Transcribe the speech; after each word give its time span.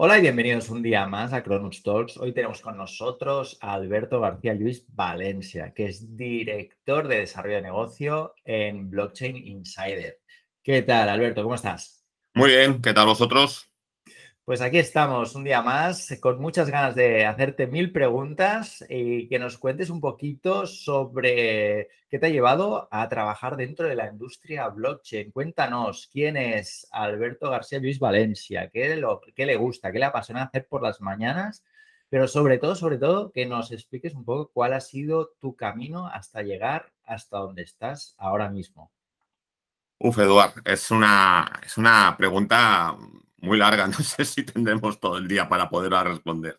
Hola 0.00 0.16
y 0.16 0.20
bienvenidos 0.20 0.68
un 0.70 0.80
día 0.80 1.06
más 1.08 1.32
a 1.32 1.42
Cronus 1.42 1.82
Talks. 1.82 2.18
Hoy 2.18 2.32
tenemos 2.32 2.60
con 2.60 2.76
nosotros 2.76 3.58
a 3.60 3.72
Alberto 3.72 4.20
García 4.20 4.54
Luis 4.54 4.84
Valencia, 4.88 5.74
que 5.74 5.86
es 5.86 6.16
director 6.16 7.08
de 7.08 7.18
desarrollo 7.18 7.56
de 7.56 7.62
negocio 7.62 8.34
en 8.44 8.88
Blockchain 8.90 9.36
Insider. 9.36 10.20
¿Qué 10.62 10.82
tal, 10.82 11.08
Alberto? 11.08 11.42
¿Cómo 11.42 11.56
estás? 11.56 12.04
Muy 12.34 12.50
bien, 12.50 12.80
¿qué 12.80 12.94
tal 12.94 13.06
vosotros? 13.06 13.68
Pues 14.48 14.62
aquí 14.62 14.78
estamos 14.78 15.34
un 15.34 15.44
día 15.44 15.60
más 15.60 16.16
con 16.22 16.40
muchas 16.40 16.70
ganas 16.70 16.94
de 16.94 17.26
hacerte 17.26 17.66
mil 17.66 17.92
preguntas 17.92 18.82
y 18.88 19.28
que 19.28 19.38
nos 19.38 19.58
cuentes 19.58 19.90
un 19.90 20.00
poquito 20.00 20.66
sobre 20.66 21.88
qué 22.08 22.18
te 22.18 22.28
ha 22.28 22.30
llevado 22.30 22.88
a 22.90 23.06
trabajar 23.10 23.58
dentro 23.58 23.86
de 23.86 23.94
la 23.94 24.08
industria 24.08 24.66
blockchain. 24.68 25.32
Cuéntanos 25.32 26.08
quién 26.10 26.38
es 26.38 26.88
Alberto 26.92 27.50
García 27.50 27.78
Luis 27.78 27.98
Valencia, 27.98 28.70
qué, 28.70 28.96
le 28.96 29.56
gusta, 29.56 29.92
qué 29.92 29.98
le 29.98 30.06
apasiona 30.06 30.44
hacer 30.44 30.66
por 30.66 30.82
las 30.82 31.02
mañanas, 31.02 31.62
pero 32.08 32.26
sobre 32.26 32.56
todo, 32.56 32.74
sobre 32.74 32.96
todo, 32.96 33.30
que 33.30 33.44
nos 33.44 33.70
expliques 33.70 34.14
un 34.14 34.24
poco 34.24 34.50
cuál 34.50 34.72
ha 34.72 34.80
sido 34.80 35.32
tu 35.42 35.56
camino 35.56 36.06
hasta 36.06 36.40
llegar 36.40 36.90
hasta 37.04 37.36
donde 37.36 37.64
estás 37.64 38.14
ahora 38.16 38.48
mismo. 38.48 38.90
Uf, 39.98 40.18
Eduard, 40.18 40.54
es 40.64 40.90
una, 40.90 41.52
es 41.62 41.76
una 41.76 42.14
pregunta 42.16 42.96
muy 43.40 43.58
larga, 43.58 43.86
no 43.86 43.98
sé 43.98 44.24
si 44.24 44.44
tendremos 44.44 45.00
todo 45.00 45.18
el 45.18 45.28
día 45.28 45.48
para 45.48 45.68
poderla 45.68 46.04
responder. 46.04 46.56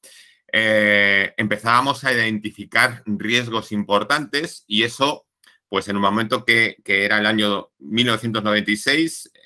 Eh, 0.52 1.33
empezábamos 1.38 2.03
a 2.03 2.11
identificar 2.11 3.02
riesgos 3.05 3.72
importantes 3.72 4.66
y 4.67 4.83
eso, 4.83 5.25
pues 5.69 5.88
en 5.88 5.95
un 5.95 6.02
momento 6.02 6.44
que, 6.44 6.75
era 6.85 7.19
el 7.19 7.25
año 7.25 7.72
1996, 7.79 9.31
eh, 9.33 9.39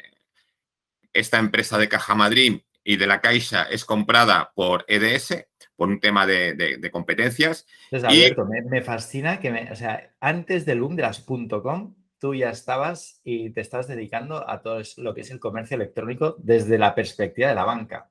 esta 1.13 1.37
empresa 1.37 1.77
de 1.77 1.87
Caja 1.87 2.15
Madrid 2.15 2.61
y 2.83 2.97
de 2.97 3.05
la 3.05 3.21
Caixa 3.21 3.63
es 3.63 3.85
comprada 3.85 4.53
por 4.55 4.85
EDS 4.87 5.45
por 5.75 5.89
un 5.89 5.99
tema 5.99 6.25
de, 6.25 6.89
competencias. 6.91 7.67
Alberto, 7.91 8.47
me, 8.47 8.81
fascina 8.81 9.39
que, 9.39 9.51
me, 9.51 9.71
o 9.71 9.75
sea, 9.75 10.15
antes 10.19 10.65
del 10.65 10.81
boom 10.81 10.95
de 10.95 11.03
las 11.03 11.19
.com, 11.19 11.93
tú 12.19 12.33
ya 12.33 12.49
estabas 12.49 13.21
y 13.23 13.49
te 13.51 13.61
estás 13.61 13.87
dedicando 13.87 14.49
a 14.49 14.61
todo 14.61 14.81
lo 14.97 15.13
que 15.13 15.21
es 15.21 15.31
el 15.31 15.39
comercio 15.39 15.75
electrónico 15.75 16.35
desde 16.39 16.77
la 16.77 16.95
perspectiva 16.95 17.49
de 17.49 17.55
la 17.55 17.65
banca. 17.65 18.09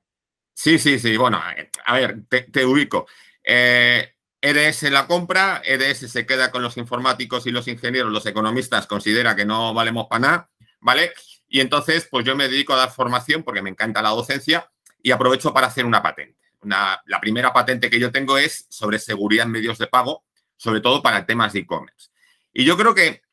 Sí, 0.53 0.79
sí, 0.79 0.99
sí. 0.99 1.17
Bueno, 1.17 1.41
a 1.85 1.93
ver, 1.93 2.23
te, 2.27 2.65
ubico. 2.65 3.07
EDS 3.43 4.83
eh, 4.83 4.87
e 4.87 4.89
la 4.89 5.05
compra, 5.05 5.61
EDS 5.63 6.09
se 6.09 6.25
queda 6.25 6.49
con 6.49 6.63
los 6.63 6.77
informáticos 6.77 7.45
y 7.45 7.51
los 7.51 7.67
ingenieros, 7.67 8.11
los 8.11 8.25
economistas 8.25 8.87
considera 8.87 9.35
que 9.35 9.45
no 9.45 9.73
valemos 9.73 10.07
para 10.07 10.19
nada, 10.19 10.49
¿vale? 10.79 11.11
Y 11.47 11.59
entonces, 11.59 12.07
pues 12.09 12.25
yo 12.25 12.35
me 12.35 12.47
dedico 12.47 12.73
a 12.73 12.77
dar 12.77 12.91
formación 12.91 13.43
porque 13.43 13.61
me 13.61 13.69
encanta 13.69 14.01
la 14.01 14.09
docencia 14.09 14.71
y 15.03 15.11
aprovecho 15.11 15.53
para 15.53 15.67
hacer 15.67 15.85
una 15.85 16.01
patente. 16.01 16.39
la 16.63 17.19
primera 17.21 17.53
patente 17.53 17.89
que 17.89 17.99
yo 17.99 18.11
tengo 18.11 18.37
es 18.37 18.65
sobre 18.69 18.97
seguridad 18.97 19.45
en 19.45 19.51
medios 19.51 19.77
de 19.77 19.87
pago, 19.87 20.25
sobre 20.55 20.79
todo 20.81 21.03
para 21.03 21.25
temas 21.25 21.53
de 21.53 21.59
e-commerce. 21.59 22.09
Y 22.53 22.63
yo 22.63 22.77
creo 22.77 22.95
que 22.95 23.24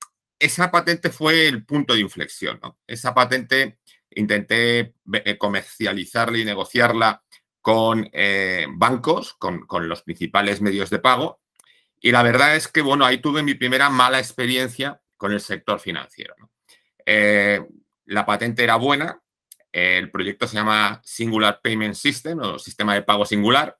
esa 0.43 0.73
patente 0.73 1.11
fue 1.11 1.47
el 1.47 1.65
punto 1.65 1.95
de 1.95 2.01
inflexión. 2.01 2.59
Esa 2.85 3.15
patente 3.15 3.79
intenté 4.11 4.95
eh, 5.13 5.39
comercializarla 5.39 6.37
y 6.37 6.45
negociarla 6.45 7.23
con 7.61 8.11
eh, 8.13 8.67
bancos, 8.69 9.35
con, 9.35 9.65
los 9.89 10.03
principales 10.03 10.61
medios 10.61 10.91
de 10.91 10.99
pago. 10.99 11.41
Y 12.01 12.11
la 12.11 12.25
verdad 12.25 12.57
es 12.57 12.67
que, 12.67 12.83
bueno, 12.83 13.05
ahí 13.05 13.19
tuve 13.19 13.45
mi 13.45 13.55
primera 13.55 13.89
mala 13.89 14.19
experiencia 14.19 15.01
con 15.17 15.33
el 15.33 15.41
sector 15.41 15.79
financiero. 15.79 16.35
Eh, 17.07 17.65
la 18.07 18.27
patente 18.27 18.65
era 18.65 18.75
buena, 18.75 19.23
el 19.71 20.11
proyecto 20.11 20.49
se 20.49 20.57
llama 20.57 21.01
Singular 21.05 21.61
Payment 21.63 21.95
System 21.95 22.41
o 22.41 22.59
Sistema 22.59 22.95
de 22.95 23.03
Pago 23.03 23.25
Singular, 23.25 23.79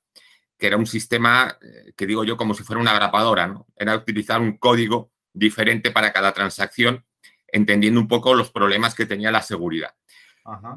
que 0.57 0.67
era 0.67 0.77
un 0.77 0.87
sistema 0.87 1.59
que 1.97 2.07
digo 2.07 2.23
yo 2.23 2.37
como 2.37 2.53
si 2.53 2.63
fuera 2.63 2.81
una 2.81 2.93
grapadora, 2.93 3.47
¿no? 3.47 3.67
Era 3.75 3.97
utilizar 3.97 4.39
un 4.39 4.57
código 4.57 5.12
diferente 5.33 5.91
para 5.91 6.13
cada 6.13 6.31
transacción, 6.33 7.05
entendiendo 7.47 7.99
un 7.99 8.07
poco 8.07 8.33
los 8.35 8.51
problemas 8.51 8.95
que 8.95 9.05
tenía 9.05 9.31
la 9.31 9.41
seguridad. 9.41 9.93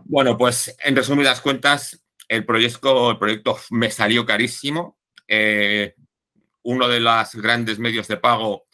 Bueno, 0.04 0.38
pues 0.38 0.76
en 0.82 0.96
resumidas 0.96 1.40
cuentas, 1.40 2.04
el 2.28 2.44
proyecto, 2.44 3.12
el 3.12 3.18
proyecto 3.18 3.58
me 3.70 3.90
salió 3.90 4.24
carísimo. 4.24 4.98
Eh, 5.28 5.94
uno 6.62 6.88
de 6.88 7.00
los 7.00 7.34
grandes 7.34 7.78
medios 7.78 8.08
de 8.08 8.16
pago 8.16 8.66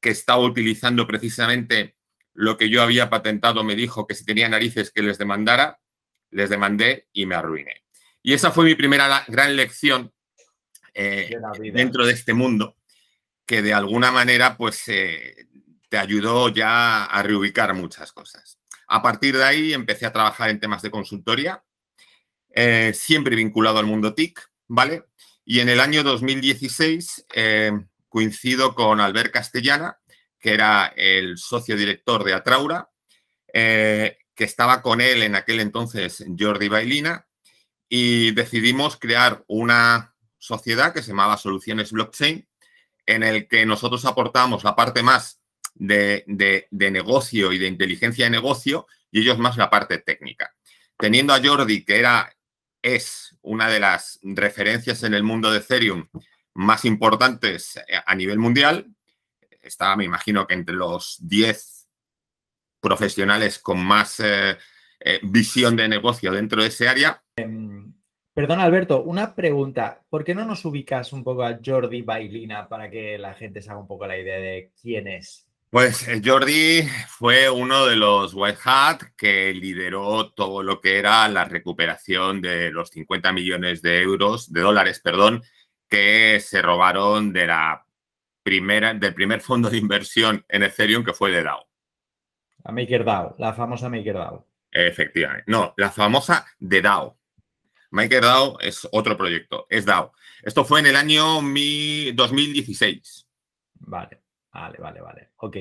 que 0.00 0.10
estaba 0.10 0.40
utilizando 0.40 1.06
precisamente 1.06 1.96
lo 2.34 2.56
que 2.56 2.70
yo 2.70 2.82
había 2.82 3.10
patentado 3.10 3.64
me 3.64 3.74
dijo 3.74 4.06
que 4.06 4.14
si 4.14 4.24
tenía 4.24 4.48
narices 4.48 4.92
que 4.92 5.02
les 5.02 5.18
demandara, 5.18 5.80
les 6.30 6.50
demandé 6.50 7.08
y 7.12 7.26
me 7.26 7.34
arruiné. 7.34 7.84
Y 8.22 8.34
esa 8.34 8.50
fue 8.50 8.64
mi 8.64 8.74
primera 8.74 9.24
gran 9.28 9.56
lección 9.56 10.12
eh, 10.94 11.30
dentro 11.72 12.06
de 12.06 12.12
este 12.12 12.34
mundo 12.34 12.77
que 13.48 13.62
de 13.62 13.72
alguna 13.72 14.12
manera 14.12 14.58
pues 14.58 14.82
eh, 14.88 15.48
te 15.88 15.96
ayudó 15.96 16.50
ya 16.50 17.06
a 17.06 17.22
reubicar 17.22 17.72
muchas 17.72 18.12
cosas. 18.12 18.58
A 18.86 19.00
partir 19.00 19.38
de 19.38 19.44
ahí 19.44 19.72
empecé 19.72 20.04
a 20.04 20.12
trabajar 20.12 20.50
en 20.50 20.60
temas 20.60 20.82
de 20.82 20.90
consultoría, 20.90 21.64
eh, 22.50 22.92
siempre 22.94 23.36
vinculado 23.36 23.78
al 23.78 23.86
mundo 23.86 24.14
TIC, 24.14 24.38
¿vale? 24.66 25.04
Y 25.46 25.60
en 25.60 25.70
el 25.70 25.80
año 25.80 26.02
2016 26.02 27.26
eh, 27.34 27.72
coincido 28.10 28.74
con 28.74 29.00
Albert 29.00 29.32
Castellana, 29.32 29.98
que 30.38 30.52
era 30.52 30.92
el 30.94 31.38
socio 31.38 31.74
director 31.74 32.24
de 32.24 32.34
Atraura, 32.34 32.90
que 33.50 34.44
estaba 34.44 34.82
con 34.82 35.00
él 35.00 35.22
en 35.22 35.34
aquel 35.34 35.58
entonces 35.60 36.22
Jordi 36.38 36.68
Bailina, 36.68 37.26
y 37.88 38.32
decidimos 38.32 38.98
crear 38.98 39.42
una 39.48 40.14
sociedad 40.36 40.92
que 40.92 41.00
se 41.00 41.08
llamaba 41.08 41.38
Soluciones 41.38 41.90
Blockchain, 41.92 42.46
en 43.08 43.22
el 43.22 43.48
que 43.48 43.64
nosotros 43.64 44.04
aportamos 44.04 44.64
la 44.64 44.76
parte 44.76 45.02
más 45.02 45.40
de, 45.74 46.24
negocio 46.70 47.52
y 47.52 47.58
de 47.58 47.66
inteligencia 47.66 48.26
de 48.26 48.30
negocio 48.30 48.86
y 49.10 49.22
ellos 49.22 49.38
más 49.38 49.56
la 49.56 49.70
parte 49.70 49.96
técnica. 49.98 50.54
Teniendo 50.98 51.32
a 51.32 51.40
Jordi, 51.42 51.84
que 51.84 51.98
era, 51.98 52.30
es 52.82 53.34
una 53.40 53.68
de 53.68 53.80
las 53.80 54.20
referencias 54.22 55.02
en 55.04 55.14
el 55.14 55.22
mundo 55.22 55.50
de 55.50 55.58
Ethereum 55.58 56.06
más 56.52 56.84
importantes 56.84 57.80
a 58.04 58.14
nivel 58.14 58.38
mundial, 58.38 58.86
estaba, 59.62 59.96
me 59.96 60.04
imagino 60.04 60.46
que 60.46 60.54
entre 60.54 60.74
los 60.74 61.16
10 61.20 61.88
profesionales 62.80 63.58
con 63.58 63.82
más 63.82 64.20
eh, 64.20 64.58
eh, 65.00 65.20
visión 65.22 65.76
de 65.76 65.88
negocio 65.88 66.30
dentro 66.30 66.60
de 66.60 66.68
ese 66.68 66.88
área. 66.88 67.22
Perdón, 68.38 68.60
Alberto, 68.60 69.02
una 69.02 69.34
pregunta. 69.34 70.00
¿Por 70.08 70.22
qué 70.22 70.32
no 70.32 70.44
nos 70.44 70.64
ubicas 70.64 71.12
un 71.12 71.24
poco 71.24 71.42
a 71.42 71.58
Jordi 71.60 72.02
Bailina 72.02 72.68
para 72.68 72.88
que 72.88 73.18
la 73.18 73.34
gente 73.34 73.60
se 73.60 73.68
haga 73.68 73.80
un 73.80 73.88
poco 73.88 74.06
la 74.06 74.16
idea 74.16 74.38
de 74.38 74.70
quién 74.80 75.08
es? 75.08 75.48
Pues 75.70 76.06
eh, 76.06 76.22
Jordi 76.24 76.88
fue 77.08 77.50
uno 77.50 77.84
de 77.86 77.96
los 77.96 78.34
White 78.34 78.60
Hat 78.62 79.02
que 79.16 79.52
lideró 79.52 80.30
todo 80.30 80.62
lo 80.62 80.80
que 80.80 81.00
era 81.00 81.26
la 81.26 81.46
recuperación 81.46 82.40
de 82.40 82.70
los 82.70 82.90
50 82.90 83.32
millones 83.32 83.82
de 83.82 84.02
euros, 84.02 84.52
de 84.52 84.60
dólares, 84.60 85.00
perdón, 85.00 85.42
que 85.88 86.38
se 86.38 86.62
robaron 86.62 87.32
de 87.32 87.48
la 87.48 87.84
primera, 88.44 88.94
del 88.94 89.14
primer 89.14 89.40
fondo 89.40 89.68
de 89.68 89.78
inversión 89.78 90.44
en 90.48 90.62
Ethereum 90.62 91.04
que 91.04 91.12
fue 91.12 91.32
de 91.32 91.42
DAO. 91.42 91.66
La 92.62 92.70
MakerDAO, 92.70 93.34
la 93.36 93.52
famosa 93.52 93.88
MakerDAO. 93.88 94.46
Efectivamente. 94.70 95.42
No, 95.48 95.74
la 95.76 95.90
famosa 95.90 96.46
de 96.60 96.82
DAO. 96.82 97.17
MakerDAO 97.90 98.60
es 98.60 98.86
otro 98.92 99.16
proyecto, 99.16 99.66
es 99.68 99.84
DAO. 99.84 100.12
Esto 100.42 100.64
fue 100.64 100.80
en 100.80 100.86
el 100.86 100.96
año 100.96 101.24
2016. 102.14 103.26
Vale. 103.80 104.20
Vale, 104.50 104.78
vale, 104.78 105.00
vale. 105.00 105.28
Ok, 105.36 105.56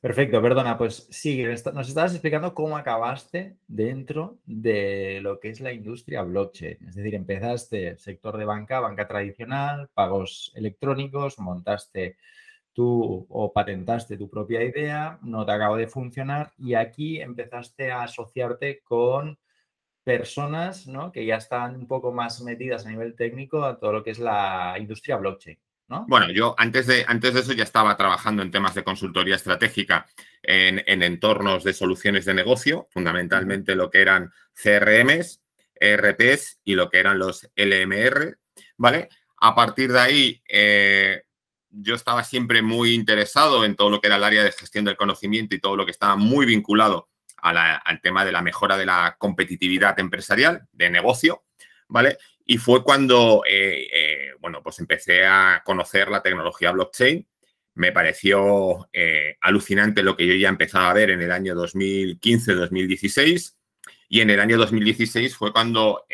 perfecto, 0.00 0.42
perdona, 0.42 0.76
pues 0.76 1.06
sigue. 1.10 1.46
Nos 1.72 1.88
estabas 1.88 2.12
explicando 2.12 2.52
cómo 2.52 2.76
acabaste 2.76 3.58
dentro 3.68 4.38
de 4.44 5.20
lo 5.22 5.38
que 5.38 5.50
es 5.50 5.60
la 5.60 5.72
industria 5.72 6.22
blockchain. 6.22 6.78
Es 6.88 6.96
decir, 6.96 7.14
empezaste 7.14 7.96
sector 7.98 8.38
de 8.38 8.46
banca, 8.46 8.80
banca 8.80 9.06
tradicional, 9.06 9.88
pagos 9.94 10.52
electrónicos, 10.56 11.38
montaste 11.38 12.16
tú 12.72 13.26
o 13.28 13.52
patentaste 13.52 14.16
tu 14.16 14.28
propia 14.28 14.64
idea, 14.64 15.18
no 15.22 15.44
te 15.46 15.52
acabó 15.52 15.76
de 15.76 15.86
funcionar 15.86 16.52
y 16.58 16.74
aquí 16.74 17.20
empezaste 17.20 17.92
a 17.92 18.04
asociarte 18.04 18.80
con 18.82 19.38
personas 20.04 20.86
¿no? 20.86 21.12
que 21.12 21.24
ya 21.26 21.36
están 21.36 21.76
un 21.76 21.86
poco 21.86 22.12
más 22.12 22.40
metidas 22.40 22.86
a 22.86 22.90
nivel 22.90 23.14
técnico 23.14 23.64
a 23.64 23.78
todo 23.78 23.92
lo 23.92 24.04
que 24.04 24.10
es 24.10 24.18
la 24.18 24.76
industria 24.78 25.16
blockchain. 25.16 25.58
Bueno, 26.06 26.30
yo 26.30 26.54
antes 26.56 26.86
de, 26.86 27.04
antes 27.08 27.34
de 27.34 27.40
eso 27.40 27.52
ya 27.52 27.64
estaba 27.64 27.96
trabajando 27.96 28.42
en 28.42 28.52
temas 28.52 28.74
de 28.74 28.84
consultoría 28.84 29.34
estratégica 29.34 30.06
en, 30.40 31.02
entornos 31.02 31.64
de 31.64 31.72
soluciones 31.72 32.24
de 32.24 32.34
negocio, 32.34 32.86
fundamentalmente 32.92 33.74
lo 33.74 33.90
que 33.90 34.00
eran 34.00 34.32
CRMs, 34.54 35.42
ERPs 35.74 36.60
y 36.62 36.74
lo 36.74 36.90
que 36.90 37.00
eran 37.00 37.18
los 37.18 37.50
LMR, 37.56 38.38
¿vale? 38.76 39.08
A 39.38 39.54
partir 39.56 39.90
de 39.92 39.98
ahí, 39.98 40.42
eh, 40.48 41.24
yo 41.70 41.96
estaba 41.96 42.22
siempre 42.22 42.62
muy 42.62 42.94
interesado 42.94 43.64
en 43.64 43.74
todo 43.74 43.90
lo 43.90 44.00
que 44.00 44.06
era 44.06 44.16
el 44.16 44.24
área 44.24 44.44
de 44.44 44.52
gestión 44.52 44.84
del 44.84 44.96
conocimiento 44.96 45.56
y 45.56 45.60
todo 45.60 45.74
lo 45.74 45.86
que 45.86 45.92
estaba 45.92 46.14
muy 46.14 46.46
vinculado 46.46 47.09
al 47.42 48.00
tema 48.00 48.24
de 48.24 48.32
la 48.32 48.42
mejora 48.42 48.76
de 48.76 48.86
la 48.86 49.16
competitividad 49.18 49.98
empresarial, 49.98 50.68
de 50.72 50.90
negocio, 50.90 51.44
¿vale? 51.88 52.18
Y 52.44 52.58
fue 52.58 52.82
cuando, 52.82 53.42
eh, 53.46 53.86
eh, 53.92 54.30
bueno, 54.40 54.60
pues 54.60 54.80
empecé 54.80 55.24
a 55.24 55.62
conocer 55.64 56.08
la 56.08 56.20
tecnología 56.20 56.72
blockchain. 56.72 57.24
Me 57.74 57.92
pareció 57.92 58.88
eh, 58.92 59.36
alucinante 59.40 60.02
lo 60.02 60.16
que 60.16 60.26
yo 60.26 60.34
ya 60.34 60.48
empezaba 60.48 60.90
a 60.90 60.94
ver 60.94 61.10
en 61.10 61.22
el 61.22 61.30
año 61.30 61.54
2015-2016. 61.54 63.54
Y 64.08 64.20
en 64.20 64.30
el 64.30 64.40
año 64.40 64.58
2016 64.58 65.36
fue 65.36 65.52
cuando, 65.52 66.04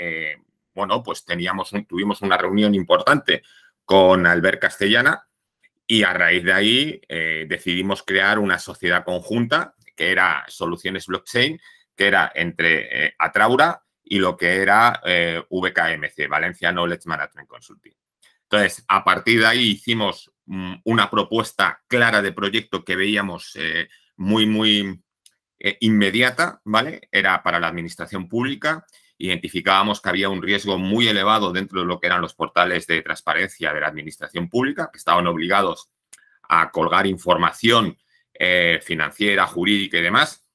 bueno, 0.75 1.03
pues 1.03 1.25
teníamos 1.25 1.73
tuvimos 1.89 2.21
una 2.21 2.37
reunión 2.37 2.75
importante 2.75 3.43
con 3.87 4.27
Albert 4.27 4.61
Castellana 4.61 5.27
y 5.87 6.03
a 6.03 6.13
raíz 6.13 6.45
de 6.45 6.53
ahí 6.53 7.01
decidimos 7.49 8.03
crear 8.03 8.39
una 8.39 8.59
sociedad 8.59 9.03
conjunta 9.03 9.76
que 9.97 10.13
era 10.13 10.45
Soluciones 10.49 11.07
Blockchain, 11.07 11.61
que 11.97 12.07
era 12.07 12.31
entre 12.35 13.15
Atraura, 13.19 13.83
y 14.09 14.19
lo 14.19 14.37
que 14.37 14.63
era 14.63 15.01
eh, 15.05 15.43
VKMC, 15.51 16.29
Valencia 16.29 16.71
Knowledge 16.71 17.07
Management 17.07 17.49
Consulting. 17.49 17.93
Entonces, 18.43 18.85
a 18.87 19.03
partir 19.03 19.41
de 19.41 19.47
ahí 19.47 19.71
hicimos 19.71 20.33
mm, 20.47 20.75
una 20.85 21.11
propuesta 21.11 21.83
clara 21.89 22.23
de 22.23 22.33
proyecto 22.33 22.85
que 22.85 22.95
veíamos 22.95 23.53
eh, 23.57 23.89
muy, 24.17 24.47
muy 24.47 25.03
eh, 25.59 25.77
inmediata, 25.81 26.61
¿vale? 26.65 27.09
Era 27.11 27.43
para 27.43 27.59
la 27.59 27.67
administración 27.67 28.29
pública. 28.29 28.87
Identificábamos 29.19 30.01
que 30.01 30.09
había 30.09 30.29
un 30.29 30.43
riesgo 30.43 30.79
muy 30.79 31.09
elevado 31.09 31.53
dentro 31.53 31.81
de 31.81 31.87
lo 31.87 31.99
que 31.99 32.07
eran 32.07 32.21
los 32.21 32.35
portales 32.35 32.87
de 32.87 33.03
transparencia 33.03 33.73
de 33.73 33.81
la 33.81 33.89
administración 33.89 34.49
pública, 34.49 34.89
que 34.93 34.99
estaban 34.99 35.27
obligados 35.27 35.91
a 36.49 36.71
colgar 36.71 37.09
información 37.09 37.99
financiera, 38.83 39.47
jurídica 39.47 39.99
y 39.99 40.03
demás, 40.03 40.47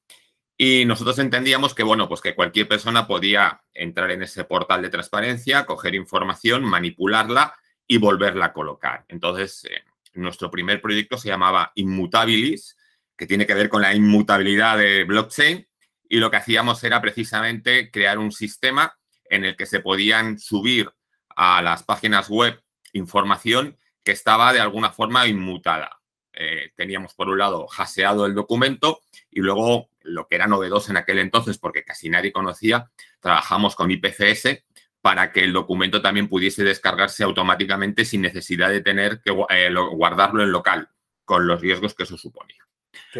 y 0.63 0.85
nosotros 0.85 1.17
entendíamos 1.17 1.73
que, 1.73 1.81
bueno, 1.81 2.07
pues 2.07 2.21
que 2.21 2.35
cualquier 2.35 2.67
persona 2.67 3.07
podía 3.07 3.63
entrar 3.73 4.11
en 4.11 4.21
ese 4.21 4.43
portal 4.43 4.83
de 4.83 4.91
transparencia, 4.91 5.65
coger 5.65 5.95
información, 5.95 6.63
manipularla 6.63 7.55
y 7.87 7.97
volverla 7.97 8.45
a 8.45 8.53
colocar. 8.53 9.03
Entonces, 9.07 9.65
eh, 9.65 9.83
nuestro 10.13 10.51
primer 10.51 10.79
proyecto 10.79 11.17
se 11.17 11.29
llamaba 11.29 11.71
Inmutabilis, 11.73 12.77
que 13.17 13.25
tiene 13.25 13.47
que 13.47 13.55
ver 13.55 13.69
con 13.69 13.81
la 13.81 13.95
inmutabilidad 13.95 14.77
de 14.77 15.03
blockchain. 15.03 15.67
Y 16.07 16.17
lo 16.19 16.29
que 16.29 16.37
hacíamos 16.37 16.83
era 16.83 17.01
precisamente 17.01 17.89
crear 17.89 18.19
un 18.19 18.31
sistema 18.31 18.95
en 19.31 19.45
el 19.45 19.55
que 19.55 19.65
se 19.65 19.79
podían 19.79 20.37
subir 20.37 20.91
a 21.29 21.63
las 21.63 21.81
páginas 21.81 22.29
web 22.29 22.61
información 22.93 23.79
que 24.03 24.11
estaba 24.11 24.53
de 24.53 24.59
alguna 24.59 24.91
forma 24.91 25.25
inmutada. 25.25 26.00
Eh, 26.33 26.71
teníamos 26.75 27.13
por 27.13 27.27
un 27.27 27.37
lado 27.37 27.67
haseado 27.77 28.25
el 28.25 28.33
documento 28.33 29.01
y 29.29 29.41
luego 29.41 29.89
lo 30.01 30.27
que 30.27 30.35
era 30.35 30.47
novedoso 30.47 30.91
en 30.91 30.97
aquel 30.97 31.19
entonces, 31.19 31.57
porque 31.57 31.83
casi 31.83 32.09
nadie 32.09 32.31
conocía, 32.31 32.89
trabajamos 33.19 33.75
con 33.75 33.91
IPFS 33.91 34.63
para 35.01 35.31
que 35.31 35.43
el 35.43 35.53
documento 35.53 36.01
también 36.01 36.29
pudiese 36.29 36.63
descargarse 36.63 37.23
automáticamente 37.23 38.05
sin 38.05 38.21
necesidad 38.21 38.69
de 38.69 38.81
tener 38.81 39.21
que 39.21 39.31
eh, 39.49 39.73
guardarlo 39.93 40.43
en 40.43 40.51
local, 40.51 40.89
con 41.25 41.47
los 41.47 41.59
riesgos 41.59 41.93
que 41.93 42.03
eso 42.03 42.17
suponía. 42.17 42.63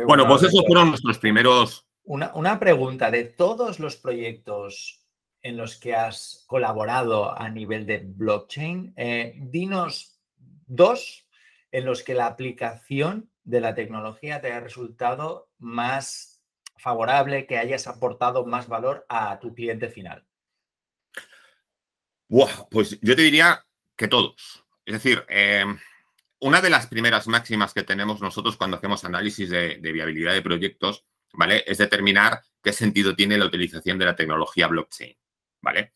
bueno, 0.06 0.28
pues 0.28 0.44
esos 0.44 0.64
fueron 0.66 0.90
nuestros 0.90 1.18
primeros... 1.18 1.88
Una, 2.04 2.32
una 2.34 2.60
pregunta, 2.60 3.12
de 3.12 3.26
todos 3.26 3.80
los 3.80 3.96
proyectos 3.96 5.02
en 5.42 5.58
los 5.58 5.80
que 5.80 5.96
has 5.96 6.44
colaborado 6.48 7.38
a 7.38 7.50
nivel 7.50 7.86
de 7.86 8.00
blockchain, 8.04 8.94
eh, 8.96 9.34
dinos 9.38 10.20
dos 10.68 11.28
en 11.72 11.86
los 11.86 12.04
que 12.04 12.14
la 12.14 12.28
aplicación 12.28 13.32
de 13.44 13.62
la 13.62 13.76
tecnología 13.76 14.42
te 14.42 14.52
ha 14.52 14.60
resultado 14.60 15.50
más 15.58 16.42
favorable, 16.78 17.46
que 17.46 17.58
hayas 17.58 17.88
aportado 17.88 18.46
más 18.46 18.68
valor 18.68 19.06
a 19.10 19.40
tu 19.40 19.54
cliente 19.54 19.90
final? 19.90 20.26
pues 22.70 22.98
yo 23.02 23.16
te 23.16 23.24
diría 23.24 23.66
que 23.98 24.08
todos. 24.08 24.64
Es 24.86 24.94
decir, 24.94 25.26
em, 25.28 25.78
una 26.40 26.62
de 26.62 26.70
las 26.70 26.88
primeras 26.88 27.28
máximas 27.28 27.74
que 27.74 27.84
tenemos 27.84 28.22
nosotros 28.22 28.56
cuando 28.56 28.78
hacemos 28.78 29.04
análisis 29.04 29.50
de, 29.50 29.78
viabilidad 29.80 30.34
de 30.34 30.42
proyectos, 30.42 31.06
¿vale? 31.34 31.64
Es 31.68 31.78
determinar 31.78 32.42
qué 32.64 32.72
sentido 32.72 33.16
tiene 33.16 33.38
la 33.38 33.46
utilización 33.46 34.00
de 34.00 34.06
la 34.06 34.16
tecnología 34.16 34.68
blockchain, 34.68 35.16
¿vale? 35.62 35.94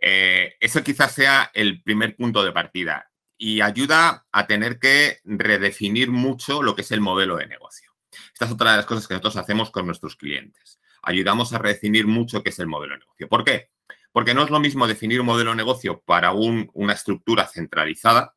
Eh, 0.00 0.56
eso 0.60 0.84
quizás 0.84 1.12
sea 1.12 1.50
el 1.54 1.82
primer 1.82 2.14
punto 2.14 2.44
de 2.44 2.52
partida 2.52 3.07
y 3.38 3.60
ayuda 3.60 4.26
a 4.32 4.46
tener 4.48 4.80
que 4.80 5.20
redefinir 5.24 6.10
mucho 6.10 6.60
lo 6.60 6.74
que 6.74 6.82
es 6.82 6.90
el 6.90 7.00
modelo 7.00 7.36
de 7.36 7.46
negocio. 7.46 7.92
Esta 8.32 8.46
es 8.46 8.50
otra 8.50 8.72
de 8.72 8.78
las 8.78 8.86
cosas 8.86 9.06
que 9.06 9.14
nosotros 9.14 9.36
hacemos 9.36 9.70
con 9.70 9.86
nuestros 9.86 10.16
clientes. 10.16 10.80
Ayudamos 11.02 11.52
a 11.52 11.58
redefinir 11.58 12.08
mucho 12.08 12.42
qué 12.42 12.50
es 12.50 12.58
el 12.58 12.66
modelo 12.66 12.94
de 12.94 13.00
negocio. 13.00 13.28
¿Por 13.28 13.44
qué? 13.44 13.70
Porque 14.10 14.34
no 14.34 14.42
es 14.42 14.50
lo 14.50 14.58
mismo 14.58 14.88
definir 14.88 15.20
un 15.20 15.26
modelo 15.26 15.50
de 15.50 15.56
negocio 15.56 16.02
para 16.04 16.32
una 16.32 16.92
estructura 16.92 17.46
centralizada 17.46 18.34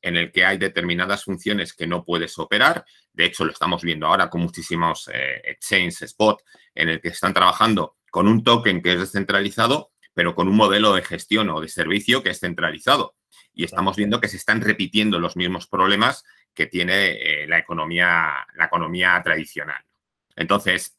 en 0.00 0.16
el 0.16 0.30
que 0.30 0.44
hay 0.44 0.58
determinadas 0.58 1.24
funciones 1.24 1.72
que 1.72 1.88
no 1.88 2.04
puedes 2.04 2.38
operar. 2.38 2.84
De 3.12 3.24
hecho, 3.24 3.44
lo 3.44 3.50
estamos 3.50 3.82
viendo 3.82 4.06
ahora 4.06 4.30
con 4.30 4.42
muchísimos 4.42 5.10
eh, 5.12 5.58
spot 5.58 6.42
en 6.74 6.90
el 6.90 7.00
que 7.00 7.08
están 7.08 7.34
trabajando 7.34 7.96
con 8.10 8.28
un 8.28 8.44
token 8.44 8.82
que 8.82 8.92
es 8.92 9.00
descentralizado, 9.00 9.90
pero 10.12 10.36
con 10.36 10.46
un 10.46 10.54
modelo 10.54 10.92
de 10.94 11.02
gestión 11.02 11.50
o 11.50 11.60
de 11.60 11.68
servicio 11.68 12.22
que 12.22 12.30
es 12.30 12.38
centralizado 12.38 13.16
y 13.54 13.64
estamos 13.64 13.96
viendo 13.96 14.20
que 14.20 14.28
se 14.28 14.36
están 14.36 14.60
repitiendo 14.60 15.18
los 15.18 15.36
mismos 15.36 15.66
problemas 15.66 16.24
que 16.52 16.66
tiene 16.66 17.12
eh, 17.12 17.46
la, 17.46 17.58
economía, 17.58 18.46
la 18.54 18.64
economía 18.66 19.20
tradicional. 19.22 19.82
Entonces, 20.36 20.96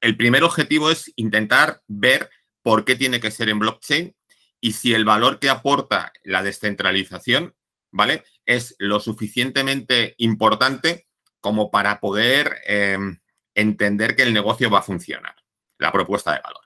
el 0.00 0.16
primer 0.16 0.42
objetivo 0.44 0.90
es 0.90 1.12
intentar 1.16 1.82
ver 1.86 2.30
por 2.62 2.84
qué 2.84 2.96
tiene 2.96 3.20
que 3.20 3.30
ser 3.30 3.48
en 3.48 3.58
blockchain 3.58 4.14
y 4.60 4.72
si 4.72 4.94
el 4.94 5.04
valor 5.04 5.38
que 5.38 5.50
aporta 5.50 6.12
la 6.24 6.42
descentralización, 6.42 7.54
¿vale? 7.90 8.24
Es 8.44 8.74
lo 8.78 8.98
suficientemente 9.00 10.14
importante 10.18 11.06
como 11.40 11.70
para 11.70 12.00
poder 12.00 12.56
em, 12.66 13.20
entender 13.54 14.16
que 14.16 14.22
el 14.22 14.32
negocio 14.32 14.70
va 14.70 14.78
a 14.78 14.82
funcionar, 14.82 15.36
la 15.78 15.92
propuesta 15.92 16.32
de 16.32 16.40
valor. 16.40 16.62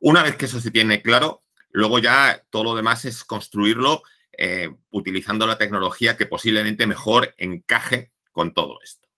Una 0.00 0.22
vez 0.22 0.36
que 0.36 0.46
eso 0.46 0.60
se 0.60 0.70
tiene 0.70 1.02
claro, 1.02 1.44
luego 1.70 1.98
ya 2.00 2.42
todo 2.50 2.64
lo 2.64 2.74
demás 2.74 3.04
es 3.04 3.24
construirlo 3.24 4.02
eh, 4.40 4.70
utilizando 4.90 5.48
la 5.48 5.58
tecnología 5.58 6.16
que 6.16 6.26
posiblemente 6.26 6.86
mejor 6.86 7.34
encaje 7.38 8.12
con 8.30 8.54
todo 8.54 8.78
esto. 8.80 9.08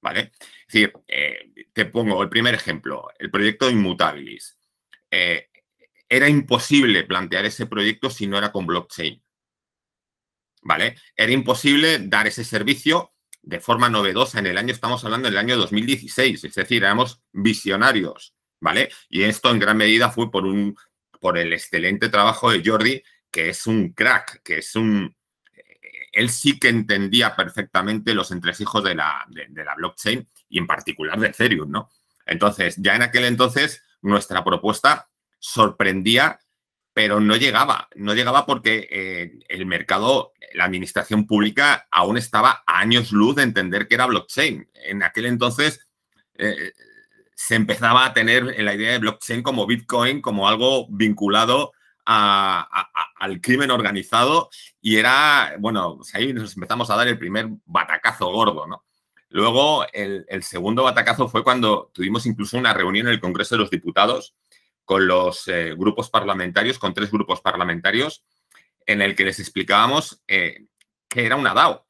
¿Vale? 0.00 0.30
Es 0.40 0.72
decir, 0.72 0.92
eh, 1.08 1.50
te 1.72 1.86
pongo 1.86 2.22
el 2.22 2.28
primer 2.28 2.54
ejemplo, 2.54 3.08
el 3.18 3.28
proyecto 3.28 3.68
Inmutabilis. 3.68 4.56
Eh, 5.10 5.48
era 6.08 6.28
imposible 6.28 7.02
plantear 7.02 7.44
ese 7.44 7.66
proyecto 7.66 8.08
si 8.08 8.28
no 8.28 8.38
era 8.38 8.52
con 8.52 8.66
blockchain. 8.66 9.20
¿Vale? 10.62 10.96
Era 11.16 11.32
imposible 11.32 11.98
dar 11.98 12.28
ese 12.28 12.44
servicio 12.44 13.14
de 13.42 13.58
forma 13.58 13.88
novedosa 13.88 14.38
en 14.38 14.46
el 14.46 14.58
año, 14.58 14.72
estamos 14.72 15.04
hablando 15.04 15.28
del 15.28 15.38
año 15.38 15.56
2016, 15.56 16.44
es 16.44 16.54
decir, 16.54 16.84
éramos 16.84 17.20
visionarios, 17.32 18.34
¿vale? 18.60 18.90
Y 19.08 19.22
esto 19.22 19.50
en 19.50 19.58
gran 19.58 19.76
medida 19.76 20.10
fue 20.10 20.30
por 20.30 20.44
un 20.44 20.76
por 21.20 21.38
el 21.38 21.52
excelente 21.52 22.08
trabajo 22.10 22.50
de 22.50 22.62
Jordi 22.64 23.02
que 23.30 23.50
es 23.50 23.66
un 23.66 23.92
crack, 23.92 24.42
que 24.42 24.58
es 24.58 24.74
un... 24.76 25.14
Él 26.12 26.30
sí 26.30 26.58
que 26.58 26.68
entendía 26.68 27.36
perfectamente 27.36 28.14
los 28.14 28.30
entresijos 28.30 28.82
de 28.82 28.94
la, 28.94 29.24
de, 29.28 29.64
la 29.64 29.74
blockchain 29.74 30.26
y 30.48 30.58
en 30.58 30.66
particular 30.66 31.20
de 31.20 31.28
Ethereum, 31.28 31.70
¿no? 31.70 31.90
Entonces, 32.26 32.76
ya 32.78 32.96
en 32.96 33.02
aquel 33.02 33.24
entonces, 33.24 33.82
nuestra 34.02 34.42
propuesta 34.42 35.08
sorprendía, 35.38 36.40
pero 36.92 37.20
no 37.20 37.36
llegaba. 37.36 37.88
No 37.94 38.14
llegaba 38.14 38.46
porque 38.46 38.88
eh, 38.90 39.38
el 39.48 39.66
mercado, 39.66 40.32
la 40.54 40.64
administración 40.64 41.26
pública, 41.26 41.86
aún 41.90 42.16
estaba 42.16 42.64
a 42.66 42.80
años 42.80 43.12
luz 43.12 43.36
de 43.36 43.42
entender 43.42 43.86
que 43.86 43.94
era 43.94 44.06
blockchain. 44.06 44.68
En 44.74 45.02
aquel 45.02 45.26
entonces 45.26 45.86
eh, 46.34 46.72
se 47.34 47.54
empezaba 47.54 48.06
a 48.06 48.14
tener 48.14 48.54
en 48.56 48.64
la 48.64 48.74
idea 48.74 48.92
de 48.92 48.98
blockchain 48.98 49.42
como 49.42 49.66
Bitcoin, 49.66 50.20
como 50.20 50.48
algo 50.48 50.88
vinculado 50.90 51.72
al 53.18 53.40
crimen 53.40 53.70
organizado 53.70 54.50
y 54.80 54.96
era, 54.96 55.54
bueno, 55.58 55.96
pues 55.96 56.14
ahí 56.14 56.32
nos 56.32 56.54
empezamos 56.54 56.90
a 56.90 56.96
dar 56.96 57.08
el 57.08 57.18
primer 57.18 57.48
batacazo 57.64 58.30
gordo, 58.32 58.66
¿no? 58.66 58.84
Luego, 59.30 59.84
el, 59.92 60.24
segundo 60.42 60.84
batacazo 60.84 61.28
fue 61.28 61.44
cuando 61.44 61.90
tuvimos 61.92 62.24
incluso 62.24 62.56
una 62.56 62.72
reunión 62.72 63.08
en 63.08 63.12
el 63.12 63.20
Congreso 63.20 63.54
de 63.54 63.60
los 63.60 63.70
Diputados 63.70 64.34
con 64.84 65.06
los 65.06 65.46
eh, 65.48 65.74
grupos 65.76 66.08
parlamentarios, 66.08 66.78
con 66.78 66.94
tres 66.94 67.10
grupos 67.10 67.42
parlamentarios, 67.42 68.24
en 68.86 69.02
el 69.02 69.14
que 69.14 69.26
les 69.26 69.38
explicábamos 69.38 70.22
eh, 70.26 70.64
que 71.08 71.26
era 71.26 71.36
una 71.36 71.52
DAO 71.52 71.86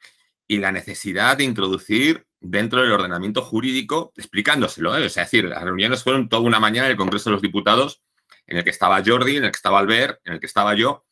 y 0.48 0.58
la 0.58 0.72
necesidad 0.72 1.36
de 1.36 1.44
introducir 1.44 2.26
dentro 2.40 2.82
del 2.82 2.90
ordenamiento 2.90 3.42
jurídico, 3.42 4.12
explicándoselo. 4.16 4.96
¿eh? 4.96 5.06
es 5.06 5.14
decir, 5.14 5.44
las 5.44 5.62
reuniones 5.62 6.02
fueron 6.02 6.28
toda 6.28 6.42
una 6.42 6.58
mañana 6.58 6.86
en 6.86 6.92
el 6.92 6.96
Congreso 6.96 7.30
de 7.30 7.34
los 7.34 7.42
Diputados, 7.42 8.02
en 8.48 8.56
el 8.56 8.64
que 8.64 8.70
estaba 8.70 9.02
Jordi, 9.04 9.36
en 9.36 9.44
el 9.44 9.52
que 9.52 9.56
estaba 9.56 9.78
Albert, 9.78 10.20
en 10.24 10.32
el 10.32 10.40
que 10.40 10.46
estaba 10.46 10.74
yo, 10.74 11.04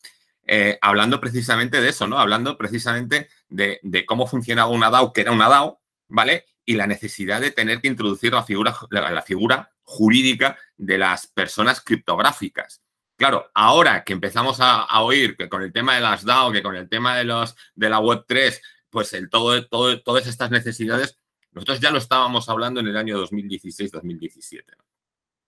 hablando 0.80 1.20
precisamente 1.20 1.80
de 1.80 1.90
eso, 1.90 2.06
¿no? 2.06 2.18
Hablando 2.18 2.56
precisamente 2.56 3.28
de, 3.48 4.04
cómo 4.06 4.26
funcionaba 4.26 4.70
una 4.70 4.90
DAO, 4.90 5.12
que 5.12 5.20
era 5.20 5.32
una 5.32 5.48
DAO, 5.48 5.80
¿vale? 6.08 6.46
Y 6.64 6.74
la 6.74 6.86
necesidad 6.86 7.40
de 7.40 7.50
tener 7.50 7.80
que 7.80 7.88
introducir 7.88 8.32
la 8.32 8.42
figura, 8.42 8.74
la, 8.90 9.22
figura 9.22 9.70
jurídica 9.82 10.58
de 10.76 10.98
las 10.98 11.26
personas 11.26 11.80
criptográficas. 11.80 12.82
Claro, 13.16 13.50
ahora 13.54 14.02
que 14.02 14.12
empezamos 14.12 14.58
a, 14.60 14.86
oír 15.02 15.36
que 15.36 15.48
con 15.48 15.62
el 15.62 15.72
tema 15.72 15.94
de 15.94 16.00
las 16.00 16.24
DAO, 16.24 16.52
que 16.52 16.62
con 16.62 16.74
el 16.74 16.88
tema 16.88 17.16
de, 17.16 17.24
los, 17.24 17.54
de 17.74 17.90
la 17.90 18.00
Web3, 18.00 18.60
pues 18.88 19.12
el 19.12 19.28
todas 19.28 20.26
estas 20.26 20.50
necesidades, 20.50 21.18
nosotros 21.52 21.80
ya 21.80 21.90
lo 21.90 21.98
estábamos 21.98 22.48
hablando 22.48 22.80
en 22.80 22.88
el 22.88 22.96
año 22.96 23.22
2016-2017. 23.24 24.64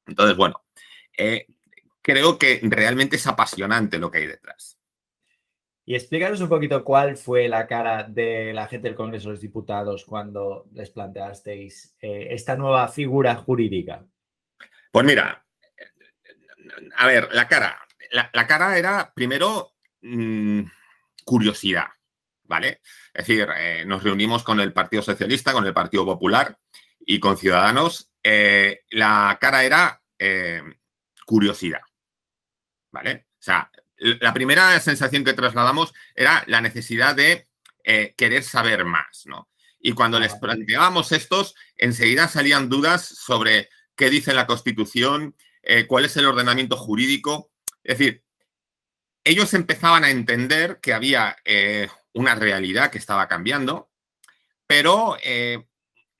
Entonces, 0.07 0.37
bueno, 0.37 0.64
eh, 1.16 1.47
creo 2.09 2.38
que 2.38 2.59
realmente 2.62 3.17
es 3.17 3.27
apasionante 3.27 3.99
lo 3.99 4.11
que 4.11 4.17
hay 4.17 4.27
detrás. 4.27 4.79
Y 5.85 5.95
explícanos 5.95 6.41
un 6.41 6.49
poquito 6.49 6.83
cuál 6.83 7.19
fue 7.19 7.49
la 7.49 7.67
cara 7.67 8.03
de 8.05 8.55
la 8.55 8.67
gente 8.67 8.88
del 8.88 8.97
Congreso 8.97 9.29
de 9.29 9.35
los 9.35 9.43
Diputados 9.43 10.07
cuando 10.07 10.67
les 10.73 10.88
planteasteis 10.88 11.95
eh, 12.00 12.29
esta 12.31 12.57
nueva 12.57 12.88
figura 12.88 13.35
jurídica. 13.37 14.07
Pues 14.91 15.05
mira, 15.05 15.45
a 16.97 17.07
ver, 17.07 17.29
la 17.33 17.47
cara. 17.47 17.79
La, 18.11 18.47
cara 18.47 18.79
era 18.79 19.12
primero 19.15 19.75
mm, 20.00 20.62
curiosidad, 21.27 21.88
¿vale? 22.45 22.81
Es 23.12 23.27
decir, 23.27 23.47
eh, 23.55 23.85
nos 23.85 24.03
reunimos 24.03 24.43
con 24.45 24.61
el 24.61 24.73
Partido 24.73 25.03
Socialista, 25.03 25.53
con 25.53 25.67
el 25.67 25.75
Partido 25.75 26.07
Popular 26.07 26.59
y 27.00 27.21
con 27.21 27.37
Ciudadanos. 27.37 28.11
Eh, 28.23 28.81
la 28.93 29.37
cara 29.38 29.62
era 29.62 30.03
curiosidad, 31.27 31.83
¿vale? 32.99 33.26
O 33.35 33.43
sea, 33.43 33.71
la 33.97 34.35
primera 34.35 34.78
sensación 34.81 35.23
que 35.23 35.33
trasladamos 35.33 35.95
era 36.17 36.43
la 36.49 36.61
necesidad 36.61 37.14
de 37.14 37.47
eh, 37.85 38.12
querer 38.17 38.43
saber 38.43 38.85
más, 38.85 39.23
¿no? 39.26 39.49
Y 39.78 39.93
cuando 39.93 40.19
les 40.19 40.35
planteábamos 40.35 41.12
estos, 41.12 41.55
enseguida 41.76 42.26
salían 42.26 42.69
dudas 42.69 43.07
sobre 43.07 43.69
qué 43.95 44.11
dice 44.11 44.35
la 44.35 44.49
Constitución, 44.49 45.37
eh, 45.62 45.87
cuál 45.87 46.07
es 46.07 46.17
el 46.17 46.26
ordenamiento 46.26 46.76
jurídico. 46.76 47.52
Es 47.85 47.99
decir, 47.99 48.25
ellos 49.23 49.55
empezaban 49.55 50.02
a 50.02 50.11
entender 50.11 50.81
que 50.83 50.93
había 50.93 51.37
eh, 51.45 51.88
una 52.14 52.35
realidad 52.35 52.90
que 52.90 52.99
estaba 52.99 53.28
cambiando, 53.28 53.93
pero 54.67 55.17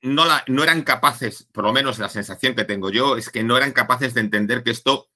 no, 0.01 0.25
no 0.47 0.63
eran 0.63 0.83
capaces, 0.83 1.45
por 1.51 1.65
lo 1.65 1.73
menos 1.73 1.99
la 1.99 2.07
sensación 2.07 2.55
que 2.55 2.63
tengo 2.63 2.89
yo, 2.89 3.17
es 3.17 3.29
que 3.29 3.43
no 3.43 3.57
eran 3.57 3.73
capaces 3.73 4.13
de 4.13 4.21
entender 4.21 4.63
que 4.63 4.71
esto 4.71 5.08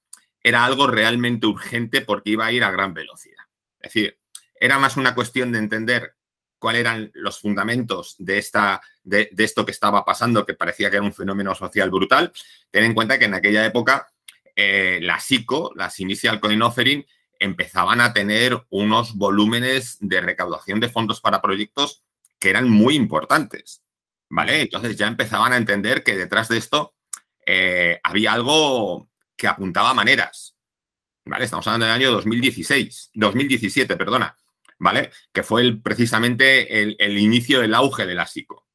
era 0.43 0.65
algo 0.65 0.87
realmente 0.87 1.47
urgente 1.47 2.01
porque 2.01 2.31
iba 2.31 2.45
a 2.45 2.51
ir 2.51 2.63
a 2.63 2.71
gran 2.71 2.93
velocidad. 2.93 3.43
Es 3.79 3.93
decir, 3.93 4.19
era 4.59 4.77
más 4.77 4.97
una 4.97 5.15
cuestión 5.15 5.51
de 5.51 5.59
entender 5.59 6.15
cuáles 6.59 6.81
eran 6.81 7.11
los 7.13 7.39
fundamentos 7.39 8.15
de, 8.19 8.37
esta, 8.37 8.81
de, 9.03 9.29
esto 9.37 9.65
que 9.65 9.71
estaba 9.71 10.05
pasando, 10.05 10.45
que 10.45 10.53
parecía 10.53 10.89
que 10.89 10.97
era 10.97 11.05
un 11.05 11.13
fenómeno 11.13 11.55
social 11.55 11.89
brutal. 11.89 12.31
Ten 12.71 12.85
en 12.85 12.93
cuenta 12.93 13.19
que 13.19 13.25
en 13.25 13.33
aquella 13.33 13.65
época 13.65 14.07
eh, 14.55 14.99
la 15.01 15.19
SICO, 15.19 15.73
las 15.75 15.99
Initial 15.99 16.39
Coin 16.39 16.61
Offering, 16.61 17.05
empezaban 17.39 17.99
a 17.99 18.13
tener 18.13 18.65
unos 18.69 19.15
volúmenes 19.15 19.97
de 19.99 20.21
recaudación 20.21 20.79
de 20.79 20.87
fondos 20.89 21.19
para 21.19 21.41
proyectos 21.41 22.03
que 22.39 22.49
eran 22.49 22.69
muy 22.69 22.95
importantes. 22.95 23.83
¿Vale? 24.29 24.61
Entonces 24.61 24.95
ya 24.97 25.07
empezaban 25.07 25.51
a 25.53 25.57
entender 25.57 26.03
que 26.03 26.15
detrás 26.15 26.47
de 26.47 26.57
esto 26.57 26.95
eh, 27.45 27.99
había 28.03 28.33
algo 28.33 29.09
que 29.35 29.47
apuntaba 29.47 29.93
maneras. 29.93 30.55
¿Vale? 31.25 31.45
Estamos 31.45 31.65
hablando 31.67 31.85
del 31.85 31.95
año 31.95 32.11
2016, 32.11 33.11
2017, 33.13 33.95
perdona, 33.95 34.37
¿vale? 34.77 35.11
Que 35.31 35.43
fue 35.43 35.61
el, 35.61 35.81
precisamente 35.81 36.81
el, 36.81 37.17
inicio 37.17 37.61
del 37.61 37.73
auge 37.73 38.05
de 38.05 38.15
la 38.15 38.27
SICO. 38.27 38.67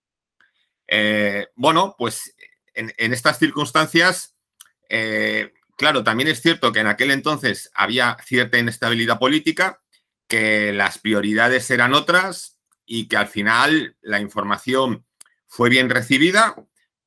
Eh, 0.86 1.48
bueno, 1.56 1.94
pues 1.98 2.34
en, 2.72 3.12
estas 3.12 3.38
circunstancias, 3.38 4.34
eh, 4.88 5.52
claro, 5.76 6.02
también 6.02 6.28
es 6.28 6.40
cierto 6.40 6.72
que 6.72 6.80
en 6.80 6.86
aquel 6.86 7.10
entonces 7.10 7.70
había 7.74 8.16
cierta 8.24 8.58
inestabilidad 8.58 9.18
política, 9.18 9.82
que 10.26 10.72
las 10.72 10.98
prioridades 10.98 11.70
eran 11.70 11.92
otras 11.92 12.58
y 12.86 13.08
que 13.08 13.16
al 13.16 13.26
final 13.26 13.96
la 14.00 14.20
información 14.20 15.06
fue 15.46 15.68
bien 15.68 15.90
recibida, 15.90 16.54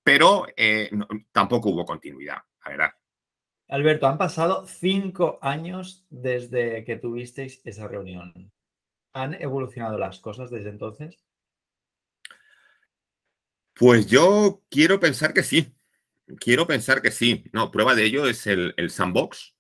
pero 0.04 0.48
eh, 0.56 0.92
tampoco 1.32 1.70
hubo 1.70 1.86
continuidad, 1.86 2.44
la 2.66 2.72
verdad. 2.72 2.92
Alberto, 3.72 4.06
han 4.06 4.18
pasado 4.18 4.68
cinco 4.68 5.40
años 5.42 6.06
desde 6.10 6.84
que 6.84 6.98
tuvisteis 6.98 7.62
esa 7.64 7.88
reunión. 7.88 8.52
¿Han 9.14 9.34
evolucionado 9.36 9.98
las 9.98 10.20
cosas 10.20 10.52
desde 10.52 10.70
entonces? 10.70 11.18
Pues 13.74 14.08
yo 14.08 14.62
quiero 14.70 15.00
pensar 15.00 15.34
que 15.34 15.42
sí. 15.42 15.74
Quiero 16.38 16.68
pensar 16.68 17.02
que 17.02 17.12
sí. 17.12 17.46
No, 17.54 17.72
prueba 17.72 17.96
de 17.96 18.04
ello 18.04 18.28
es 18.28 18.46
el, 18.46 18.74
sandbox. 18.90 19.56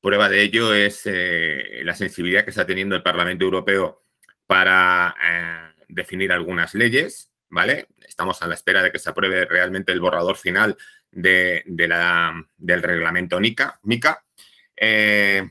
Prueba 0.00 0.28
de 0.28 0.42
ello 0.42 0.72
es 0.72 1.02
eh, 1.06 1.82
la 1.82 1.96
sensibilidad 1.96 2.44
que 2.44 2.50
está 2.50 2.66
teniendo 2.66 2.94
el 2.94 3.02
Parlamento 3.02 3.44
Europeo 3.44 4.00
para 4.46 5.16
eh, 5.20 5.82
definir 5.88 6.30
algunas 6.30 6.72
leyes, 6.72 7.32
¿vale? 7.48 7.88
Estamos 8.06 8.42
a 8.42 8.46
la 8.46 8.54
espera 8.54 8.82
de 8.82 8.92
que 8.92 8.98
se 8.98 9.10
apruebe 9.10 9.44
realmente 9.44 9.92
el 9.92 10.00
borrador 10.00 10.36
final 10.36 10.76
de, 11.10 11.64
la, 11.88 12.46
del 12.56 12.82
reglamento. 12.82 13.40
MICA. 13.40 14.24
Eh, 14.76 15.50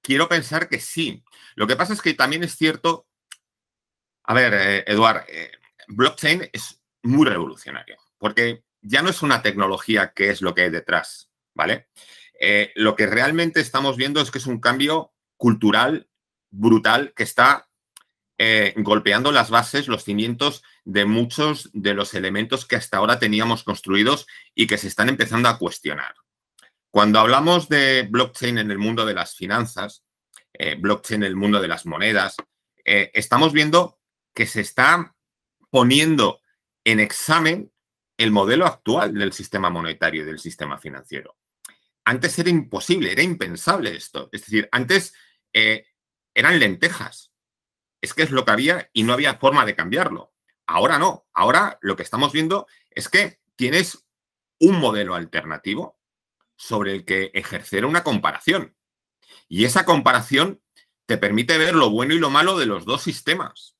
quiero 0.00 0.28
pensar 0.28 0.68
que 0.68 0.80
sí. 0.80 1.22
Lo 1.54 1.66
que 1.66 1.76
pasa 1.76 1.92
es 1.92 2.02
que 2.02 2.14
también 2.14 2.44
es 2.44 2.56
cierto, 2.56 3.06
a 4.24 4.34
ver, 4.34 4.54
eh, 4.54 4.84
Eduard, 4.86 5.24
eh, 5.28 5.52
blockchain 5.88 6.48
es 6.52 6.82
muy 7.02 7.26
revolucionario, 7.26 7.96
porque 8.18 8.64
ya 8.80 9.02
no 9.02 9.10
es 9.10 9.22
una 9.22 9.42
tecnología 9.42 10.12
que 10.14 10.30
es 10.30 10.42
lo 10.42 10.54
que 10.54 10.62
hay 10.62 10.70
detrás, 10.70 11.30
¿vale? 11.54 11.88
lo 12.74 12.96
que 12.96 13.06
realmente 13.06 13.60
estamos 13.60 13.96
viendo 13.96 14.20
es 14.20 14.32
que 14.32 14.38
es 14.38 14.46
un 14.46 14.60
cambio 14.60 15.12
cultural 15.36 16.08
brutal 16.50 17.12
que 17.14 17.22
está 17.22 17.68
golpeando 18.76 19.30
las 19.30 19.50
bases, 19.50 19.86
los 19.86 20.02
cimientos 20.02 20.64
de 20.84 21.04
muchos 21.04 21.70
de 21.72 21.94
los 21.94 22.12
elementos 22.14 22.66
que 22.66 22.74
hasta 22.74 22.96
ahora 22.96 23.20
teníamos 23.20 23.62
construidos 23.62 24.26
y 24.52 24.66
que 24.66 24.78
se 24.78 24.88
están 24.88 25.08
empezando 25.08 25.48
a 25.48 25.58
cuestionar. 25.58 26.14
Cuando 26.92 27.20
hablamos 27.20 27.70
de 27.70 28.06
blockchain 28.10 28.58
en 28.58 28.70
el 28.70 28.78
mundo 28.78 29.06
de 29.06 29.14
las 29.14 29.34
finanzas, 29.34 30.04
eh, 30.52 30.74
blockchain 30.78 31.22
en 31.22 31.28
el 31.28 31.36
mundo 31.36 31.58
de 31.58 31.68
las 31.68 31.86
monedas, 31.86 32.36
eh, 32.84 33.10
estamos 33.14 33.54
viendo 33.54 33.98
que 34.34 34.46
se 34.46 34.60
está 34.60 35.16
poniendo 35.70 36.42
en 36.84 37.00
examen 37.00 37.72
el 38.18 38.30
modelo 38.30 38.66
actual 38.66 39.14
del 39.14 39.32
sistema 39.32 39.70
monetario 39.70 40.22
y 40.22 40.26
del 40.26 40.38
sistema 40.38 40.76
financiero. 40.76 41.38
Antes 42.04 42.38
era 42.38 42.50
imposible, 42.50 43.12
era 43.12 43.22
impensable 43.22 43.96
esto. 43.96 44.28
Es 44.30 44.42
decir, 44.42 44.68
antes 44.70 45.14
eh, 45.54 45.86
eran 46.34 46.58
lentejas. 46.58 47.31
Es 48.02 48.12
que 48.12 48.22
es 48.22 48.30
lo 48.30 48.44
que 48.44 48.50
había 48.50 48.90
y 48.92 49.04
no 49.04 49.14
había 49.14 49.34
forma 49.34 49.64
de 49.64 49.74
cambiarlo. 49.74 50.34
Ahora 50.66 50.98
no, 50.98 51.26
ahora 51.32 51.78
lo 51.80 51.96
que 51.96 52.02
estamos 52.02 52.32
viendo 52.32 52.66
es 52.90 53.08
que 53.08 53.38
tienes 53.56 54.06
un 54.60 54.78
modelo 54.78 55.14
alternativo 55.14 55.98
sobre 56.56 56.92
el 56.92 57.04
que 57.04 57.30
ejercer 57.34 57.84
una 57.86 58.04
comparación. 58.04 58.76
Y 59.48 59.64
esa 59.64 59.84
comparación 59.84 60.60
te 61.06 61.18
permite 61.18 61.58
ver 61.58 61.74
lo 61.74 61.90
bueno 61.90 62.14
y 62.14 62.18
lo 62.18 62.30
malo 62.30 62.58
de 62.58 62.66
los 62.66 62.84
dos 62.84 63.02
sistemas. 63.02 63.76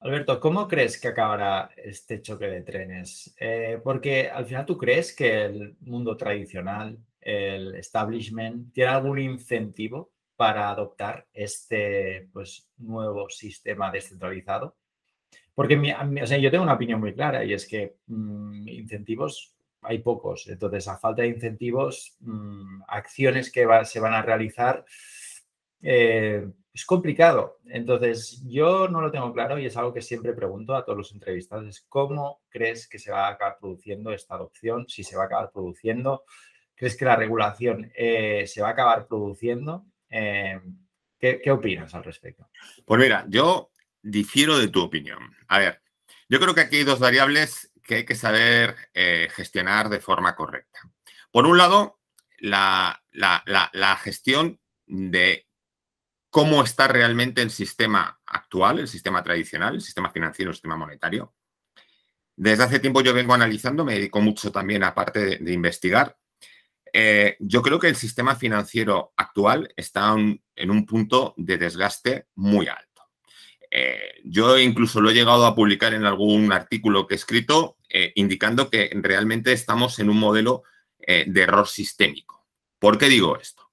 Alberto, 0.00 0.40
¿cómo 0.40 0.66
crees 0.66 0.98
que 0.98 1.08
acabará 1.08 1.70
este 1.76 2.22
choque 2.22 2.46
de 2.46 2.62
trenes? 2.62 3.34
Eh, 3.38 3.78
porque 3.84 4.30
al 4.30 4.46
final 4.46 4.64
tú 4.64 4.78
crees 4.78 5.14
que 5.14 5.44
el 5.44 5.76
mundo 5.80 6.16
tradicional, 6.16 6.98
el 7.20 7.74
establishment, 7.74 8.72
tiene 8.72 8.90
algún 8.90 9.18
incentivo 9.18 10.12
para 10.40 10.70
adoptar 10.70 11.26
este 11.34 12.30
pues, 12.32 12.66
nuevo 12.78 13.28
sistema 13.28 13.90
descentralizado. 13.90 14.74
Porque 15.54 15.78
yo 16.40 16.50
tengo 16.50 16.64
una 16.64 16.72
opinión 16.72 16.98
muy 16.98 17.12
clara 17.12 17.44
y 17.44 17.52
es 17.52 17.68
que 17.68 17.96
mm, 18.06 18.66
incentivos 18.66 19.54
hay 19.82 19.98
pocos. 19.98 20.48
Entonces, 20.48 20.88
a 20.88 20.96
falta 20.96 21.20
de 21.20 21.28
incentivos, 21.28 22.16
mm, 22.20 22.84
acciones 22.88 23.52
que 23.52 23.68
se 23.84 24.00
van 24.00 24.14
a 24.14 24.22
realizar 24.22 24.82
eh, 25.82 26.50
es 26.72 26.86
complicado. 26.86 27.58
Entonces, 27.66 28.42
yo 28.46 28.88
no 28.88 29.02
lo 29.02 29.10
tengo 29.10 29.34
claro 29.34 29.58
y 29.58 29.66
es 29.66 29.76
algo 29.76 29.92
que 29.92 30.00
siempre 30.00 30.32
pregunto 30.32 30.74
a 30.74 30.86
todos 30.86 30.96
los 30.96 31.12
entrevistados, 31.12 31.84
cómo 31.86 32.40
crees 32.48 32.88
que 32.88 32.98
se 32.98 33.12
va 33.12 33.28
a 33.28 33.32
acabar 33.32 33.58
produciendo 33.60 34.10
esta 34.14 34.36
adopción, 34.36 34.88
si 34.88 35.04
se 35.04 35.18
va 35.18 35.24
a 35.24 35.26
acabar 35.26 35.50
produciendo, 35.52 36.24
crees 36.74 36.96
que 36.96 37.04
la 37.04 37.16
regulación 37.16 37.92
eh, 37.94 38.46
se 38.46 38.62
va 38.62 38.68
a 38.68 38.72
acabar 38.72 39.06
produciendo. 39.06 39.84
Eh, 40.10 40.60
¿qué, 41.18 41.50
opinas 41.50 41.94
al 41.94 42.04
respecto? 42.04 42.50
Pues 42.84 43.00
mira, 43.00 43.24
yo 43.28 43.70
difiero 44.02 44.58
de 44.58 44.68
tu 44.68 44.82
opinión. 44.82 45.34
A 45.48 45.58
ver, 45.58 45.82
yo 46.28 46.40
creo 46.40 46.54
que 46.54 46.62
aquí 46.62 46.76
hay 46.76 46.84
dos 46.84 46.98
variables 46.98 47.72
que 47.82 47.96
hay 47.96 48.04
que 48.04 48.14
saber 48.14 48.76
eh, 48.92 49.28
gestionar 49.32 49.88
de 49.88 50.00
forma 50.00 50.34
correcta. 50.34 50.80
Por 51.30 51.46
un 51.46 51.58
lado, 51.58 52.00
la, 52.38 53.02
la 53.12 53.96
gestión 53.96 54.60
de 54.86 55.46
cómo 56.30 56.62
está 56.62 56.88
realmente 56.88 57.42
el 57.42 57.50
sistema 57.50 58.20
actual, 58.24 58.78
el 58.78 58.88
sistema 58.88 59.22
tradicional, 59.22 59.74
el 59.74 59.80
sistema 59.80 60.10
financiero, 60.10 60.50
el 60.50 60.54
sistema 60.54 60.76
monetario. 60.76 61.34
Desde 62.36 62.62
hace 62.62 62.78
tiempo 62.78 63.02
yo 63.02 63.12
vengo 63.12 63.34
analizando, 63.34 63.84
me 63.84 63.94
dedico 63.94 64.20
mucho 64.20 64.50
también, 64.50 64.82
aparte 64.84 65.38
de, 65.38 65.52
investigar. 65.52 66.16
Eh, 66.92 67.36
yo 67.40 67.62
creo 67.62 67.78
que 67.78 67.88
el 67.88 67.96
sistema 67.96 68.34
financiero 68.36 69.12
actual 69.16 69.72
está 69.76 70.14
en 70.14 70.70
un 70.70 70.86
punto 70.86 71.34
de 71.36 71.58
desgaste 71.58 72.26
muy 72.34 72.68
alto. 72.68 73.02
Eh, 73.70 74.20
yo 74.24 74.58
incluso 74.58 75.00
lo 75.00 75.10
he 75.10 75.14
llegado 75.14 75.46
a 75.46 75.54
publicar 75.54 75.94
en 75.94 76.04
algún 76.04 76.52
artículo 76.52 77.06
que 77.06 77.14
he 77.14 77.16
escrito, 77.16 77.76
eh, 77.88 78.12
indicando 78.16 78.68
que 78.68 78.90
realmente 78.94 79.52
estamos 79.52 79.98
en 79.98 80.10
un 80.10 80.18
modelo 80.18 80.62
de 81.06 81.40
error 81.40 81.66
sistémico. 81.66 82.46
¿Por 82.78 82.96
qué 82.96 83.08
digo 83.08 83.36
esto? 83.36 83.70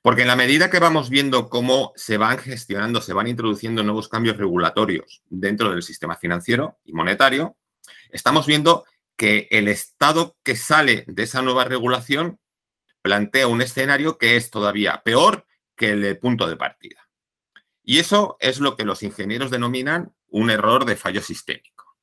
Porque 0.00 0.22
en 0.22 0.28
la 0.28 0.34
medida 0.34 0.68
que 0.68 0.80
vamos 0.80 1.10
viendo 1.10 1.48
cómo 1.48 1.92
se 1.94 2.16
van 2.16 2.38
gestionando, 2.38 3.00
se 3.00 3.12
van 3.12 3.28
introduciendo 3.28 3.84
nuevos 3.84 4.08
cambios 4.08 4.36
regulatorios 4.36 5.22
dentro 5.28 5.70
del 5.70 5.82
sistema 5.84 6.16
financiero 6.16 6.80
y 6.84 6.92
monetario, 6.92 7.56
estamos 8.10 8.46
viendo 8.46 8.84
que 9.16 9.46
el 9.52 9.68
Estado 9.68 10.36
que 10.42 10.56
sale 10.56 11.04
de 11.06 11.22
esa 11.22 11.42
nueva 11.42 11.64
regulación 11.64 12.40
plantea 13.02 13.48
un 13.48 13.60
escenario 13.60 14.16
que 14.16 14.36
es 14.36 14.50
todavía 14.50 15.02
peor 15.04 15.46
que 15.76 15.90
el 15.90 16.02
de 16.02 16.14
punto 16.14 16.48
de 16.48 16.56
partida. 16.56 17.08
Y 17.82 17.98
eso 17.98 18.36
es 18.40 18.60
lo 18.60 18.76
que 18.76 18.84
los 18.84 19.02
ingenieros 19.02 19.50
denominan 19.50 20.14
un 20.28 20.50
error 20.50 20.84
de 20.84 20.96
fallo 20.96 21.20
sistémico. 21.20 21.96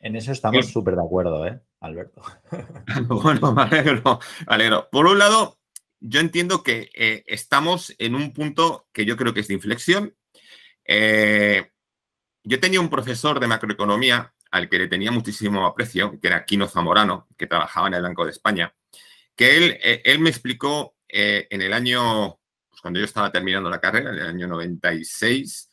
En 0.00 0.16
eso 0.16 0.32
estamos 0.32 0.66
súper 0.66 0.96
de 0.96 1.02
acuerdo, 1.02 1.46
¿eh, 1.46 1.60
Alberto? 1.80 2.22
bueno, 3.08 3.52
me 3.52 3.62
alegro, 3.62 4.18
me 4.46 4.54
alegro. 4.54 4.88
Por 4.90 5.06
un 5.06 5.18
lado, 5.18 5.58
yo 6.00 6.20
entiendo 6.20 6.62
que 6.62 6.90
eh, 6.94 7.22
estamos 7.26 7.94
en 7.98 8.14
un 8.14 8.32
punto 8.32 8.88
que 8.92 9.04
yo 9.04 9.16
creo 9.16 9.34
que 9.34 9.40
es 9.40 9.48
de 9.48 9.54
inflexión. 9.54 10.16
Eh, 10.84 11.70
yo 12.42 12.58
tenía 12.58 12.80
un 12.80 12.88
profesor 12.88 13.38
de 13.38 13.46
macroeconomía 13.46 14.34
al 14.50 14.68
que 14.68 14.78
le 14.78 14.88
tenía 14.88 15.12
muchísimo 15.12 15.66
aprecio, 15.66 16.18
que 16.18 16.26
era 16.26 16.44
Quino 16.44 16.66
Zamorano, 16.66 17.28
que 17.36 17.46
trabajaba 17.46 17.88
en 17.88 17.94
el 17.94 18.02
Banco 18.02 18.24
de 18.24 18.32
España, 18.32 18.74
que 19.40 19.56
él, 19.56 19.78
eh, 19.82 20.02
él 20.04 20.18
me 20.18 20.28
explicó 20.28 20.96
en 21.08 21.62
el 21.62 21.72
año, 21.72 22.38
pues 22.68 22.82
cuando 22.82 23.00
yo 23.00 23.06
estaba 23.06 23.32
terminando 23.32 23.70
la 23.70 23.80
carrera, 23.80 24.10
en 24.10 24.18
el 24.18 24.26
año 24.26 24.46
96, 24.46 25.70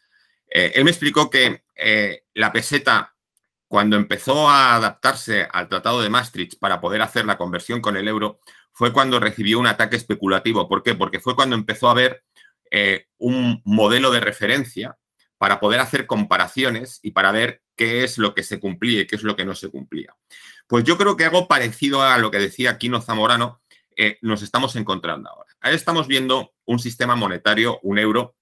él 0.48 0.84
me 0.86 0.90
explicó 0.90 1.30
que 1.30 1.64
la 2.34 2.52
peseta, 2.54 3.14
cuando 3.68 3.98
empezó 3.98 4.50
a 4.50 4.76
adaptarse 4.76 5.48
al 5.52 5.68
Tratado 5.68 6.02
de 6.02 6.10
Maastricht 6.10 6.58
para 6.58 6.82
poder 6.82 7.04
hacer 7.04 7.26
la 7.26 7.38
conversión 7.38 7.82
con 7.82 7.98
el 7.98 8.08
euro, 8.08 8.40
fue 8.78 8.94
cuando 8.94 9.20
recibió 9.20 9.60
un 9.60 9.66
ataque 9.66 9.96
especulativo. 9.96 10.70
¿Por 10.70 10.84
qué? 10.84 10.94
Porque 10.94 11.20
fue 11.20 11.36
cuando 11.36 11.56
empezó 11.56 11.90
a 11.90 11.96
eh, 12.70 13.08
un 13.18 13.60
modelo 13.66 14.12
de 14.12 14.20
referencia 14.20 14.98
para 15.40 15.60
poder 15.60 15.80
hacer 15.80 16.06
comparaciones 16.06 17.00
y 17.02 17.10
para 17.10 17.32
ver 17.32 17.64
qué 17.76 18.04
es 18.04 18.20
lo 18.20 18.36
que 18.36 18.44
se 18.44 18.60
cumplía 18.60 19.02
y 19.02 19.08
qué 19.08 19.16
es 19.16 19.24
lo 19.24 19.36
que 19.36 19.46
no 19.46 19.56
se 19.56 19.70
cumplía. 19.70 20.16
Pues 20.68 20.84
yo 20.84 20.98
creo 20.98 21.16
que 21.16 21.26
algo 21.26 21.48
parecido 21.48 22.04
a 22.04 22.18
lo 22.18 22.30
que 22.30 22.40
decía 22.40 22.78
Quino 22.78 23.02
Zamorano 23.02 23.62
eh, 23.96 24.18
nos 24.22 24.42
estamos 24.42 24.76
encontrando 24.76 25.30
ahora. 25.30 25.50
Ahora 25.62 25.76
estamos 25.76 26.08
viendo 26.08 26.54
un 26.66 26.80
sistema 26.80 27.16
monetario, 27.16 27.80
un 27.82 27.98
euro, 27.98 28.36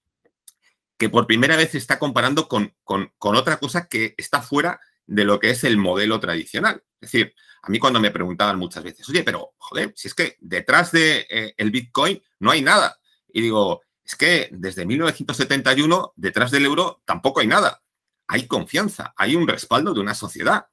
que 0.98 1.10
por 1.10 1.28
primera 1.28 1.56
vez 1.56 1.72
se 1.72 1.78
está 1.78 2.00
comparando 2.00 2.48
con, 2.48 2.74
con, 2.84 3.12
otra 3.20 3.58
cosa 3.58 3.88
que 3.88 4.16
está 4.18 4.42
fuera 4.42 4.80
de 5.06 5.24
lo 5.24 5.40
que 5.40 5.52
es 5.52 5.64
el 5.64 5.78
modelo 5.78 6.20
tradicional. 6.20 6.84
Es 7.00 7.12
decir, 7.12 7.34
a 7.62 7.70
mí 7.70 7.80
cuando 7.80 8.00
me 8.00 8.12
preguntaban 8.12 8.58
muchas 8.58 8.84
veces, 8.84 9.08
oye, 9.10 9.24
pero 9.24 9.54
joder, 9.58 9.94
si 9.96 10.08
es 10.08 10.14
que 10.14 10.38
detrás 10.40 10.92
del 10.92 11.26
de, 11.30 11.54
eh, 11.58 11.70
Bitcoin 11.70 12.22
no 12.40 12.52
hay 12.52 12.62
nada. 12.62 13.00
Y 13.32 13.42
digo, 13.42 13.82
es 14.04 14.16
que 14.16 14.50
desde 14.52 14.86
1971 14.86 16.14
detrás 16.16 16.52
del 16.52 16.66
euro 16.66 17.02
tampoco 17.06 17.42
hay 17.42 17.48
nada. 17.48 17.82
Hay 18.28 18.48
confianza, 18.48 19.14
hay 19.18 19.36
un 19.36 19.48
respaldo 19.48 19.94
de 19.94 20.00
una 20.00 20.16
sociedad. 20.16 20.68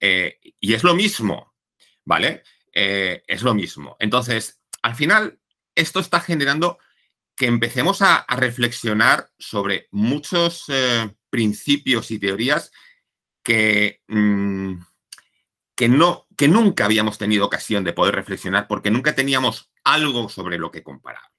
Eh, 0.00 0.38
y 0.60 0.74
es 0.74 0.84
lo 0.84 0.94
mismo, 0.94 1.54
¿vale? 2.04 2.42
Eh, 2.72 3.22
es 3.26 3.42
lo 3.42 3.54
mismo. 3.54 3.96
Entonces, 3.98 4.60
al 4.82 4.94
final, 4.94 5.40
esto 5.74 6.00
está 6.00 6.20
generando 6.20 6.78
que 7.34 7.46
empecemos 7.46 8.02
a, 8.02 8.24
reflexionar 8.28 9.30
sobre 9.38 9.88
muchos 9.90 10.64
principios 11.30 12.10
y 12.10 12.18
teorías 12.18 12.72
que... 13.42 14.02
Mm, 14.08 14.78
que, 15.76 15.88
no, 15.90 16.26
que 16.36 16.48
nunca 16.48 16.86
habíamos 16.86 17.18
tenido 17.18 17.44
ocasión 17.44 17.84
de 17.84 17.92
poder 17.92 18.14
reflexionar 18.14 18.66
porque 18.66 18.90
nunca 18.90 19.14
teníamos 19.14 19.70
algo 19.84 20.28
sobre 20.30 20.58
lo 20.58 20.70
que 20.70 20.82
comparar. 20.82 21.30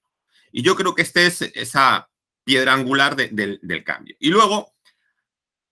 Y 0.52 0.62
yo 0.62 0.76
creo 0.76 0.94
que 0.94 1.02
esta 1.02 1.22
es 1.22 1.42
esa 1.42 2.10
piedra 2.44 2.74
angular 2.74 3.16
del 3.16 3.84
cambio. 3.84 4.16
Y 4.20 4.30
luego, 4.30 4.76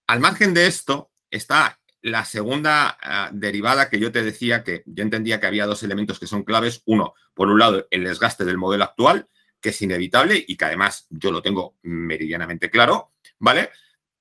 al 0.08 0.20
margen 0.20 0.54
de 0.54 0.68
esto, 0.68 1.12
está 1.30 1.80
la 2.06 2.24
segunda 2.24 3.00
ah, 3.02 3.32
derivada 3.34 3.90
que 3.90 4.00
yo 4.00 4.12
te 4.12 4.22
decía 4.22 4.64
que 4.64 4.84
yo 4.86 5.02
entendía 5.02 5.40
que 5.40 5.48
había 5.48 5.66
dos 5.66 5.82
elementos 5.82 6.20
que 6.20 6.28
son 6.28 6.44
claves. 6.44 6.84
Uno, 6.86 7.16
por 7.34 7.48
un 7.48 7.58
lado, 7.58 7.88
el 7.90 8.04
desgaste 8.04 8.46
del 8.46 8.60
modelo 8.60 8.84
actual, 8.84 9.28
que 9.60 9.70
es 9.70 9.82
inevitable 9.82 10.46
y 10.48 10.56
que 10.56 10.66
además 10.66 11.08
yo 11.10 11.32
lo 11.32 11.42
tengo 11.42 11.80
meridianamente 11.82 12.70
claro, 12.70 13.14
¿vale? 13.40 13.72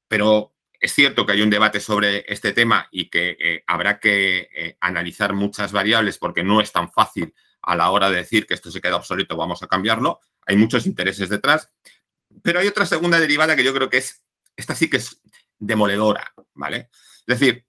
Pero 0.09 0.55
es 0.81 0.95
cierto 0.95 1.27
que 1.27 1.33
hay 1.33 1.43
un 1.43 1.51
debate 1.51 1.79
sobre 1.79 2.25
este 2.27 2.53
tema 2.53 2.89
y 2.91 3.11
que 3.11 3.37
eh, 3.39 3.65
habrá 3.67 4.01
que 4.01 4.49
eh, 4.55 4.79
analizar 4.81 5.35
muchas 5.35 5.71
variables 5.71 6.17
porque 6.17 6.43
no 6.43 6.63
es 6.63 6.73
tan 6.73 6.91
fácil 6.91 7.35
a 7.61 7.77
la 7.77 7.91
hora 7.91 8.09
de 8.09 8.17
decir 8.17 8.47
que 8.47 8.55
esto 8.55 8.71
se 8.71 8.81
queda 8.81 8.97
obsoleto, 8.97 9.37
vamos 9.37 9.63
a 9.63 9.67
cambiarlo. 9.67 10.21
Hay 10.47 10.57
muchos 10.57 10.87
intereses 10.87 11.29
detrás. 11.29 11.71
Pero 12.43 12.61
hay 12.61 12.67
otra 12.67 12.87
segunda 12.87 13.21
derivada 13.21 13.55
que 13.55 13.65
yo 13.65 13.75
creo 13.75 13.91
que 13.91 13.99
es, 13.99 14.25
esta 14.57 14.75
sí 14.75 14.89
que 14.89 14.97
es 14.97 15.21
demoledora, 15.59 16.33
¿vale? 16.55 16.89
Es 17.27 17.39
decir, 17.39 17.67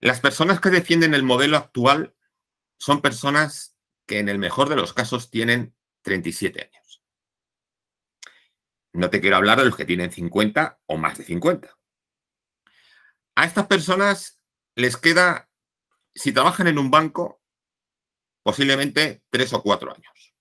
las 0.00 0.20
personas 0.20 0.60
que 0.60 0.70
defienden 0.70 1.14
el 1.14 1.22
modelo 1.22 1.56
actual 1.56 2.14
son 2.78 3.02
personas 3.02 3.76
que 4.06 4.18
en 4.18 4.28
el 4.28 4.38
mejor 4.38 4.68
de 4.68 4.76
los 4.76 4.94
casos 4.94 5.30
tienen 5.30 5.76
37 6.02 6.62
años. 6.62 7.02
No 8.92 9.10
te 9.10 9.20
quiero 9.20 9.36
hablar 9.36 9.58
de 9.58 9.66
los 9.66 9.76
que 9.76 9.84
tienen 9.84 10.10
50 10.10 10.80
o 10.86 10.96
más 10.96 11.18
de 11.18 11.24
50. 11.24 11.76
A 13.36 13.44
estas 13.44 13.66
personas 13.66 14.40
les 14.74 14.96
queda, 14.96 15.50
si 16.14 16.32
trabajan 16.32 16.66
en 16.66 16.78
un 16.78 16.90
banco, 16.90 17.42
posiblemente 18.42 19.22
tres 19.30 19.52
o 19.52 19.62
cuatro 19.62 19.94
años. 19.94 20.34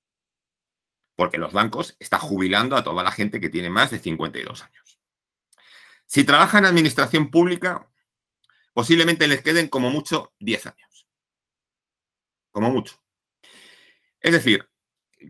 Porque 1.16 1.38
los 1.38 1.52
bancos 1.52 1.98
están 2.00 2.22
jubilando 2.22 2.78
a 2.78 2.84
toda 2.84 3.04
la 3.04 3.12
gente 3.12 3.42
que 3.42 3.50
tiene 3.50 3.70
más 3.70 3.92
de 3.92 4.00
52 4.00 4.64
años. 4.64 5.00
Si 6.06 6.24
trabajan 6.24 6.64
en 6.64 6.72
administración 6.72 7.30
pública, 7.30 7.88
posiblemente 8.74 9.28
les 9.28 9.42
queden 9.42 9.68
como 9.68 9.90
mucho 9.90 10.34
10 10.40 10.68
años. 10.68 11.08
Como 12.52 12.70
mucho. 12.72 13.02
Es 14.20 14.34
decir, 14.34 14.70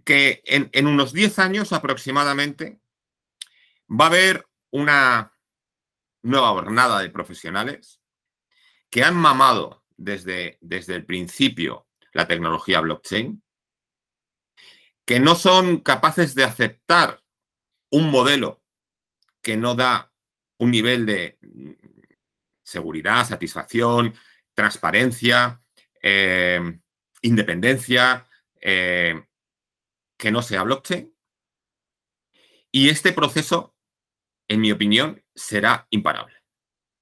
que 0.05 0.41
en, 0.45 0.69
en 0.73 0.87
unos 0.87 1.13
10 1.13 1.39
años 1.39 1.73
aproximadamente 1.73 2.79
va 3.89 4.05
a 4.05 4.09
haber 4.09 4.47
una 4.71 5.33
nueva 6.21 6.49
jornada 6.49 6.99
de 7.01 7.09
profesionales 7.09 8.01
que 8.89 9.03
han 9.03 9.15
mamado 9.15 9.83
desde, 9.97 10.57
desde 10.61 10.95
el 10.95 11.05
principio 11.05 11.87
la 12.13 12.27
tecnología 12.27 12.81
blockchain, 12.81 13.43
que 15.05 15.19
no 15.19 15.35
son 15.35 15.79
capaces 15.79 16.35
de 16.35 16.43
aceptar 16.43 17.23
un 17.91 18.11
modelo 18.11 18.63
que 19.41 19.57
no 19.57 19.75
da 19.75 20.11
un 20.57 20.71
nivel 20.71 21.05
de, 21.05 21.37
seguridad, 22.69 23.27
satisfacción, 23.27 24.13
transparencia, 24.53 25.61
eh, 26.01 26.79
independencia, 27.21 28.27
eh, 28.61 29.23
que 30.17 30.31
no 30.31 30.41
sea 30.41 30.63
blockchain. 30.63 31.13
Y 32.71 32.89
este 32.89 33.13
proceso, 33.13 33.75
en 34.47 34.61
mi 34.61 34.71
opinión, 34.71 35.23
será 35.33 35.87
imparable. 35.89 36.35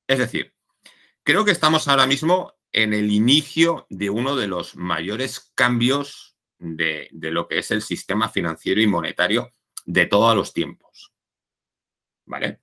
Es 0.07 0.19
decir, 0.19 0.53
creo 1.23 1.43
que 1.43 1.51
estamos 1.51 1.87
ahora 1.87 2.07
mismo 2.07 2.53
en 2.71 2.93
el 2.93 3.11
inicio 3.11 3.87
de 3.89 4.09
uno 4.09 4.35
de 4.35 4.47
los 4.47 4.75
mayores 4.75 5.51
cambios 5.55 6.37
de, 6.59 7.09
lo 7.11 7.47
que 7.47 7.59
es 7.59 7.71
el 7.71 7.81
sistema 7.81 8.29
financiero 8.29 8.81
y 8.81 8.87
monetario 8.87 9.51
de 9.85 10.05
todos 10.05 10.35
los 10.35 10.53
tiempos. 10.53 11.13
¿Vale? 12.25 12.61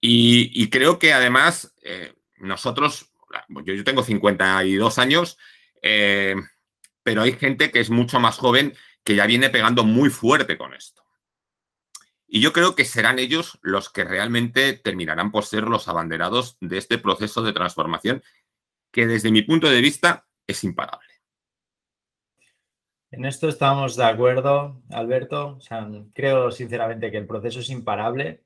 Y, 0.00 0.68
creo 0.70 0.98
que 0.98 1.12
además 1.12 1.74
eh, 1.82 2.14
nosotros, 2.42 3.12
yo, 3.64 3.84
tengo 3.84 4.02
52 4.02 4.98
años, 4.98 5.38
eh, 5.80 6.34
pero 7.02 7.22
hay 7.22 7.32
gente 7.32 7.70
que 7.70 7.80
es 7.80 7.90
mucho 7.90 8.20
más 8.20 8.36
joven 8.36 8.74
que 9.04 9.14
ya 9.14 9.26
viene 9.26 9.48
pegando 9.48 9.84
muy 9.84 10.10
fuerte 10.10 10.58
con 10.58 10.74
esto. 10.74 11.02
Y 12.26 12.40
yo 12.40 12.52
creo 12.52 12.74
que 12.74 12.84
serán 12.84 13.18
ellos 13.18 13.58
los 13.62 13.90
que 13.90 14.04
realmente 14.04 14.72
terminarán 14.72 15.30
por 15.30 15.44
ser 15.44 15.64
los 15.64 15.86
abanderados 15.88 16.56
de 16.60 16.78
este 16.78 16.98
proceso 16.98 17.42
de 17.42 17.52
transformación 17.52 18.22
que 18.90 19.06
desde 19.06 19.30
mi 19.30 19.42
punto 19.42 19.68
de 19.68 19.80
vista 19.80 20.26
es 20.46 20.64
imparable. 20.64 21.08
En 23.10 23.26
esto 23.26 23.48
estamos 23.48 23.96
de 23.96 24.04
acuerdo, 24.04 24.82
Alberto. 24.90 25.58
creo 26.14 26.50
sinceramente 26.50 27.10
que 27.10 27.18
el 27.18 27.26
proceso 27.26 27.60
es 27.60 27.68
imparable. 27.68 28.42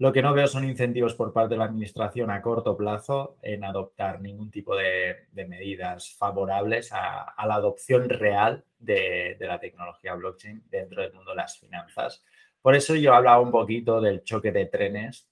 Lo 0.00 0.12
que 0.12 0.22
no 0.22 0.32
veo 0.32 0.46
son 0.46 0.64
incentivos 0.64 1.14
por 1.14 1.32
parte 1.32 1.54
de 1.54 1.58
la 1.58 1.64
Administración 1.64 2.30
a 2.30 2.40
corto 2.40 2.76
plazo 2.76 3.36
en 3.42 3.64
adoptar 3.64 4.20
ningún 4.20 4.48
tipo 4.48 4.76
de, 4.76 5.26
medidas 5.32 6.14
favorables 6.16 6.92
a, 6.92 7.34
la 7.44 7.54
adopción 7.54 8.08
real 8.08 8.64
de, 8.78 9.36
la 9.40 9.58
tecnología 9.58 10.14
blockchain 10.14 10.62
dentro 10.70 11.02
del 11.02 11.12
mundo 11.12 11.32
de 11.32 11.38
las 11.38 11.58
finanzas. 11.58 12.22
Por 12.62 12.76
eso 12.76 12.94
yo 12.94 13.12
hablaba 13.12 13.40
un 13.40 13.50
poquito 13.50 14.00
del 14.00 14.22
choque 14.22 14.52
de 14.52 14.66
trenes, 14.66 15.28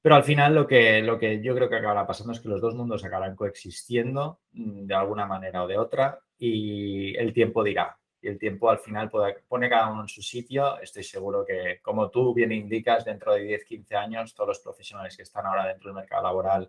pero 0.00 0.14
al 0.14 0.24
final 0.24 0.54
lo 0.54 0.66
que, 0.66 1.02
lo 1.02 1.18
que 1.18 1.42
yo 1.42 1.54
creo 1.54 1.68
que 1.68 1.76
acabará 1.76 2.06
pasando 2.06 2.32
es 2.32 2.40
que 2.40 2.48
los 2.48 2.62
dos 2.62 2.74
mundos 2.74 3.04
acabarán 3.04 3.36
coexistiendo 3.36 4.40
mm, 4.52 4.86
de 4.86 4.94
alguna 4.94 5.26
manera 5.26 5.62
o 5.62 5.66
de 5.66 5.76
otra 5.76 6.20
y 6.38 7.14
el 7.16 7.34
tiempo 7.34 7.62
dirá 7.62 7.98
el 8.28 8.38
tiempo 8.38 8.70
al 8.70 8.78
final 8.78 9.10
pone 9.10 9.68
cada 9.68 9.88
uno 9.88 10.02
en 10.02 10.08
su 10.08 10.22
sitio. 10.22 10.80
Estoy 10.80 11.04
seguro 11.04 11.44
que, 11.44 11.80
como 11.82 12.10
tú 12.10 12.34
bien 12.34 12.52
indicas, 12.52 13.04
dentro 13.04 13.34
de 13.34 13.42
10, 13.42 13.64
15 13.64 13.96
años, 13.96 14.34
todos 14.34 14.48
los 14.48 14.60
profesionales 14.60 15.16
que 15.16 15.22
están 15.22 15.46
ahora 15.46 15.66
dentro 15.66 15.88
del 15.88 15.96
mercado 15.96 16.22
laboral 16.22 16.68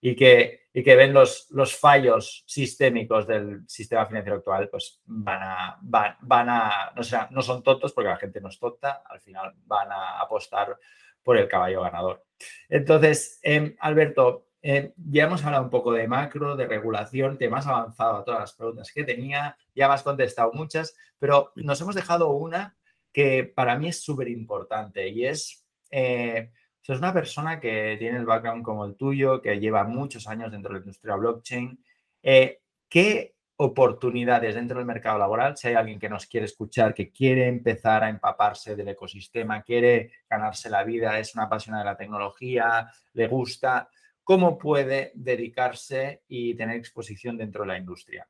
y 0.00 0.14
que, 0.14 0.68
ven 0.74 1.12
los, 1.12 1.48
los 1.50 1.76
fallos 1.76 2.44
sistémicos 2.46 3.26
del 3.26 3.68
sistema 3.68 4.06
financiero 4.06 4.36
actual, 4.38 4.68
pues 4.68 5.00
van 5.06 5.42
a, 5.42 5.78
van, 5.82 6.48
a 6.48 6.92
no 7.30 7.42
son 7.42 7.62
tontos 7.62 7.92
porque 7.92 8.10
la 8.10 8.16
gente 8.16 8.40
no 8.40 8.48
es 8.48 8.58
tonta, 8.58 9.02
al 9.04 9.20
final 9.20 9.54
van 9.66 9.90
a 9.90 10.20
apostar 10.20 10.78
por 11.22 11.36
el 11.36 11.48
caballo 11.48 11.82
ganador. 11.82 12.24
Entonces, 12.68 13.40
em, 13.42 13.76
Alberto, 13.80 14.47
eh, 14.62 14.92
ya 14.96 15.24
hemos 15.24 15.44
hablado 15.44 15.64
un 15.64 15.70
poco 15.70 15.92
de 15.92 16.08
macro, 16.08 16.56
de 16.56 16.66
regulación, 16.66 17.38
te 17.38 17.46
has 17.46 17.66
avanzado 17.66 18.16
a 18.16 18.24
todas 18.24 18.40
las 18.40 18.52
preguntas 18.54 18.92
que 18.92 19.04
tenía, 19.04 19.56
ya 19.74 19.88
me 19.88 19.94
has 19.94 20.02
contestado 20.02 20.52
muchas, 20.52 20.96
pero 21.18 21.52
nos 21.56 21.80
hemos 21.80 21.94
dejado 21.94 22.30
una 22.30 22.76
que 23.12 23.44
para 23.44 23.78
mí 23.78 23.88
es 23.88 24.00
súper 24.00 24.28
importante 24.28 25.08
y 25.08 25.26
es, 25.26 25.64
eh, 25.90 26.50
sos 26.80 26.98
una 26.98 27.12
persona 27.12 27.60
que 27.60 27.96
tiene 27.98 28.18
el 28.18 28.26
background 28.26 28.64
como 28.64 28.84
el 28.84 28.96
tuyo, 28.96 29.40
que 29.40 29.58
lleva 29.58 29.84
muchos 29.84 30.26
años 30.26 30.50
dentro 30.50 30.70
de 30.70 30.80
la 30.80 30.84
industria 30.84 31.16
blockchain. 31.16 31.82
Eh, 32.22 32.60
¿Qué 32.88 33.34
oportunidades 33.60 34.54
dentro 34.54 34.78
del 34.78 34.86
mercado 34.86 35.18
laboral, 35.18 35.56
si 35.56 35.66
hay 35.66 35.74
alguien 35.74 35.98
que 35.98 36.08
nos 36.08 36.26
quiere 36.26 36.46
escuchar, 36.46 36.94
que 36.94 37.10
quiere 37.10 37.48
empezar 37.48 38.04
a 38.04 38.08
empaparse 38.08 38.76
del 38.76 38.88
ecosistema, 38.88 39.62
quiere 39.62 40.12
ganarse 40.30 40.70
la 40.70 40.84
vida, 40.84 41.18
es 41.18 41.34
una 41.34 41.44
apasionada 41.44 41.82
de 41.82 41.90
la 41.90 41.96
tecnología, 41.96 42.88
le 43.14 43.26
gusta, 43.26 43.90
cómo 44.28 44.58
puede 44.58 45.10
dedicarse 45.14 46.22
y 46.28 46.54
tener 46.54 46.76
exposición 46.76 47.38
dentro 47.38 47.62
de 47.62 47.68
la 47.68 47.78
industria? 47.78 48.28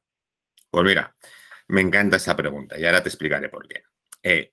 Pues 0.71 0.85
mira, 0.85 1.17
me 1.67 1.81
encanta 1.81 2.19
esa 2.19 2.37
pregunta 2.37 2.79
y 2.79 2.87
ahora 2.87 3.03
te 3.03 3.09
explicaré 3.09 3.49
por 3.49 3.67
qué. 3.67 3.83
Eh, 4.23 4.49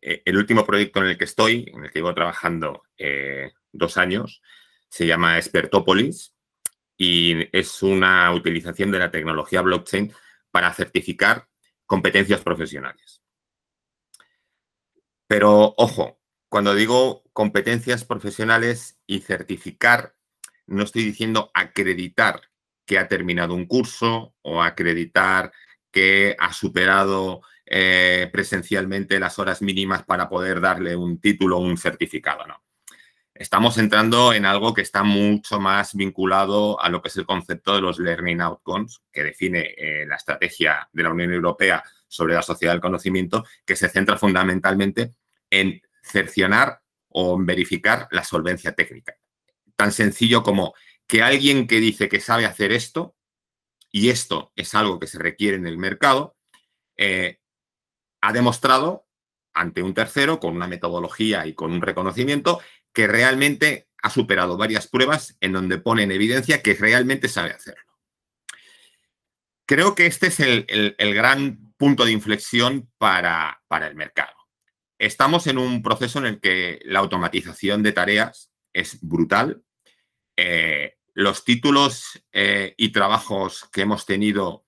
eh, 0.00 0.22
el 0.24 0.36
último 0.38 0.64
proyecto 0.64 1.00
en 1.00 1.08
el 1.08 1.18
que 1.18 1.26
estoy, 1.26 1.70
en 1.74 1.84
el 1.84 1.90
que 1.90 1.98
llevo 1.98 2.14
trabajando 2.14 2.84
eh, 2.96 3.52
dos 3.70 3.98
años, 3.98 4.40
se 4.88 5.06
llama 5.06 5.36
Expertopolis 5.36 6.34
y 6.96 7.54
es 7.54 7.82
una 7.82 8.32
utilización 8.32 8.90
de 8.90 9.00
la 9.00 9.10
tecnología 9.10 9.60
blockchain 9.60 10.14
para 10.50 10.72
certificar 10.72 11.48
competencias 11.84 12.40
profesionales. 12.40 13.20
Pero 15.26 15.74
ojo, 15.76 16.18
cuando 16.48 16.74
digo 16.74 17.24
competencias 17.34 18.06
profesionales 18.06 18.98
y 19.06 19.20
certificar, 19.20 20.14
no 20.68 20.84
estoy 20.84 21.04
diciendo 21.04 21.50
acreditar 21.54 22.42
que 22.86 22.98
ha 22.98 23.08
terminado 23.08 23.54
un 23.54 23.66
curso 23.66 24.34
o 24.42 24.62
acreditar 24.62 25.52
que 25.90 26.36
ha 26.38 26.52
superado 26.52 27.42
eh, 27.66 28.28
presencialmente 28.32 29.20
las 29.20 29.38
horas 29.38 29.62
mínimas 29.62 30.04
para 30.04 30.28
poder 30.28 30.60
darle 30.60 30.96
un 30.96 31.20
título 31.20 31.58
o 31.58 31.60
un 31.60 31.76
certificado, 31.76 32.46
no. 32.46 32.62
Estamos 33.34 33.78
entrando 33.78 34.32
en 34.32 34.46
algo 34.46 34.74
que 34.74 34.82
está 34.82 35.04
mucho 35.04 35.60
más 35.60 35.94
vinculado 35.94 36.80
a 36.80 36.88
lo 36.88 37.00
que 37.00 37.08
es 37.08 37.16
el 37.18 37.26
concepto 37.26 37.74
de 37.74 37.80
los 37.80 38.00
Learning 38.00 38.40
Outcomes, 38.40 39.00
que 39.12 39.22
define 39.22 39.74
eh, 39.76 40.06
la 40.06 40.16
estrategia 40.16 40.88
de 40.92 41.02
la 41.04 41.10
Unión 41.10 41.32
Europea 41.32 41.84
sobre 42.08 42.34
la 42.34 42.42
sociedad 42.42 42.72
del 42.72 42.80
conocimiento, 42.80 43.44
que 43.64 43.76
se 43.76 43.88
centra 43.88 44.18
fundamentalmente 44.18 45.14
en 45.50 45.80
cercionar 46.02 46.80
o 47.10 47.36
en 47.36 47.46
verificar 47.46 48.08
la 48.10 48.24
solvencia 48.24 48.72
técnica 48.72 49.17
tan 49.78 49.92
sencillo 49.92 50.42
como 50.42 50.74
que 51.06 51.22
alguien 51.22 51.68
que 51.68 51.78
dice 51.78 52.08
que 52.08 52.20
sabe 52.20 52.44
hacer 52.44 52.72
esto, 52.72 53.16
y 53.92 54.10
esto 54.10 54.52
es 54.56 54.74
algo 54.74 54.98
que 54.98 55.06
se 55.06 55.18
requiere 55.18 55.56
en 55.56 55.66
el 55.66 55.78
mercado, 55.78 56.36
eh, 56.96 57.40
ha 58.20 58.32
demostrado 58.32 59.06
ante 59.54 59.82
un 59.82 59.94
tercero, 59.94 60.40
con 60.40 60.56
una 60.56 60.66
metodología 60.66 61.46
y 61.46 61.54
con 61.54 61.72
un 61.72 61.80
reconocimiento, 61.80 62.60
que 62.92 63.06
realmente 63.06 63.88
ha 64.02 64.10
superado 64.10 64.56
varias 64.56 64.88
pruebas 64.88 65.36
en 65.40 65.52
donde 65.52 65.78
pone 65.78 66.02
en 66.02 66.12
evidencia 66.12 66.60
que 66.60 66.74
realmente 66.74 67.28
sabe 67.28 67.52
hacerlo. 67.52 67.84
Creo 69.64 69.94
que 69.94 70.06
este 70.06 70.26
es 70.26 70.40
el, 70.40 70.96
gran 71.14 71.72
punto 71.76 72.04
de 72.04 72.12
inflexión 72.12 72.90
para, 72.98 73.62
para 73.68 73.86
el 73.86 73.94
mercado. 73.94 74.34
Estamos 74.98 75.46
en 75.46 75.58
un 75.58 75.82
proceso 75.82 76.18
en 76.18 76.26
el 76.26 76.40
que 76.40 76.80
la 76.84 76.98
automatización 76.98 77.82
de 77.82 77.92
tareas 77.92 78.50
es 78.72 78.98
brutal, 79.00 79.62
eh, 80.40 80.98
los 81.14 81.42
títulos 81.42 82.22
eh, 82.30 82.72
y 82.76 82.92
trabajos 82.92 83.68
que 83.72 83.80
hemos 83.80 84.06
tenido 84.06 84.64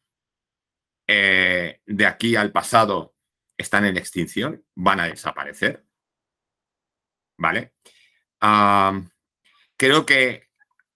eh, 1.07 1.81
de 1.87 2.07
aquí 2.07 2.35
al 2.35 2.51
pasado 2.51 3.15
están 3.57 3.85
en 3.85 3.97
extinción, 3.97 4.65
van 4.75 4.99
a 4.99 5.07
desaparecer. 5.07 5.87
¿Vale? 7.39 7.73
creo 9.77 10.05
que 10.05 10.49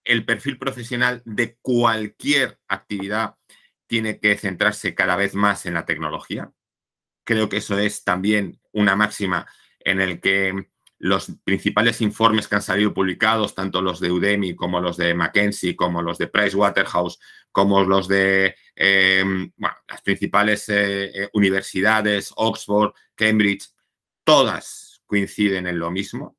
el 0.02 0.26
perfil 0.26 0.58
profesional 0.58 1.22
de 1.24 1.56
cualquier 1.62 2.58
actividad 2.68 3.36
tiene 3.86 4.18
que 4.18 4.36
centrarse 4.36 4.94
cada 4.94 5.16
vez 5.16 5.34
más 5.34 5.66
en 5.66 5.74
la 5.74 5.86
tecnología. 5.86 6.52
Creo 7.24 7.48
que 7.48 7.58
eso 7.58 7.78
es 7.78 8.02
también 8.02 8.60
una 8.72 8.96
máxima 8.96 9.46
en 9.78 10.00
el 10.00 10.20
que 10.20 10.68
los 11.04 11.30
principales 11.44 12.00
informes 12.00 12.48
que 12.48 12.54
han 12.54 12.62
salido 12.62 12.94
publicados, 12.94 13.54
tanto 13.54 13.82
los 13.82 14.00
de 14.00 14.10
Udemy 14.10 14.56
como 14.56 14.80
los 14.80 14.96
de 14.96 15.12
McKinsey, 15.12 15.76
como 15.76 16.00
los 16.00 16.16
de 16.16 16.28
Pricewaterhouse, 16.28 17.18
como 17.52 17.84
los 17.84 18.08
de 18.08 18.56
em, 18.74 19.52
las 19.86 20.00
principales 20.00 20.66
eh, 20.70 21.10
eh, 21.14 21.28
universidades, 21.34 22.32
Oxford, 22.36 22.94
Cambridge, 23.14 23.68
todas 24.24 25.02
coinciden 25.04 25.66
en 25.66 25.78
lo 25.78 25.90
mismo. 25.90 26.38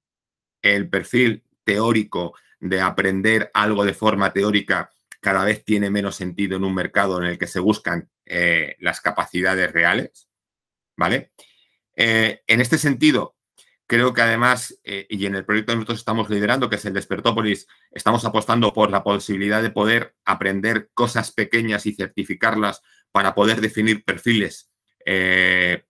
El 0.64 0.90
perfil 0.90 1.44
teórico 1.64 2.34
de 2.60 2.82
aprender 2.82 3.52
algo 3.54 3.86
de 3.86 3.94
forma 3.94 4.34
teórica 4.34 4.90
cada 5.22 5.46
vez 5.46 5.64
tiene 5.64 5.92
menos 5.92 6.16
sentido 6.16 6.58
en 6.58 6.64
un 6.64 6.74
mercado 6.74 7.20
en 7.22 7.26
el 7.26 7.38
que 7.38 7.46
se 7.46 7.60
buscan 7.60 8.10
eh, 8.26 8.78
las 8.80 9.00
capacidades 9.00 9.72
reales. 9.72 10.28
¿Vale? 10.98 11.34
en 11.98 12.60
este 12.60 12.78
sentido, 12.78 13.35
Creo 13.88 14.14
que 14.14 14.22
además, 14.22 14.80
eh, 14.84 15.06
y 15.10 15.26
en 15.26 15.36
el 15.36 15.46
proyecto 15.46 15.72
que 15.72 15.76
nosotros 15.76 16.00
estamos 16.00 16.30
liderando, 16.30 16.70
que 16.70 16.78
es 16.78 16.86
el 16.86 16.94
Despertópolis, 16.94 17.68
estamos 17.92 18.26
apostando 18.26 18.74
por 18.74 18.90
la 18.90 19.04
posibilidad 19.04 19.62
de 19.62 19.70
poder 19.70 20.16
aprender 20.26 20.90
cosas 20.94 21.32
pequeñas 21.32 21.86
y 21.86 21.94
certificarlas 21.94 22.82
para 23.12 23.36
poder 23.36 23.62
definir 23.62 24.04
perfiles 24.04 24.72
eh, 25.06 25.84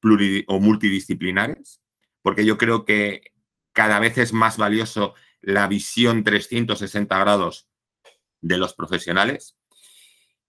o 0.48 0.60
multidisciplinares, 0.60 1.82
porque 2.22 2.46
yo 2.46 2.58
creo 2.58 2.84
que 2.84 3.32
cada 3.72 4.00
vez 4.00 4.18
es 4.18 4.34
más 4.34 4.58
valioso 4.58 5.14
la 5.42 5.68
visión 5.68 6.24
360 6.24 7.18
grados 7.18 7.70
de 8.42 8.58
los 8.58 8.74
profesionales. 8.74 9.58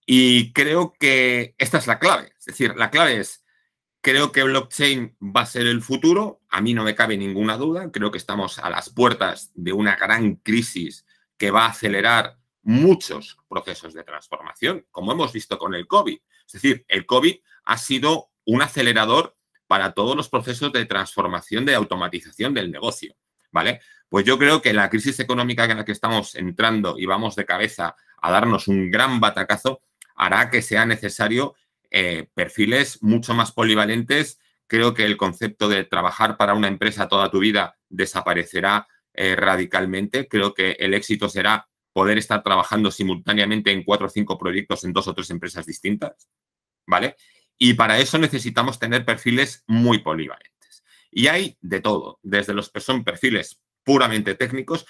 Y 0.04 0.52
creo 0.52 0.94
que 0.98 1.54
esta 1.58 1.78
es 1.78 1.86
la 1.86 1.98
clave. 1.98 2.32
Es 2.38 2.46
decir, 2.46 2.74
la 2.76 2.90
clave 2.90 3.18
es, 3.18 3.44
creo 4.00 4.32
que 4.32 4.44
blockchain 4.44 5.16
va 5.20 5.42
a 5.42 5.46
ser 5.46 5.66
el 5.66 5.82
futuro. 5.82 6.40
A 6.56 6.62
mí 6.62 6.72
no 6.72 6.84
me 6.84 6.94
cabe 6.94 7.18
ninguna 7.18 7.58
duda. 7.58 7.92
Creo 7.92 8.10
que 8.10 8.16
estamos 8.16 8.58
a 8.58 8.70
las 8.70 8.88
puertas 8.88 9.52
de 9.54 9.74
una 9.74 9.94
gran 9.94 10.36
crisis 10.36 11.04
que 11.36 11.50
va 11.50 11.66
a 11.66 11.68
acelerar 11.68 12.38
muchos 12.62 13.36
procesos 13.46 13.92
de 13.92 14.04
transformación, 14.04 14.86
como 14.90 15.12
hemos 15.12 15.34
visto 15.34 15.58
con 15.58 15.74
el 15.74 15.86
COVID. 15.86 16.18
Es 16.46 16.52
decir, 16.54 16.86
el 16.88 17.04
COVID 17.04 17.36
ha 17.64 17.76
sido 17.76 18.30
un 18.46 18.62
acelerador 18.62 19.36
para 19.66 19.92
todos 19.92 20.16
los 20.16 20.30
procesos 20.30 20.72
de 20.72 20.86
transformación, 20.86 21.66
de 21.66 21.74
automatización 21.74 22.54
del 22.54 22.72
negocio, 22.72 23.14
¿vale? 23.52 23.82
Pues 24.08 24.24
yo 24.24 24.38
creo 24.38 24.62
que 24.62 24.72
la 24.72 24.88
crisis 24.88 25.20
económica 25.20 25.66
en 25.66 25.76
la 25.76 25.84
que 25.84 25.92
estamos 25.92 26.36
entrando 26.36 26.98
y 26.98 27.04
vamos 27.04 27.36
de 27.36 27.44
cabeza 27.44 27.96
a 28.22 28.30
darnos 28.30 28.66
un 28.66 28.90
gran 28.90 29.20
batacazo 29.20 29.82
hará 30.14 30.48
que 30.48 30.62
sea 30.62 30.86
necesario 30.86 31.54
eh, 31.90 32.30
perfiles 32.32 33.02
mucho 33.02 33.34
más 33.34 33.52
polivalentes. 33.52 34.40
Creo 34.66 34.94
que 34.94 35.04
el 35.04 35.16
concepto 35.16 35.68
de 35.68 35.84
trabajar 35.84 36.36
para 36.36 36.54
una 36.54 36.68
empresa 36.68 37.08
toda 37.08 37.30
tu 37.30 37.38
vida 37.38 37.76
desaparecerá 37.88 38.88
eh, 39.14 39.36
radicalmente. 39.36 40.28
Creo 40.28 40.54
que 40.54 40.72
el 40.72 40.94
éxito 40.94 41.28
será 41.28 41.68
poder 41.92 42.18
estar 42.18 42.42
trabajando 42.42 42.90
simultáneamente 42.90 43.70
en 43.72 43.82
cuatro 43.82 44.06
o 44.06 44.10
cinco 44.10 44.36
proyectos 44.36 44.84
en 44.84 44.92
dos 44.92 45.08
o 45.08 45.14
tres 45.14 45.30
empresas 45.30 45.64
distintas, 45.64 46.28
¿vale? 46.86 47.16
Y 47.56 47.72
para 47.72 47.98
eso 47.98 48.18
necesitamos 48.18 48.78
tener 48.78 49.04
perfiles 49.04 49.64
muy 49.66 50.00
polivalentes. 50.00 50.84
Y 51.10 51.28
hay 51.28 51.56
de 51.62 51.80
todo, 51.80 52.18
desde 52.22 52.52
los 52.52 52.70
que 52.70 52.80
son 52.80 53.02
perfiles 53.02 53.62
puramente 53.82 54.34
técnicos, 54.34 54.84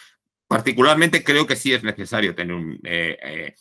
particularmente 0.49 1.23
creo 1.23 1.47
que 1.47 1.55
sí 1.55 1.73
es 1.73 1.85
necesario 1.85 2.35
tener 2.35 2.57
eh, 2.83 3.19
eh, 3.23 3.55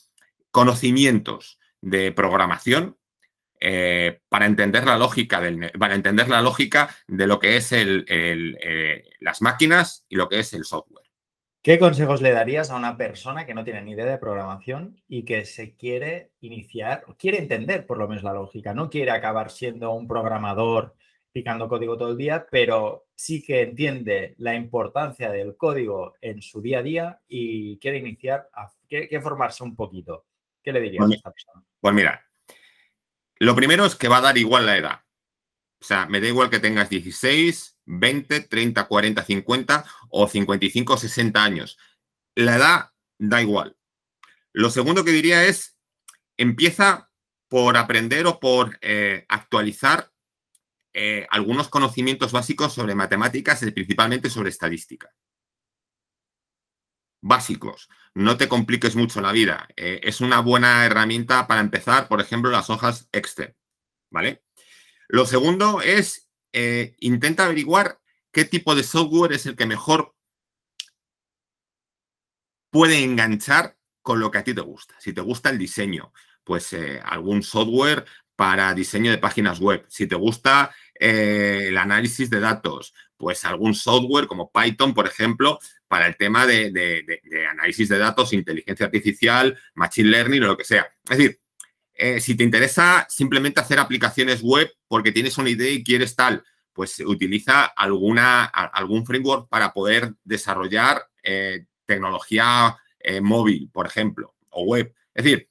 conocimientos 0.49 1.59
de 1.81 2.11
programación 2.11 2.97
eh, 3.59 4.21
para 4.29 4.45
entender 4.45 4.85
la 4.85 4.97
lógica 4.97 5.41
del, 5.41 5.71
para 5.79 5.95
entender 5.95 6.29
la 6.29 6.41
lógica 6.41 6.89
de 7.07 7.27
lo 7.27 7.39
que 7.39 7.57
es 7.57 7.73
las 9.19 9.41
máquinas 9.41 10.05
y 10.09 10.15
lo 10.15 10.29
que 10.29 10.39
es 10.39 10.53
el 10.53 10.65
software. 10.65 11.05
¿Qué 11.65 11.79
consejos 11.79 12.21
le 12.21 12.31
darías 12.31 12.69
a 12.69 12.75
una 12.75 12.95
persona 12.95 13.47
que 13.47 13.55
no 13.55 13.63
tiene 13.63 13.81
ni 13.81 13.93
idea 13.93 14.05
de 14.05 14.19
programación 14.19 15.01
y 15.07 15.25
que 15.25 15.45
se 15.45 15.75
quiere 15.75 16.29
iniciar, 16.41 17.03
quiere 17.17 17.39
entender 17.39 17.87
por 17.87 17.97
lo 17.97 18.07
menos 18.07 18.23
la 18.23 18.33
lógica, 18.33 18.75
no 18.75 18.87
quiere 18.87 19.09
acabar 19.09 19.49
siendo 19.49 19.91
un 19.93 20.07
programador 20.07 20.95
picando 21.31 21.67
código 21.67 21.97
todo 21.97 22.11
el 22.11 22.17
día, 22.17 22.45
pero 22.51 23.07
sí 23.15 23.43
que 23.43 23.63
entiende 23.63 24.35
la 24.37 24.53
importancia 24.53 25.31
del 25.31 25.57
código 25.57 26.13
en 26.21 26.41
su 26.41 26.61
día 26.61 26.79
a 26.79 26.83
día 26.83 27.19
y 27.27 27.79
quiere 27.79 27.97
iniciar, 27.97 28.47
a, 28.53 28.71
quiere, 28.87 29.19
formarse 29.19 29.63
un 29.63 29.75
poquito? 29.75 30.27
¿Qué 30.61 30.71
le 30.71 30.79
dirías 30.79 31.03
pues 31.03 31.13
a 31.13 31.15
esta 31.15 31.31
persona? 31.31 31.65
Pues 31.81 31.93
mira, 31.95 32.24
lo 33.39 33.55
primero 33.55 33.85
es 33.85 33.95
que 33.95 34.07
va 34.07 34.17
a 34.17 34.21
dar 34.21 34.37
igual 34.37 34.65
la 34.65 34.77
edad. 34.77 35.01
O 35.81 35.85
sea, 35.85 36.05
me 36.07 36.21
da 36.21 36.27
igual 36.27 36.49
que 36.49 36.59
tengas 36.59 36.89
16, 36.89 37.77
20, 37.85 38.41
30, 38.41 38.87
40, 38.87 39.23
50 39.23 39.85
o 40.09 40.27
55, 40.27 40.97
60 40.97 41.43
años. 41.43 41.77
La 42.35 42.55
edad 42.55 42.91
da 43.17 43.41
igual. 43.41 43.77
Lo 44.53 44.69
segundo 44.69 45.03
que 45.03 45.11
diría 45.11 45.45
es, 45.45 45.77
empieza 46.37 47.09
por 47.49 47.77
aprender 47.77 48.25
o 48.25 48.39
por 48.39 48.77
eh, 48.81 49.25
actualizar 49.29 50.11
eh, 50.93 51.27
algunos 51.29 51.67
conocimientos 51.67 52.31
básicos 52.31 52.73
sobre 52.73 52.95
matemáticas 52.95 53.61
y 53.63 53.71
principalmente 53.71 54.29
sobre 54.29 54.49
estadística. 54.49 55.13
Básicos. 57.27 57.89
No 58.13 58.37
te 58.37 58.47
compliques 58.47 58.95
mucho 58.95 59.19
la 59.19 59.31
vida. 59.31 59.67
Eh, 59.75 59.99
es 60.03 60.21
una 60.21 60.41
buena 60.41 60.85
herramienta 60.85 61.47
para 61.47 61.59
empezar, 61.59 62.07
por 62.07 62.21
ejemplo, 62.21 62.51
las 62.51 62.69
hojas 62.69 63.09
Excel. 63.11 63.55
¿Vale? 64.11 64.43
Lo 65.07 65.25
segundo 65.25 65.81
es 65.81 66.29
eh, 66.53 66.95
intenta 66.99 67.45
averiguar 67.45 67.99
qué 68.31 68.45
tipo 68.45 68.75
de 68.75 68.83
software 68.83 69.33
es 69.33 69.47
el 69.47 69.55
que 69.55 69.65
mejor 69.65 70.13
puede 72.69 73.03
enganchar 73.03 73.75
con 74.03 74.19
lo 74.19 74.29
que 74.29 74.37
a 74.37 74.43
ti 74.43 74.53
te 74.53 74.61
gusta. 74.61 74.93
Si 74.99 75.11
te 75.11 75.21
gusta 75.21 75.49
el 75.49 75.57
diseño, 75.57 76.13
pues 76.43 76.73
eh, 76.73 77.01
algún 77.03 77.41
software 77.41 78.05
para 78.35 78.71
diseño 78.75 79.09
de 79.09 79.17
páginas 79.17 79.59
web. 79.59 79.83
Si 79.89 80.05
te 80.05 80.15
gusta 80.15 80.75
el 80.93 81.75
análisis 81.75 82.29
de 82.29 82.39
datos, 82.39 82.93
pues 83.17 83.45
algún 83.45 83.73
software 83.73 84.27
como 84.27 84.51
Python, 84.51 84.93
por 84.93 85.07
ejemplo, 85.07 85.57
para 85.95 86.07
el 86.07 86.17
tema 86.17 86.45
de, 86.45 87.05
análisis 87.49 87.87
de 87.87 87.97
datos, 87.97 88.33
inteligencia 88.33 88.85
artificial, 88.85 89.57
machine 89.75 90.09
learning 90.09 90.43
o 90.43 90.47
lo 90.47 90.57
que 90.57 90.65
sea. 90.65 90.85
Es 91.09 91.17
decir, 91.17 91.39
eh, 91.93 92.19
si 92.19 92.35
te 92.35 92.43
interesa 92.43 93.07
simplemente 93.09 93.61
hacer 93.61 93.79
aplicaciones 93.79 94.41
web 94.41 94.69
porque 94.89 95.13
tienes 95.13 95.37
una 95.37 95.49
idea 95.49 95.71
y 95.71 95.85
quieres 95.85 96.13
tal, 96.17 96.43
pues 96.73 96.99
utiliza 96.99 97.63
alguna, 97.63 98.43
algún 98.43 99.05
framework 99.05 99.47
para 99.47 99.71
poder 99.71 100.15
desarrollar 100.25 101.07
eh, 101.23 101.63
tecnología 101.85 102.75
eh, 102.99 103.21
móvil, 103.21 103.69
por 103.71 103.87
ejemplo, 103.87 104.35
o 104.49 104.63
web. 104.65 104.93
Es 105.13 105.23
decir, 105.23 105.49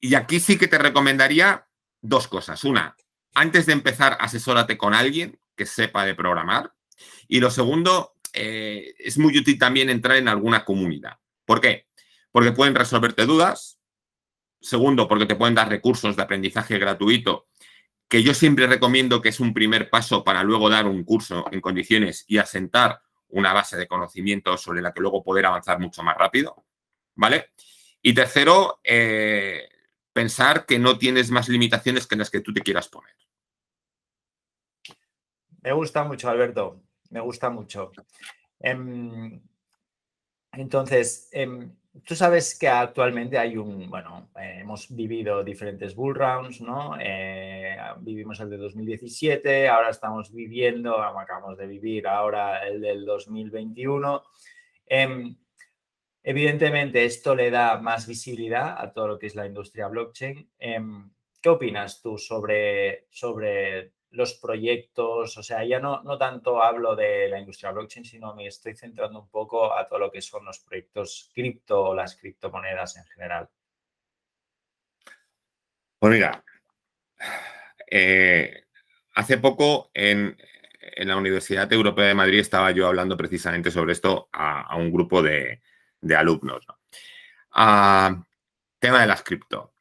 y 0.00 0.14
aquí 0.14 0.40
sí 0.40 0.56
que 0.56 0.66
te 0.66 0.78
recomendaría 0.78 1.66
dos 2.00 2.26
cosas. 2.26 2.64
Una, 2.64 2.96
antes 3.34 3.66
de 3.66 3.74
empezar, 3.74 4.16
asesórate 4.18 4.78
con 4.78 4.94
alguien 4.94 5.38
que 5.56 5.66
sepa 5.66 6.06
de 6.06 6.14
programar. 6.14 6.72
Y 7.28 7.40
lo 7.40 7.50
segundo, 7.50 8.14
es 8.32 9.18
muy 9.18 9.36
útil 9.36 9.58
también 9.58 9.90
entrar 9.90 10.16
en 10.16 10.28
alguna 10.28 10.64
comunidad. 10.64 11.18
¿Por 11.44 11.60
qué? 11.60 11.86
Porque 12.30 12.52
pueden 12.52 12.74
resolverte 12.74 13.26
dudas, 13.26 13.82
Segundo, 14.62 15.08
porque 15.08 15.26
te 15.26 15.34
pueden 15.34 15.56
dar 15.56 15.68
recursos 15.68 16.14
de 16.14 16.22
aprendizaje 16.22 16.78
gratuito, 16.78 17.48
que 18.08 18.22
yo 18.22 18.32
siempre 18.32 18.68
recomiendo 18.68 19.20
que 19.20 19.30
es 19.30 19.40
un 19.40 19.52
primer 19.52 19.90
paso 19.90 20.22
para 20.22 20.44
luego 20.44 20.70
dar 20.70 20.86
un 20.86 21.02
curso 21.02 21.46
en 21.50 21.60
condiciones 21.60 22.24
y 22.28 22.38
asentar 22.38 23.02
una 23.28 23.52
base 23.52 23.76
de 23.76 23.88
conocimiento 23.88 24.56
sobre 24.56 24.80
la 24.80 24.92
que 24.92 25.00
luego 25.00 25.24
poder 25.24 25.46
avanzar 25.46 25.80
mucho 25.80 26.04
más 26.04 26.16
rápido. 26.16 26.64
¿Vale? 27.16 27.50
Y 28.02 28.14
tercero, 28.14 28.80
eh, 28.84 29.68
pensar 30.12 30.64
que 30.64 30.78
no 30.78 30.96
tienes 30.96 31.30
más 31.30 31.48
limitaciones 31.48 32.06
que 32.06 32.16
las 32.16 32.30
que 32.30 32.40
tú 32.40 32.52
te 32.52 32.60
quieras 32.60 32.88
poner. 32.88 33.14
Me 35.62 35.72
gusta 35.72 36.04
mucho, 36.04 36.28
Alberto. 36.28 36.80
Me 37.12 37.20
gusta 37.20 37.48
mucho. 37.48 37.92
Em, 38.60 39.40
entonces, 40.52 41.28
em, 41.32 41.72
Tú 42.06 42.14
sabes 42.16 42.58
que 42.58 42.68
actualmente 42.68 43.36
hay 43.36 43.58
un, 43.58 43.90
bueno, 43.90 44.30
eh, 44.40 44.60
hemos 44.60 44.94
vivido 44.96 45.44
diferentes 45.44 45.94
bull 45.94 46.14
rounds, 46.14 46.62
¿no? 46.62 46.96
Eh, 46.98 47.76
vivimos 47.98 48.40
el 48.40 48.48
de 48.48 48.56
2017, 48.56 49.68
ahora 49.68 49.90
estamos 49.90 50.32
viviendo, 50.32 51.02
acabamos 51.02 51.58
de 51.58 51.66
vivir 51.66 52.08
ahora 52.08 52.66
el 52.66 52.80
del 52.80 53.04
2021. 53.04 54.22
Em, 54.86 55.36
evidentemente, 56.22 57.04
esto 57.04 57.34
le 57.34 57.50
da 57.50 57.78
más 57.78 58.06
visibilidad 58.06 58.74
a 58.78 58.90
todo 58.90 59.08
lo 59.08 59.18
que 59.18 59.26
es 59.26 59.34
la 59.34 59.46
industria 59.46 59.88
blockchain. 59.88 60.50
¿Qué 61.42 61.48
opinas 61.48 62.00
tú 62.00 62.16
sobre, 62.16 63.06
sobre 63.10 63.92
los 64.12 64.34
proyectos, 64.34 65.36
o 65.38 65.42
sea, 65.42 65.64
ya 65.64 65.80
no, 65.80 66.02
no 66.02 66.18
tanto 66.18 66.62
hablo 66.62 66.94
de 66.94 67.28
la 67.28 67.38
industria 67.38 67.72
blockchain, 67.72 68.04
sino 68.04 68.34
me 68.34 68.46
estoy 68.46 68.74
centrando 68.74 69.20
un 69.20 69.28
poco 69.28 69.74
a 69.74 69.88
todo 69.88 69.98
lo 69.98 70.12
que 70.12 70.20
son 70.20 70.44
los 70.44 70.58
proyectos 70.60 71.30
cripto 71.34 71.82
o 71.82 71.94
las 71.94 72.16
criptomonedas 72.16 72.96
en 72.96 73.04
general. 73.06 73.48
Pues 75.98 76.12
mira, 76.12 76.44
eh, 77.90 78.64
hace 79.14 79.38
poco 79.38 79.90
en, 79.94 80.36
la 80.96 81.16
Universidad 81.16 81.72
Europea 81.72 82.08
de 82.08 82.14
Madrid 82.14 82.40
estaba 82.40 82.70
yo 82.72 82.88
hablando 82.88 83.16
precisamente 83.16 83.70
sobre 83.70 83.92
esto 83.92 84.28
a, 84.32 84.76
un 84.76 84.92
grupo 84.92 85.22
de, 85.22 85.62
alumnos. 86.14 86.66
Ah, 87.52 88.22
tema 88.78 89.00
de 89.00 89.06
las 89.06 89.22
cripto. 89.22 89.74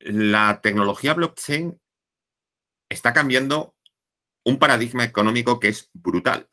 La 0.00 0.60
tecnología 0.62 1.14
blockchain 1.14 1.80
está 2.88 3.12
cambiando 3.12 3.74
un 4.44 4.58
paradigma 4.58 5.04
económico 5.04 5.58
que 5.58 5.68
es 5.68 5.90
brutal. 5.92 6.48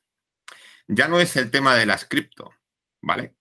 Ya 0.88 1.08
no 1.08 1.20
es 1.20 1.36
el 1.38 1.52
tema 1.52 1.76
de 1.76 1.86
las 1.86 2.06
cripto, 2.06 2.54
¿vale? 3.02 3.36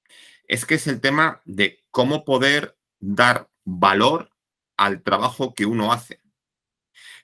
Es 0.47 0.67
que 0.67 0.75
es 0.75 0.87
el 0.87 1.01
tema 1.01 1.41
de 1.45 1.85
cómo 1.91 2.25
poder 2.25 2.77
dar 2.99 3.49
valor 3.65 4.31
al 4.77 5.03
trabajo 5.03 5.55
que 5.55 5.67
uno 5.67 5.93
hace. 5.93 6.21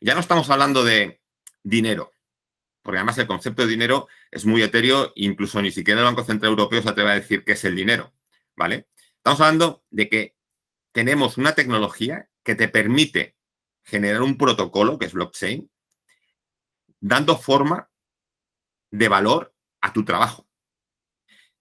Ya 0.00 0.14
no 0.14 0.20
estamos 0.20 0.48
hablando 0.50 0.85
de 0.85 1.20
dinero, 1.62 2.12
porque 2.83 2.98
además 2.98 3.18
el 3.18 3.26
concepto 3.26 3.62
de 3.62 3.68
dinero 3.68 4.09
es 4.31 4.44
muy 4.44 4.62
etéreo, 4.62 5.12
incluso 5.16 5.61
ni 5.61 5.72
siquiera 5.72 6.00
el 6.00 6.07
Banco 6.07 6.24
Central 6.24 6.50
Europeo 6.50 6.83
se 6.83 6.88
atreve 6.88 7.11
a 7.11 7.14
decir 7.14 7.44
qué 7.44 7.52
es 7.52 7.64
el 7.64 7.74
dinero, 7.74 8.12
¿vale? 8.55 8.88
Estamos 9.16 9.40
hablando 9.40 9.85
de 9.90 10.09
que 10.09 10.37
tenemos 10.92 11.37
una 11.37 11.55
tecnología 11.55 12.29
que 12.42 12.55
te 12.55 12.68
permite 12.68 13.36
generar 13.87 14.22
un 14.22 14.37
protocolo, 14.37 14.99
que 14.99 15.07
es 15.07 15.12
blockchain, 15.12 15.70
dando 17.01 17.38
forma 17.38 17.88
de 18.90 19.09
valor 19.09 19.55
a 19.81 19.92
tu 19.92 20.05
trabajo. 20.05 20.49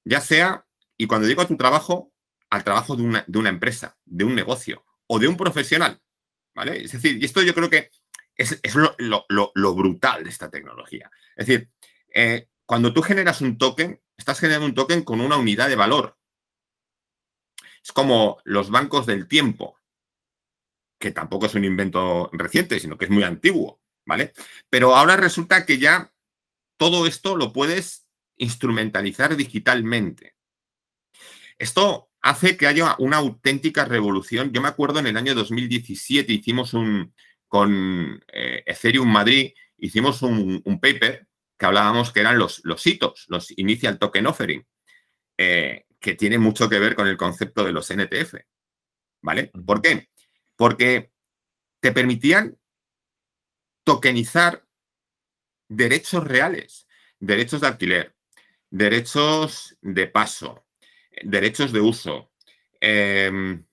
Ya 0.04 0.22
sea, 0.22 0.66
y 0.98 1.08
cuando 1.08 1.28
digo 1.28 1.42
a 1.42 1.48
tu 1.48 1.56
trabajo, 1.56 2.12
al 2.50 2.64
trabajo 2.64 2.96
de 2.96 3.04
una, 3.04 3.50
empresa, 3.50 3.98
de 4.06 4.24
un 4.24 4.36
negocio 4.36 4.86
o 5.08 5.20
de 5.20 5.28
un 5.28 5.38
profesional. 5.38 6.02
¿Vale? 6.56 6.84
Es 6.84 6.94
decir, 6.94 7.22
y 7.22 7.26
esto 7.26 7.42
yo 7.42 7.54
creo 7.54 7.70
que 7.70 7.92
es, 8.36 8.60
lo, 8.98 9.76
brutal 9.76 10.24
de 10.24 10.30
esta 10.30 10.50
tecnología. 10.50 11.12
Es 11.36 11.48
decir, 11.48 11.70
eh, 12.14 12.48
cuando 12.66 12.94
tú 12.94 13.02
generas 13.02 13.42
un 13.42 13.58
token, 13.58 14.02
estás 14.18 14.40
generando 14.40 14.66
un 14.66 14.74
token 14.74 15.04
con 15.04 15.22
una 15.22 15.38
unidad 15.38 15.68
de 15.68 15.76
valor. 15.76 16.18
Es 17.84 17.92
como 17.92 18.40
los 18.46 18.72
bancos 18.72 19.06
del 19.06 19.28
tiempo, 19.28 19.78
que 20.99 21.12
tampoco 21.12 21.45
es 21.45 21.55
un 21.55 21.65
invento 21.65 22.29
reciente, 22.34 22.79
sino 22.79 22.97
que 22.97 23.05
es 23.05 23.12
muy 23.12 23.23
antiguo, 23.23 23.81
¿vale? 24.05 24.34
Pero 24.69 24.95
ahora 24.95 25.17
resulta 25.17 25.65
que 25.65 25.77
ya 25.77 26.13
todo 26.77 27.08
esto 27.08 27.36
lo 27.36 27.53
puedes 27.53 28.08
instrumentalizar 28.38 29.36
digitalmente. 29.36 30.36
Esto 31.58 32.10
hace 32.21 32.58
que 32.58 32.67
haya 32.67 32.95
una 32.99 33.17
auténtica 33.17 33.86
revolución. 33.86 34.51
Yo 34.51 34.62
me 34.62 34.67
acuerdo 34.67 34.99
en 34.99 35.08
el 35.08 35.17
año 35.17 35.36
2017 35.36 36.34
hicimos 36.34 36.73
un, 36.73 37.13
con 37.47 38.21
eh, 38.34 38.63
Ethereum 38.65 39.10
Madrid, 39.10 39.53
hicimos 39.77 40.21
un, 40.21 40.62
paper 40.81 41.27
que 41.58 41.65
hablábamos 41.65 42.12
que 42.12 42.19
eran 42.19 42.38
los, 42.38 42.62
los 42.65 42.86
hitos, 42.86 43.25
los 43.29 43.58
Initial 43.58 43.97
Token 43.97 44.27
Offering, 44.27 44.65
eh, 45.38 45.86
que 45.99 46.15
tiene 46.15 46.38
mucho 46.38 46.67
que 46.67 46.79
ver 46.79 46.95
con 46.95 47.08
el 47.08 47.17
concepto 47.17 47.63
de 47.63 47.71
los 47.71 47.89
NTF. 47.89 48.36
¿Vale? 49.21 49.51
¿Por 49.65 49.81
qué? 49.81 50.10
Porque 50.56 51.12
te 51.82 51.91
permitían 51.91 52.58
tokenizar 53.84 54.65
derechos 55.70 56.24
reales, 56.24 56.88
derechos 57.20 57.62
de 57.62 57.68
alquiler, 57.68 58.15
derechos 58.70 59.78
de 59.82 60.08
paso, 60.08 60.65
derechos 61.24 61.72
de 61.72 61.80
uso, 61.80 62.32
em, 62.80 63.65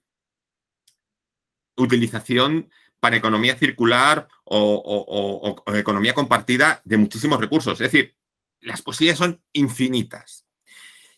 utilización 1.77 2.71
para 3.01 3.17
economía 3.17 3.57
circular 3.57 4.29
o, 4.45 5.65
economía 5.75 6.15
compartida 6.15 6.81
de 6.85 6.97
muchísimos 6.97 7.41
recursos. 7.41 7.81
Es 7.81 7.91
decir, 7.91 8.17
las 8.61 8.83
posibilidades 8.83 9.19
son 9.19 9.43
infinitas. 9.53 10.47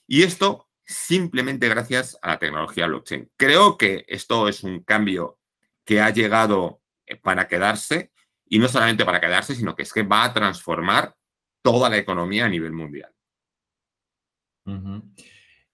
Y 0.07 0.22
esto 0.22 0.70
simplemente 0.87 1.68
gracias 1.68 2.18
a 2.22 2.29
la 2.29 2.38
tecnología 2.38 2.87
blockchain. 2.87 3.31
Creo 3.37 3.77
que 3.77 4.05
esto 4.09 4.48
es 4.48 4.62
un 4.64 4.83
cambio 4.83 5.38
que 5.85 6.01
ha 6.01 6.11
llegado 6.11 6.81
eh, 7.07 7.16
para 7.16 7.49
quedarse 7.49 8.12
y 8.47 8.59
no 8.59 8.68
solamente 8.68 9.05
para 9.05 9.20
quedarse, 9.20 9.55
sino 9.55 9.75
que 9.75 9.83
es 9.83 9.92
que 9.92 10.03
va 10.03 10.25
a 10.25 10.33
transformar 10.33 11.14
toda 11.62 11.88
la 11.88 11.97
economía 11.97 12.47
a 12.47 12.49
nivel 12.49 12.73
mundial. 12.73 13.11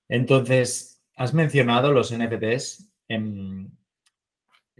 Entonces, 0.08 1.02
has 1.16 1.34
mencionado 1.34 1.92
los 1.92 2.12
NFTs. 2.12 2.90
En, 3.08 3.76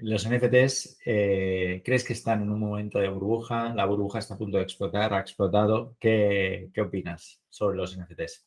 los 0.03 0.27
NFTs, 0.27 1.01
eh, 1.05 1.83
¿crees 1.85 2.05
que 2.05 2.15
están 2.15 2.43
en 2.43 2.51
un 2.51 2.61
momento 2.61 2.99
de 2.99 3.09
burbuja? 3.09 3.75
¿La 3.75 3.85
burbuja 3.85 4.19
está 4.19 4.35
a 4.35 4.39
punto 4.39 4.57
de 4.57 4.63
explotar? 4.63 5.13
¿Ha 5.13 5.21
explotado? 5.21 5.97
¿Qué, 6.01 6.71
opinas 6.81 7.43
sobre 7.49 7.77
los 7.77 7.99
NFTs? 7.99 8.47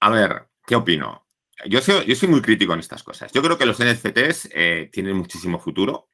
A 0.00 0.10
ver, 0.10 0.48
¿qué 0.66 0.76
opino? 0.76 1.26
Yo 1.66 1.80
soy, 1.80 2.04
yo 2.06 2.14
soy 2.14 2.28
muy 2.28 2.42
crítico 2.42 2.72
en 2.72 2.80
estas 2.80 3.02
cosas. 3.02 3.30
Yo 3.32 3.42
creo 3.42 3.58
que 3.58 3.66
los 3.66 3.78
NFTs 3.78 4.48
eh, 4.52 4.88
tienen 4.92 5.16
muchísimo 5.16 5.58
futuro, 5.58 6.10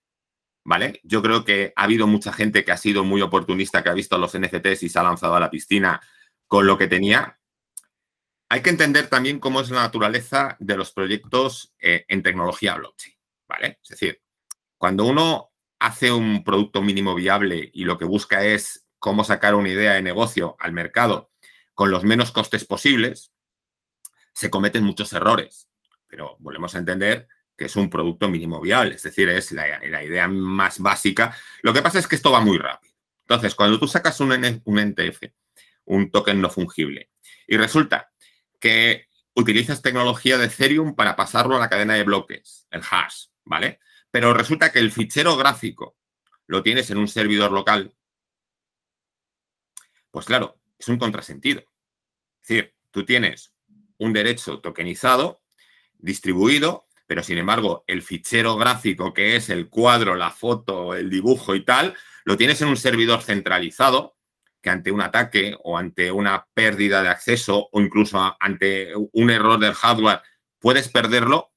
¿vale? 0.64 1.00
Yo 1.04 1.22
creo 1.22 1.44
que 1.44 1.72
ha 1.76 1.84
habido 1.84 2.06
mucha 2.06 2.32
gente 2.32 2.64
que 2.64 2.72
ha 2.72 2.76
sido 2.76 3.04
muy 3.04 3.22
oportunista, 3.22 3.82
que 3.82 3.88
ha 3.88 3.94
visto 3.94 4.18
los 4.18 4.38
NFTs 4.38 4.82
y 4.82 4.88
se 4.88 4.98
ha 4.98 5.02
lanzado 5.02 5.34
a 5.34 5.40
la 5.40 5.50
piscina 5.50 6.00
con 6.46 6.66
lo 6.66 6.76
que 6.76 6.88
tenía. 6.88 7.38
Hay 8.50 8.62
que 8.62 8.70
entender 8.70 9.08
también 9.08 9.38
cómo 9.40 9.60
es 9.60 9.70
la 9.70 9.82
naturaleza 9.82 10.56
de 10.58 10.76
los 10.76 10.92
proyectos 10.92 11.74
eh, 11.78 12.04
en 12.08 12.22
tecnología 12.22 12.76
blockchain, 12.76 13.14
¿vale? 13.48 13.78
Es 13.82 13.90
decir, 13.90 14.22
cuando 14.76 15.04
uno 15.04 15.52
hace 15.78 16.12
un 16.12 16.44
producto 16.44 16.82
mínimo 16.82 17.14
viable 17.14 17.70
y 17.72 17.84
lo 17.84 17.98
que 17.98 18.04
busca 18.04 18.44
es 18.44 18.86
cómo 18.98 19.24
sacar 19.24 19.54
una 19.54 19.68
idea 19.68 19.92
de 19.94 20.02
negocio 20.02 20.56
al 20.58 20.72
mercado 20.72 21.30
con 21.74 21.90
los 21.90 22.04
menos 22.04 22.32
costes 22.32 22.64
posibles, 22.64 23.32
se 24.38 24.50
cometen 24.50 24.84
muchos 24.84 25.12
errores. 25.12 25.68
Pero 26.06 26.36
volvemos 26.38 26.72
a 26.74 26.78
entender 26.78 27.26
que 27.56 27.64
es 27.64 27.74
un 27.74 27.90
producto 27.90 28.28
mínimo 28.28 28.60
viable, 28.60 28.94
es 28.94 29.02
decir, 29.02 29.28
es 29.28 29.50
la, 29.50 30.04
idea 30.04 30.28
más 30.28 30.78
básica. 30.78 31.36
Lo 31.62 31.72
que 31.72 31.82
pasa 31.82 31.98
es 31.98 32.06
que 32.06 32.14
esto 32.14 32.30
va 32.30 32.40
muy 32.40 32.56
rápido. 32.56 32.94
Entonces, 33.22 33.56
cuando 33.56 33.80
tú 33.80 33.88
sacas 33.88 34.20
un, 34.20 34.30
un 34.64 34.78
NTF, 34.78 35.24
un 35.86 36.12
token 36.12 36.40
no 36.40 36.50
fungible, 36.50 37.10
y 37.48 37.56
resulta 37.56 38.12
que 38.60 39.08
utilizas 39.34 39.82
tecnología 39.82 40.38
de 40.38 40.46
Ethereum 40.46 40.94
para 40.94 41.16
pasarlo 41.16 41.56
a 41.56 41.58
la 41.58 41.68
cadena 41.68 41.94
de 41.94 42.04
bloques, 42.04 42.68
el 42.70 42.82
hash, 42.88 43.26
¿vale? 43.44 43.80
pero 44.10 44.32
resulta 44.34 44.70
que 44.70 44.78
el 44.78 44.92
fichero 44.92 45.36
gráfico 45.36 45.96
lo 46.46 46.62
tienes 46.62 46.90
en 46.90 46.98
un 46.98 47.08
servidor 47.08 47.50
local, 47.50 47.92
pues 50.12 50.26
claro, 50.26 50.60
es 50.78 50.88
un 50.88 50.98
contrasentido. 50.98 51.60
Es 52.40 52.48
decir, 52.48 52.74
tú 52.90 53.04
tienes 53.04 53.52
un 53.98 54.12
derecho 54.12 54.60
tokenizado, 54.60 55.42
distribuido, 55.98 56.86
pero 57.06 57.22
sin 57.22 57.38
embargo, 57.38 57.84
el 57.86 58.02
fichero 58.02 58.56
gráfico, 58.56 59.14
que 59.14 59.36
es 59.36 59.48
el 59.48 59.68
cuadro, 59.68 60.14
la 60.14 60.30
foto, 60.30 60.94
el 60.94 61.08
dibujo 61.08 61.54
y 61.54 61.64
tal, 61.64 61.96
lo 62.24 62.36
tienes 62.36 62.60
en 62.60 62.68
un 62.68 62.76
servidor 62.76 63.22
centralizado 63.22 64.16
que 64.60 64.70
ante 64.70 64.90
un 64.92 65.00
ataque 65.00 65.56
o 65.62 65.78
ante 65.78 66.10
una 66.10 66.46
pérdida 66.52 67.02
de 67.02 67.08
acceso 67.08 67.68
o 67.72 67.80
incluso 67.80 68.36
ante 68.38 68.92
un 68.94 69.30
error 69.30 69.58
del 69.58 69.72
hardware 69.74 70.20
puedes 70.58 70.88
perderlo 70.88 71.52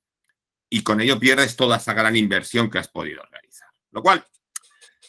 y 0.69 0.83
con 0.83 1.01
ello 1.01 1.19
pierdes 1.19 1.55
toda 1.55 1.77
esa 1.77 1.93
gran 1.93 2.15
inversión 2.15 2.69
que 2.69 2.79
has 2.79 2.87
podido 2.87 3.23
realizar. 3.29 3.67
Lo 3.91 4.01
cual, 4.01 4.25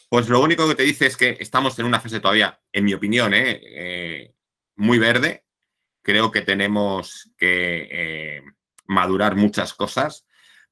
pues 0.09 0.27
lo 0.27 0.41
único 0.41 0.67
que 0.67 0.75
te 0.75 0.83
dice 0.83 1.05
es 1.05 1.15
que 1.15 1.37
estamos 1.39 1.79
en 1.79 1.85
una 1.85 2.01
fase 2.01 2.19
todavía, 2.19 2.59
en 2.71 2.83
mi 2.83 2.93
opinión, 2.93 3.33
¿eh? 3.33 3.61
Eh, 3.63 4.35
muy 4.75 4.99
verde. 4.99 5.45
Creo 6.03 6.31
que 6.31 6.41
tenemos 6.41 7.33
que 7.37 7.87
eh, 7.91 8.43
madurar 8.85 9.35
muchas 9.35 9.73
cosas, 9.73 10.27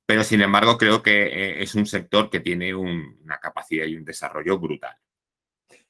pero 0.05 0.23
sin 0.23 0.41
embargo 0.41 0.77
creo 0.77 1.01
que 1.01 1.61
es 1.61 1.73
un 1.73 1.87
sector 1.87 2.29
que 2.29 2.41
tiene 2.41 2.75
una 2.75 3.39
capacidad 3.39 3.85
y 3.85 3.95
un 3.95 4.05
desarrollo 4.05 4.59
brutal. 4.59 4.95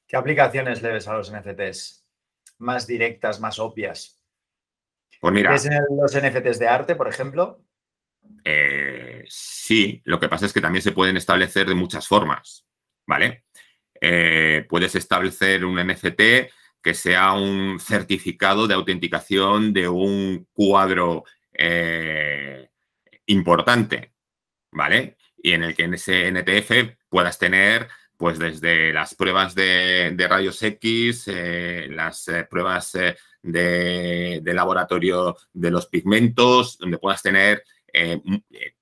¿Qué 0.06 0.16
aplicaciones 0.16 0.80
le 0.82 0.92
ves 0.92 1.08
a 1.08 1.14
los 1.14 1.32
NFTs? 1.32 2.06
Más 2.58 2.86
directas, 2.86 3.40
más 3.40 3.58
obvias. 3.58 4.22
Pues 5.20 5.34
mira. 5.34 5.54
¿Es 5.54 5.66
en 5.66 5.78
los 6.00 6.14
NFTs 6.14 6.58
de 6.58 6.68
arte, 6.68 6.96
por 6.96 7.08
ejemplo? 7.08 7.64
Eh, 8.44 9.24
sí, 9.28 10.00
lo 10.04 10.18
que 10.18 10.28
pasa 10.28 10.46
es 10.46 10.52
que 10.52 10.60
también 10.60 10.82
se 10.82 10.92
pueden 10.92 11.16
establecer 11.16 11.66
de 11.66 11.74
muchas 11.74 12.06
formas, 12.06 12.66
¿vale? 13.06 13.44
Eh, 14.00 14.66
puedes 14.68 14.94
establecer 14.96 15.64
un 15.64 15.76
NFT 15.76 16.20
que 16.82 16.94
sea 16.94 17.32
un 17.32 17.78
certificado 17.80 18.66
de 18.66 18.74
autenticación 18.74 19.72
de 19.72 19.88
un 19.88 20.46
cuadro 20.52 21.24
eh, 21.52 22.68
importante, 23.26 24.12
¿vale? 24.70 25.16
Y 25.36 25.52
en 25.52 25.64
el 25.64 25.74
que 25.74 25.84
en 25.84 25.94
ese 25.94 26.30
NTF 26.30 26.96
puedas 27.08 27.38
tener, 27.38 27.88
pues 28.16 28.38
desde 28.38 28.92
las 28.92 29.14
pruebas 29.14 29.54
de, 29.54 30.14
rayos 30.28 30.62
X, 30.62 31.26
las 31.88 32.30
pruebas 32.48 32.92
de, 33.42 34.40
de, 34.42 34.54
laboratorio 34.54 35.36
de 35.52 35.70
los 35.70 35.86
pigmentos, 35.86 36.78
donde 36.78 36.98
puedas 36.98 37.22
tener 37.22 37.64
eh, 37.92 38.20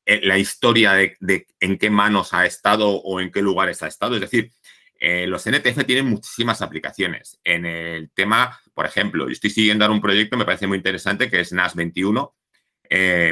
eh, 0.06 0.20
la 0.22 0.38
historia 0.38 0.92
de, 0.92 1.46
en 1.58 1.78
qué 1.78 1.90
manos 1.90 2.32
ha 2.32 2.46
estado 2.46 2.90
o 2.90 3.20
en 3.20 3.32
qué 3.32 3.42
lugares 3.42 3.82
ha 3.82 3.88
estado. 3.88 4.14
Es 4.14 4.20
decir, 4.20 4.52
eh, 5.00 5.26
los 5.26 5.46
NTF 5.46 5.84
tienen 5.84 6.06
muchísimas 6.06 6.62
aplicaciones. 6.62 7.40
En 7.42 7.66
el 7.66 8.10
tema, 8.12 8.60
por 8.74 8.86
ejemplo, 8.86 9.26
yo 9.26 9.32
estoy 9.32 9.50
siguiendo 9.50 9.84
ahora 9.84 9.94
un 9.94 10.00
proyecto, 10.00 10.36
me 10.36 10.44
parece 10.44 10.66
muy 10.66 10.76
interesante, 10.76 11.30
que 11.30 11.40
es 11.40 11.52
NAS 11.52 11.74
21, 11.74 12.36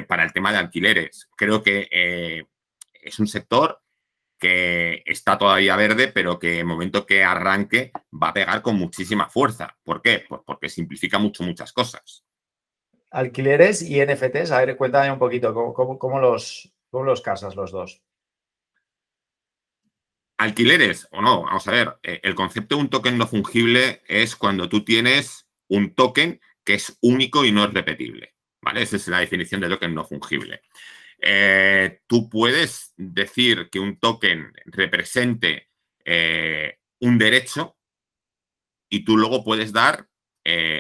para 0.09 0.25
el 0.25 0.33
tema 0.33 0.53
de 0.53 0.59
alquileres. 0.59 1.29
Creo 1.37 1.63
que 1.63 2.47
es 2.93 3.19
un 3.19 3.27
sector 3.27 3.81
que 4.39 5.03
está 5.05 5.37
todavía 5.37 5.77
verde, 5.77 6.09
pero 6.09 6.39
que 6.39 6.55
en 6.55 6.59
el 6.61 6.67
momento 6.67 7.05
que 7.07 7.25
arranque 7.25 7.91
va 8.13 8.29
a 8.29 8.35
pegar 8.35 8.63
con 8.63 8.77
muchísima 8.77 9.29
fuerza. 9.29 9.77
¿Por 9.83 10.01
qué? 10.01 10.25
Pues 10.29 10.43
porque 10.47 10.69
simplifica 10.69 11.19
mucho 11.19 11.43
muchas 11.43 11.73
cosas 11.73 12.25
alquileres 13.11 13.83
y 13.83 14.05
NFTs. 14.05 14.51
A 14.53 14.65
ver, 14.65 14.77
cuéntame 14.77 15.13
un 15.13 15.19
poquito, 15.19 15.55
¿cómo, 15.75 16.21
los, 16.21 16.73
los 16.93 17.21
casas 17.21 17.55
los 17.55 17.71
dos? 17.71 18.03
Alquileres 20.39 21.09
o 21.11 21.21
no, 21.21 21.43
vamos 21.43 21.67
a 21.67 21.73
ver, 21.73 21.97
eh, 22.05 22.21
el 22.23 22.37
concepto 22.37 22.77
de 22.77 22.83
un 22.83 22.91
token 22.91 23.19
no 23.19 23.27
fungible 23.27 24.03
es 24.07 24.37
cuando 24.37 24.69
tú 24.69 24.85
tienes 24.85 25.49
un 25.67 25.97
token 25.97 26.41
que 26.65 26.75
es 26.75 26.97
único 27.03 27.45
y 27.45 27.51
no 27.51 27.65
es 27.65 27.75
repetible, 27.75 28.37
¿vale? 28.63 28.83
Esa 28.83 28.97
es 28.97 29.09
la 29.09 29.19
definición 29.19 29.61
de 29.61 29.69
token 29.69 29.93
no 29.93 30.05
fungible. 30.05 30.63
Eh, 31.21 32.03
tú 32.07 32.31
puedes 32.31 32.95
decir 32.97 33.69
que 33.69 33.81
un 33.81 33.99
token 33.99 34.53
represente 34.67 35.71
eh, 36.05 36.79
un 37.01 37.19
derecho 37.19 37.77
y 38.89 39.05
tú 39.05 39.17
luego 39.17 39.43
puedes 39.43 39.73
dar 39.73 40.07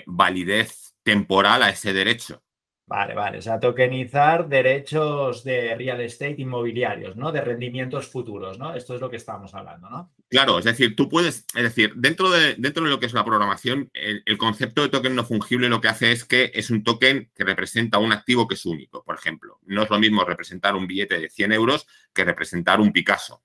validez 0.07 0.95
temporal 1.03 1.63
a 1.63 1.69
ese 1.69 1.93
derecho, 1.93 2.43
Vale, 2.89 3.15
vale. 3.15 3.39
O 3.39 3.43
sea, 3.43 3.61
tokenizar 3.61 4.49
derechos 4.49 5.45
de 5.45 5.75
real 5.75 6.01
estate 6.01 6.37
inmobiliarios, 6.39 7.17
¿no? 7.17 7.31
De 7.31 7.43
rendimientos 7.43 8.09
futuros, 8.09 8.59
¿no? 8.59 8.75
Esto 8.75 8.95
es 8.95 9.01
lo 9.03 9.11
que 9.11 9.17
estábamos 9.17 9.55
hablando, 9.55 9.91
¿no? 9.91 10.11
Claro, 10.31 10.59
es 10.59 10.65
decir, 10.65 10.97
tú 10.97 11.07
puedes, 11.07 11.45
es 11.55 11.63
decir, 11.63 11.93
dentro 11.97 12.31
de, 12.31 12.55
dentro 12.55 12.83
de 12.83 12.89
lo 12.89 12.99
que 12.99 13.05
es 13.05 13.13
la 13.13 13.27
programación, 13.27 13.91
el, 13.93 14.23
el, 14.25 14.39
concepto 14.39 14.81
de 14.81 14.89
token 14.89 15.15
no 15.15 15.25
fungible 15.25 15.69
lo 15.69 15.83
que 15.83 15.89
hace 15.89 16.13
es 16.13 16.25
que 16.25 16.51
es 16.55 16.71
un 16.71 16.83
token 16.83 17.31
que 17.35 17.45
representa 17.45 17.99
un 17.99 18.13
activo 18.13 18.49
que 18.49 18.55
es 18.55 18.65
único. 18.65 19.05
Por 19.05 19.17
ejemplo, 19.17 19.59
no 19.67 19.83
es 19.83 19.91
lo 19.91 19.99
mismo 19.99 20.25
representar 20.25 20.75
un 20.75 20.87
billete 20.87 21.19
de 21.19 21.29
100 21.29 21.53
euros 21.53 21.87
que 22.15 22.25
representar 22.25 22.81
un 22.81 22.93
Picasso. 22.93 23.43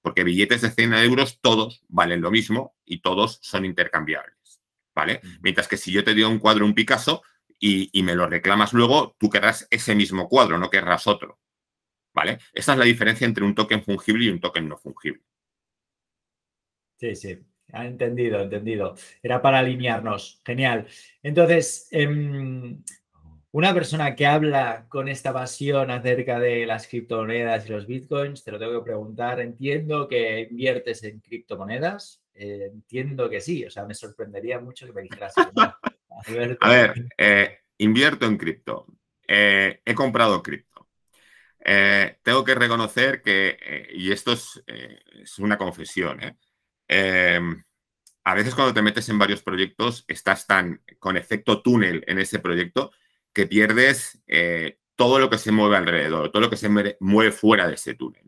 Porque 0.00 0.24
billetes 0.24 0.62
de 0.62 0.70
100 0.70 0.94
euros 0.94 1.38
todos 1.42 1.84
valen 1.88 2.22
lo 2.22 2.30
mismo 2.30 2.74
y 2.86 3.02
todos 3.02 3.40
son 3.42 3.66
intercambiables. 3.66 4.62
¿Vale? 4.94 5.20
Mientras 5.42 5.68
que 5.68 5.76
si 5.76 5.92
yo 5.92 6.02
te 6.02 6.14
doy 6.14 6.24
un 6.24 6.38
cuadro, 6.38 6.64
un 6.64 6.74
Picasso, 6.74 7.22
y, 7.60 8.02
me 8.02 8.14
lo 8.14 8.26
reclamas 8.26 8.72
luego, 8.72 9.14
tú 9.18 9.28
querrás 9.28 9.68
ese 9.70 9.94
mismo 9.94 10.28
cuadro, 10.28 10.58
no 10.58 10.70
querrás 10.70 11.06
otro. 11.06 11.38
¿Vale? 12.12 12.38
Esa 12.52 12.72
es 12.72 12.78
la 12.78 12.84
diferencia 12.84 13.26
entre 13.26 13.44
un 13.44 13.54
token 13.54 13.84
fungible 13.84 14.24
y 14.24 14.30
un 14.30 14.40
token 14.40 14.68
no 14.68 14.76
fungible. 14.76 15.22
Sí, 16.96 17.14
sí, 17.14 17.38
entendido, 17.68 18.40
entendido. 18.40 18.94
Era 19.22 19.40
para 19.40 19.60
alinearnos. 19.60 20.40
Genial. 20.44 20.86
Entonces, 21.22 21.86
em, 21.92 22.82
una 23.52 23.74
persona 23.74 24.14
que 24.16 24.26
habla 24.26 24.86
con 24.88 25.08
esta 25.08 25.32
pasión 25.32 25.90
acerca 25.90 26.40
de 26.40 26.66
las 26.66 26.88
criptomonedas 26.88 27.66
y 27.66 27.72
los 27.72 27.86
bitcoins, 27.86 28.42
te 28.42 28.52
lo 28.52 28.58
tengo 28.58 28.80
que 28.80 28.84
preguntar. 28.84 29.40
Entiendo 29.40 30.08
que 30.08 30.48
inviertes 30.50 31.04
en 31.04 31.20
criptomonedas. 31.20 32.22
Eh, 32.34 32.70
entiendo 32.72 33.28
que 33.30 33.40
sí. 33.40 33.64
O 33.64 33.70
sea, 33.70 33.84
me 33.84 33.94
sorprendería 33.94 34.60
mucho 34.60 34.86
que 34.86 34.92
me 34.92 35.02
dijeras 35.02 35.34
que 35.34 35.42
no. 35.54 35.74
A 36.60 36.68
ver, 36.68 37.08
eh, 37.16 37.58
invierto 37.78 38.26
en 38.26 38.36
cripto. 38.36 38.86
Eh, 39.26 39.80
he 39.84 39.94
comprado 39.94 40.42
cripto. 40.42 40.88
Eh, 41.64 42.18
tengo 42.22 42.44
que 42.44 42.54
reconocer 42.54 43.22
que, 43.22 43.88
y 43.92 44.12
esto 44.12 44.32
es, 44.32 44.62
una 45.38 45.58
confesión, 45.58 46.20
a 48.22 48.34
veces 48.34 48.54
cuando 48.54 48.74
te 48.74 48.82
metes 48.82 49.08
en 49.08 49.18
varios 49.18 49.42
proyectos 49.42 50.04
estás 50.08 50.46
tan 50.46 50.82
con 50.98 51.16
efecto 51.16 51.62
túnel 51.62 52.04
en 52.06 52.18
ese 52.18 52.38
proyecto 52.38 52.92
que 53.32 53.46
pierdes 53.46 54.22
todo 54.96 55.18
lo 55.18 55.30
que 55.30 55.38
se 55.38 55.52
mueve 55.52 55.76
alrededor, 55.76 56.30
todo 56.30 56.42
lo 56.42 56.50
que 56.50 56.56
se 56.56 56.68
mueve 56.68 57.32
fuera 57.32 57.66
de 57.68 57.74
ese 57.74 57.94
túnel. 57.94 58.24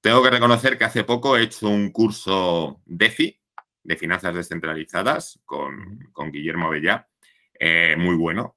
Tengo 0.00 0.22
que 0.22 0.30
reconocer 0.30 0.78
que 0.78 0.84
hace 0.84 1.04
poco 1.04 1.36
he 1.36 1.42
hecho 1.42 1.68
un 1.68 1.90
curso 1.90 2.80
DeFi, 2.86 3.40
de 3.82 3.96
finanzas 3.96 4.34
descentralizadas 4.34 5.40
con, 5.44 6.10
con 6.12 6.30
Guillermo 6.30 6.66
Avellá, 6.66 7.08
eh, 7.58 7.96
muy 7.98 8.14
bueno, 8.14 8.56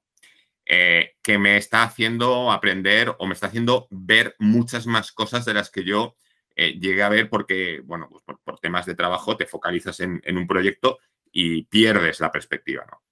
eh, 0.64 1.16
que 1.22 1.38
me 1.38 1.56
está 1.56 1.82
haciendo 1.82 2.52
aprender 2.52 3.14
o 3.18 3.26
me 3.26 3.34
está 3.34 3.48
haciendo 3.48 3.88
ver 3.90 4.36
muchas 4.38 4.86
más 4.86 5.10
cosas 5.12 5.44
de 5.44 5.54
las 5.54 5.70
que 5.70 5.84
yo 5.84 6.16
eh, 6.54 6.78
llegué 6.78 7.02
a 7.02 7.08
ver 7.08 7.28
porque, 7.28 7.80
bueno, 7.84 8.08
pues 8.08 8.22
por, 8.22 8.60
temas 8.60 8.86
de 8.86 8.94
trabajo 8.94 9.36
te 9.36 9.46
focalizas 9.46 9.98
en, 10.00 10.20
un 10.24 10.46
proyecto 10.46 10.98
y 11.32 11.64
pierdes 11.64 12.20
la 12.20 12.30
perspectiva, 12.30 12.86
¿no? 12.88 13.02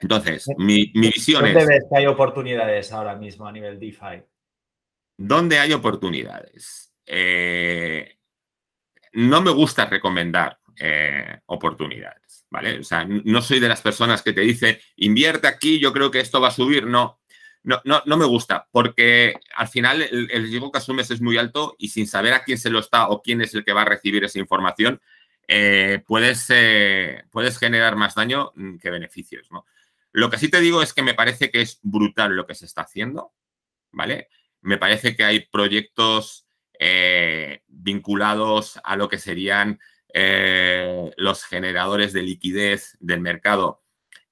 Entonces, 0.00 0.48
mi, 0.58 0.90
mi 0.94 1.06
visión 1.06 1.44
¿Dónde 1.44 1.64
ves 1.64 1.84
que 1.88 1.96
hay 1.96 2.06
oportunidades 2.06 2.92
ahora 2.92 3.14
mismo 3.14 3.46
a 3.46 3.52
nivel 3.52 3.78
DeFi? 3.78 4.24
¿Dónde 5.16 5.58
hay 5.58 5.72
oportunidades? 5.72 6.88
no 9.14 9.42
me 9.42 9.50
gusta 9.50 9.84
recomendar 9.84 10.58
eh, 10.76 11.38
oportunidades, 11.46 12.46
¿vale? 12.50 12.78
O 12.78 12.84
sea, 12.84 13.04
no 13.04 13.42
soy 13.42 13.60
de 13.60 13.68
las 13.68 13.82
personas 13.82 14.22
que 14.22 14.32
te 14.32 14.40
dice, 14.40 14.80
invierte 14.96 15.46
aquí, 15.46 15.78
yo 15.78 15.92
creo 15.92 16.10
que 16.10 16.20
esto 16.20 16.40
va 16.40 16.48
a 16.48 16.52
subir. 16.52 16.86
No, 16.86 17.20
no, 17.62 17.80
no, 17.84 18.02
no 18.06 18.16
me 18.16 18.24
gusta, 18.24 18.68
porque 18.72 19.34
al 19.54 19.68
final 19.68 20.02
el, 20.02 20.28
riesgo 20.28 20.72
que 20.72 20.78
asumes 20.78 21.10
es 21.10 21.20
muy 21.20 21.36
alto 21.36 21.76
y 21.78 21.88
sin 21.88 22.06
saber 22.06 22.32
a 22.32 22.42
quién 22.42 22.58
se 22.58 22.70
lo 22.70 22.78
está 22.78 23.08
o 23.08 23.22
quién 23.22 23.42
es 23.42 23.54
el 23.54 23.64
que 23.64 23.72
va 23.72 23.82
a 23.82 23.86
recibir 23.86 24.24
esa 24.24 24.38
información, 24.38 25.00
eh, 25.46 26.02
puedes, 26.06 26.46
eh, 26.48 27.24
puedes 27.30 27.58
generar 27.58 27.96
más 27.96 28.14
daño 28.14 28.52
mm, 28.54 28.78
que 28.78 28.90
beneficios, 28.90 29.48
¿no? 29.50 29.66
Lo 30.12 30.30
que 30.30 30.38
sí 30.38 30.48
te 30.48 30.60
digo 30.60 30.82
es 30.82 30.92
que 30.92 31.02
me 31.02 31.14
parece 31.14 31.50
que 31.50 31.60
es 31.60 31.80
brutal 31.82 32.34
lo 32.34 32.46
que 32.46 32.54
se 32.54 32.66
está 32.66 32.82
haciendo, 32.82 33.32
¿vale? 33.90 34.28
Me 34.60 34.78
parece 34.78 35.16
que 35.16 35.24
hay 35.24 35.40
proyectos 35.40 36.46
vinculados 37.68 38.80
a 38.82 38.96
lo 38.96 39.08
que 39.08 39.18
serían 39.18 39.78
eh, 40.14 41.10
los 41.16 41.44
generadores 41.44 42.12
de 42.12 42.22
liquidez 42.22 42.98
del 43.00 43.20
mercado 43.20 43.82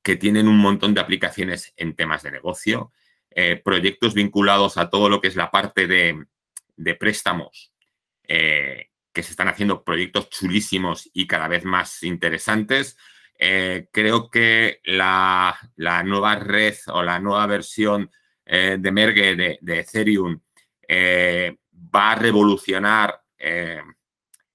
que 0.03 0.17
tienen 0.17 0.47
un 0.47 0.59
montón 0.59 0.93
de 0.93 1.01
aplicaciones 1.01 1.73
en 1.77 1.95
temas 1.95 2.23
de 2.23 2.31
negocio, 2.31 2.93
eh, 3.31 3.57
proyectos 3.57 4.13
vinculados 4.13 4.77
a 4.77 4.91
todo 4.91 5.09
lo 5.09 5.21
que 5.21 5.29
es 5.29 5.37
la 5.37 5.51
parte 5.51 5.87
de, 5.87 6.27
préstamos, 6.97 7.73
eh, 8.25 8.91
que 9.13 9.23
se 9.23 9.31
están 9.31 9.49
haciendo 9.49 9.83
proyectos 9.83 10.29
chulísimos 10.29 11.09
y 11.15 11.27
cada 11.27 11.49
vez 11.49 11.65
más 11.65 12.03
interesantes. 12.03 12.97
creo 13.39 14.31
que 14.31 14.81
la, 14.85 15.59
nueva 16.05 16.37
red 16.37 16.75
o 16.89 17.03
la 17.03 17.19
nueva 17.21 17.47
versión 17.47 18.11
de 18.45 18.93
Merge 18.93 19.35
de, 19.35 19.59
de 19.63 19.79
Ethereum 19.79 20.41
va 21.95 22.13
a 22.13 22.15
revolucionar 22.17 23.23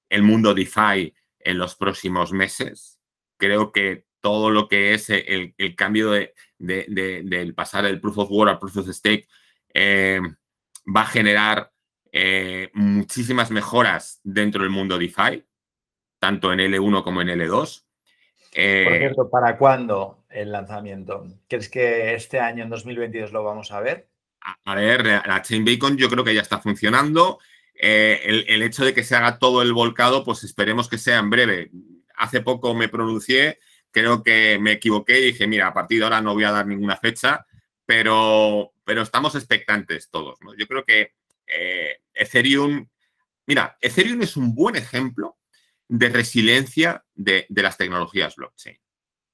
el 0.09 0.23
mundo 0.23 0.53
DeFi 0.53 1.13
en 1.39 1.57
los 1.57 1.75
próximos 1.75 2.31
meses. 2.31 2.99
Creo 3.37 3.71
que 3.71 4.05
todo 4.21 4.49
lo 4.49 4.67
que 4.67 4.93
es 4.93 5.09
el, 5.09 5.53
cambio 5.75 6.11
de, 6.11 6.33
del 6.57 7.53
pasar 7.53 7.85
del 7.85 8.01
Proof 8.01 8.17
of 8.17 8.31
Work 8.31 8.49
al 8.49 8.59
Proof 8.59 8.77
of 8.77 8.89
Stake 8.89 9.27
eh, 9.73 10.19
va 10.87 11.01
a 11.01 11.07
generar 11.07 11.71
eh, 12.11 12.71
muchísimas 12.73 13.51
mejoras 13.51 14.21
dentro 14.23 14.63
del 14.63 14.71
mundo 14.71 14.97
DeFi, 14.97 15.43
tanto 16.17 16.53
en 16.53 16.59
L1 16.59 17.03
como 17.03 17.21
en 17.21 17.27
L2. 17.27 17.83
Eh, 18.53 18.85
Por 18.87 18.97
cierto, 18.97 19.29
¿para 19.29 19.57
cuándo 19.57 20.23
el 20.29 20.51
lanzamiento? 20.51 21.27
¿Crees 21.47 21.69
que 21.69 22.15
este 22.15 22.39
año, 22.39 22.63
en 22.63 22.69
2022, 22.69 23.33
lo 23.33 23.43
vamos 23.43 23.71
a 23.73 23.81
ver? 23.81 24.07
A, 24.63 24.75
ver, 24.75 25.05
la 25.05 25.41
Chain 25.41 25.65
Bacon 25.65 25.97
yo 25.97 26.09
creo 26.09 26.23
que 26.23 26.33
ya 26.33 26.41
está 26.41 26.59
funcionando. 26.59 27.39
Eh, 27.77 28.45
el, 28.47 28.61
hecho 28.63 28.85
de 28.85 28.93
que 28.93 29.03
se 29.03 29.15
haga 29.15 29.37
todo 29.37 29.61
el 29.61 29.73
volcado, 29.73 30.23
pues 30.23 30.43
esperemos 30.43 30.87
que 30.87 30.97
sea 30.97 31.19
en 31.19 31.29
breve. 31.29 31.71
Hace 32.15 32.41
poco 32.41 32.73
me 32.73 32.87
pronuncié, 32.87 33.59
creo 33.91 34.23
que 34.23 34.57
me 34.59 34.73
equivoqué 34.73 35.19
y 35.19 35.25
dije, 35.25 35.47
mira, 35.47 35.67
a 35.67 35.73
partir 35.73 35.99
de 35.99 36.05
ahora 36.05 36.21
no 36.21 36.33
voy 36.33 36.45
a 36.45 36.51
dar 36.51 36.67
ninguna 36.67 36.97
fecha, 36.97 37.45
pero, 37.85 38.73
pero 38.83 39.01
estamos 39.01 39.35
expectantes 39.35 40.09
todos. 40.09 40.39
Yo 40.57 40.67
creo 40.67 40.85
que 40.85 41.13
eh, 41.47 41.99
Ethereum, 42.13 42.87
mira, 43.45 43.77
Ethereum 43.81 44.21
es 44.21 44.37
un 44.37 44.55
buen 44.55 44.75
ejemplo 44.75 45.37
de 45.87 46.09
resiliencia 46.09 47.05
de, 47.13 47.45
las 47.49 47.77
tecnologías 47.77 48.35
blockchain. 48.35 48.77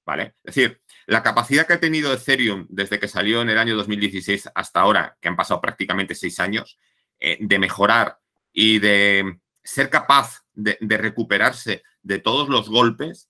¿Vale? 0.03 0.33
Es 0.43 0.55
decir, 0.55 0.81
la 1.05 1.21
capacidad 1.21 1.67
que 1.67 1.73
ha 1.73 1.79
tenido 1.79 2.11
Ethereum 2.11 2.65
desde 2.69 2.99
que 2.99 3.07
salió 3.07 3.43
en 3.43 3.51
el 3.51 3.59
año 3.59 3.75
2016 3.75 4.49
hasta 4.55 4.81
ahora, 4.81 5.15
que 5.21 5.29
han 5.29 5.35
pasado 5.35 5.61
prácticamente 5.61 6.15
seis 6.15 6.39
años, 6.39 6.79
eh, 7.19 7.37
de 7.39 7.59
mejorar 7.59 8.17
y 8.53 8.79
de 8.79 9.39
ser 9.63 9.89
capaz 9.89 10.43
de, 10.53 10.77
recuperarse 10.97 11.83
de 12.01 12.19
todos 12.19 12.49
los 12.49 12.69
golpes, 12.69 13.29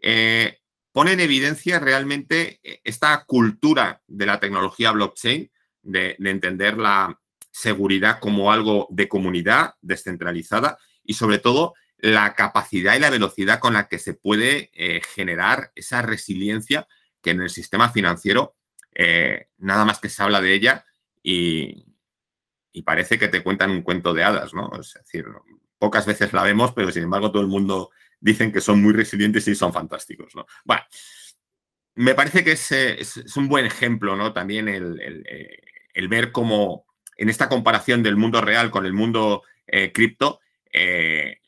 eh, 0.00 0.58
pone 0.92 1.12
en 1.12 1.20
evidencia 1.20 1.78
realmente 1.78 2.60
eh, 2.62 2.80
esta 2.84 3.24
cultura 3.24 4.02
de 4.06 4.26
la 4.26 4.40
tecnología 4.40 4.92
blockchain, 4.92 5.50
de, 5.82 6.16
entender 6.18 6.78
la 6.78 7.18
seguridad 7.50 8.20
como 8.20 8.52
algo 8.52 8.86
de 8.90 9.08
comunidad 9.08 9.74
descentralizada 9.82 10.78
y 11.04 11.14
sobre 11.14 11.38
todo 11.38 11.74
la 11.98 12.34
capacidad 12.34 12.96
y 12.96 13.00
la 13.00 13.10
velocidad 13.10 13.60
con 13.60 13.74
la 13.74 13.88
que 13.88 13.98
se 13.98 14.14
puede 14.14 14.70
eh, 14.72 15.02
generar 15.14 15.70
esa 15.74 16.02
resiliencia 16.02 16.86
que 17.20 17.30
en 17.30 17.42
el 17.42 17.50
sistema 17.50 17.90
financiero 17.90 18.56
nada 19.56 19.86
más 19.86 20.00
que 20.00 20.10
se 20.10 20.22
habla 20.22 20.42
de 20.42 20.52
ella 20.52 20.84
y, 21.22 21.91
y 22.72 22.82
parece 22.82 23.18
que 23.18 23.28
te 23.28 23.42
cuentan 23.42 23.70
un 23.70 23.82
cuento 23.82 24.14
de 24.14 24.24
hadas, 24.24 24.54
¿no? 24.54 24.70
Es 24.80 24.94
decir, 24.94 25.26
pocas 25.78 26.06
veces 26.06 26.32
la 26.32 26.42
vemos, 26.42 26.72
pero 26.72 26.90
sin 26.90 27.04
embargo 27.04 27.30
todo 27.30 27.42
el 27.42 27.48
mundo 27.48 27.90
dicen 28.20 28.52
que 28.52 28.60
son 28.60 28.80
muy 28.80 28.92
resilientes 28.92 29.46
y 29.48 29.54
son 29.54 29.72
fantásticos, 29.72 30.34
¿no? 30.34 30.46
Bueno, 30.64 30.82
me 31.94 32.14
parece 32.14 32.42
que 32.42 32.52
es, 32.52 33.36
un 33.36 33.48
buen 33.48 33.66
ejemplo, 33.66 34.16
¿no? 34.16 34.32
También 34.32 34.68
eh, 34.68 35.60
el, 35.94 36.08
ver 36.08 36.32
cómo 36.32 36.86
en 37.16 37.28
esta 37.28 37.48
comparación 37.48 38.02
del 38.02 38.16
mundo 38.16 38.40
real 38.40 38.70
con 38.70 38.86
el 38.86 38.92
mundo 38.94 39.42
eh, 39.66 39.92
cripto, 39.92 40.40
eh, 40.72 41.40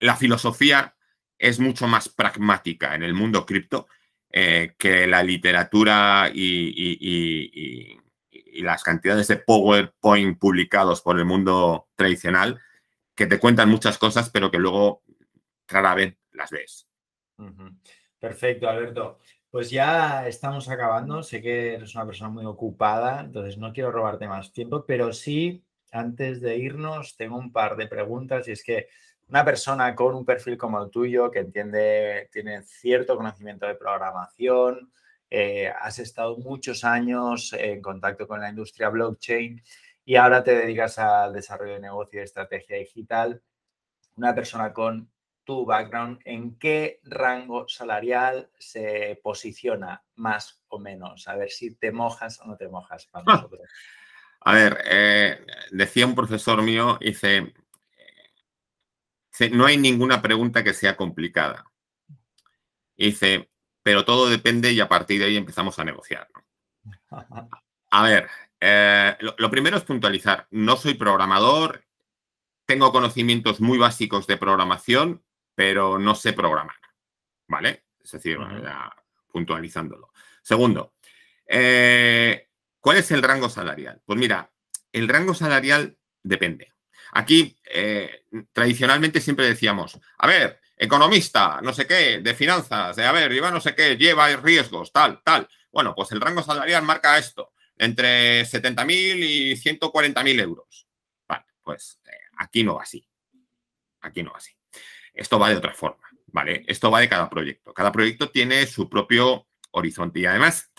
la 0.00 0.16
filosofía 0.16 0.94
es 1.38 1.60
mucho 1.60 1.86
más 1.86 2.08
pragmática 2.08 2.94
en 2.94 3.02
el 3.02 3.14
mundo 3.14 3.44
cripto 3.44 3.88
que 4.30 5.06
la 5.06 5.22
literatura 5.22 6.28
y 6.34 7.96
las 8.62 8.82
cantidades 8.82 9.28
de 9.28 9.36
PowerPoint 9.36 10.38
publicados 10.38 11.00
por 11.00 11.18
el 11.18 11.24
mundo 11.24 11.88
tradicional 11.96 12.60
que 13.14 13.26
te 13.26 13.38
cuentan 13.38 13.68
muchas 13.68 13.98
cosas, 13.98 14.30
pero 14.30 14.50
que 14.50 14.58
luego 14.58 15.02
rara 15.68 15.94
vez 15.94 16.16
las 16.32 16.50
ves. 16.50 16.88
Perfecto, 18.18 18.68
Alberto. 18.68 19.18
Pues 19.50 19.70
ya 19.70 20.26
estamos 20.26 20.68
acabando. 20.68 21.22
Sé 21.22 21.40
que 21.40 21.74
eres 21.74 21.94
una 21.94 22.06
persona 22.06 22.30
muy 22.30 22.44
ocupada, 22.44 23.20
entonces 23.20 23.56
no 23.56 23.72
quiero 23.72 23.92
robarte 23.92 24.26
más 24.26 24.52
tiempo, 24.52 24.84
pero 24.84 25.12
sí, 25.12 25.62
antes 25.92 26.40
de 26.40 26.56
irnos, 26.56 27.16
tengo 27.16 27.36
un 27.36 27.52
par 27.52 27.76
de 27.76 27.86
preguntas 27.86 28.48
y 28.48 28.52
es 28.52 28.64
que 28.64 28.88
una 29.28 29.44
persona 29.44 29.94
con 29.94 30.14
un 30.14 30.24
perfil 30.24 30.58
como 30.58 30.82
el 30.82 30.90
tuyo, 30.90 31.30
que 31.30 31.40
entiende, 31.40 32.28
tiene 32.32 32.62
cierto 32.62 33.16
conocimiento 33.16 33.66
de 33.66 33.74
programación, 33.74 34.92
eh, 35.36 35.68
has 35.80 35.98
estado 35.98 36.36
muchos 36.36 36.84
años 36.84 37.52
en 37.54 37.82
contacto 37.82 38.28
con 38.28 38.40
la 38.40 38.50
industria 38.50 38.88
blockchain 38.88 39.60
y 40.04 40.14
ahora 40.14 40.44
te 40.44 40.54
dedicas 40.54 40.96
al 41.00 41.32
desarrollo 41.32 41.72
de 41.74 41.80
negocio 41.80 42.20
y 42.20 42.22
estrategia 42.22 42.76
digital. 42.76 43.42
Una 44.14 44.32
persona 44.32 44.72
con 44.72 45.10
tu 45.42 45.66
background, 45.66 46.20
¿en 46.24 46.56
qué 46.56 47.00
rango 47.02 47.66
salarial 47.68 48.48
se 48.60 49.18
posiciona 49.24 50.04
más 50.14 50.62
o 50.68 50.78
menos? 50.78 51.26
A 51.26 51.34
ver 51.34 51.50
si 51.50 51.74
te 51.74 51.90
mojas 51.90 52.38
o 52.38 52.46
no 52.46 52.56
te 52.56 52.68
mojas 52.68 53.06
para 53.06 53.24
ah. 53.26 53.34
nosotros. 53.34 53.68
A 54.42 54.54
ver, 54.54 54.78
eh, 54.84 55.44
decía 55.72 56.06
un 56.06 56.14
profesor 56.14 56.62
mío, 56.62 56.96
dice, 57.00 57.52
no 59.50 59.66
hay 59.66 59.78
ninguna 59.78 60.22
pregunta 60.22 60.62
que 60.62 60.74
sea 60.74 60.96
complicada. 60.96 61.64
dice, 62.96 63.50
pero 63.84 64.04
todo 64.04 64.28
depende 64.28 64.72
y 64.72 64.80
a 64.80 64.88
partir 64.88 65.20
de 65.20 65.26
ahí 65.26 65.36
empezamos 65.36 65.78
a 65.78 65.84
negociar. 65.84 66.26
A 67.90 68.02
ver, 68.02 68.28
eh, 68.58 69.16
lo, 69.20 69.50
primero 69.50 69.76
es 69.76 69.84
puntualizar. 69.84 70.48
No 70.50 70.76
soy 70.76 70.94
programador, 70.94 71.84
tengo 72.66 72.90
conocimientos 72.90 73.60
muy 73.60 73.78
básicos 73.78 74.26
de 74.26 74.36
programación, 74.36 75.22
pero 75.54 75.98
no 75.98 76.16
sé 76.16 76.32
programar. 76.32 76.74
¿Vale? 77.46 77.84
Es 78.02 78.10
decir, 78.10 78.38
puntualizándolo. 79.30 80.10
Segundo, 80.42 80.94
eh, 81.46 82.48
¿cuál 82.80 82.96
es 82.96 83.12
el 83.12 83.22
rango 83.22 83.48
salarial? 83.48 84.02
Pues 84.04 84.18
mira, 84.18 84.50
el 84.90 85.08
rango 85.08 85.34
salarial 85.34 85.96
depende. 86.22 86.72
Aquí, 87.12 87.56
eh, 87.70 88.24
tradicionalmente 88.52 89.20
siempre 89.20 89.46
decíamos, 89.46 90.00
a 90.18 90.26
ver, 90.26 90.60
economista, 90.84 91.60
no 91.62 91.72
sé 91.72 91.86
qué, 91.86 92.20
de 92.20 92.34
finanzas, 92.34 92.96
de 92.96 93.04
a 93.04 93.12
ver, 93.12 93.32
lleva 93.32 93.50
no 93.50 93.60
sé 93.60 93.74
qué, 93.74 93.96
lleva 93.96 94.34
riesgos, 94.36 94.92
tal, 94.92 95.20
tal. 95.22 95.48
Bueno, 95.72 95.94
pues 95.94 96.12
el 96.12 96.20
rango 96.20 96.42
salarial 96.42 96.82
marca 96.82 97.18
esto, 97.18 97.52
entre 97.76 98.42
70.000 98.42 98.88
y 99.18 99.52
140.000 99.56 100.40
euros. 100.40 100.86
Vale, 101.28 101.44
pues 101.62 102.00
eh, 102.06 102.10
aquí 102.38 102.62
no 102.62 102.76
va 102.76 102.82
así. 102.82 103.06
Aquí 104.00 104.22
no 104.22 104.30
va 104.30 104.38
así. 104.38 104.52
Esto 105.12 105.38
va 105.38 105.48
de 105.48 105.56
otra 105.56 105.74
forma, 105.74 106.08
¿vale? 106.26 106.64
Esto 106.66 106.90
va 106.90 107.00
de 107.00 107.08
cada 107.08 107.28
proyecto. 107.28 107.72
Cada 107.72 107.92
proyecto 107.92 108.30
tiene 108.30 108.66
su 108.66 108.88
propio 108.88 109.48
horizonte. 109.70 110.20
Y 110.20 110.26
además, 110.26 110.72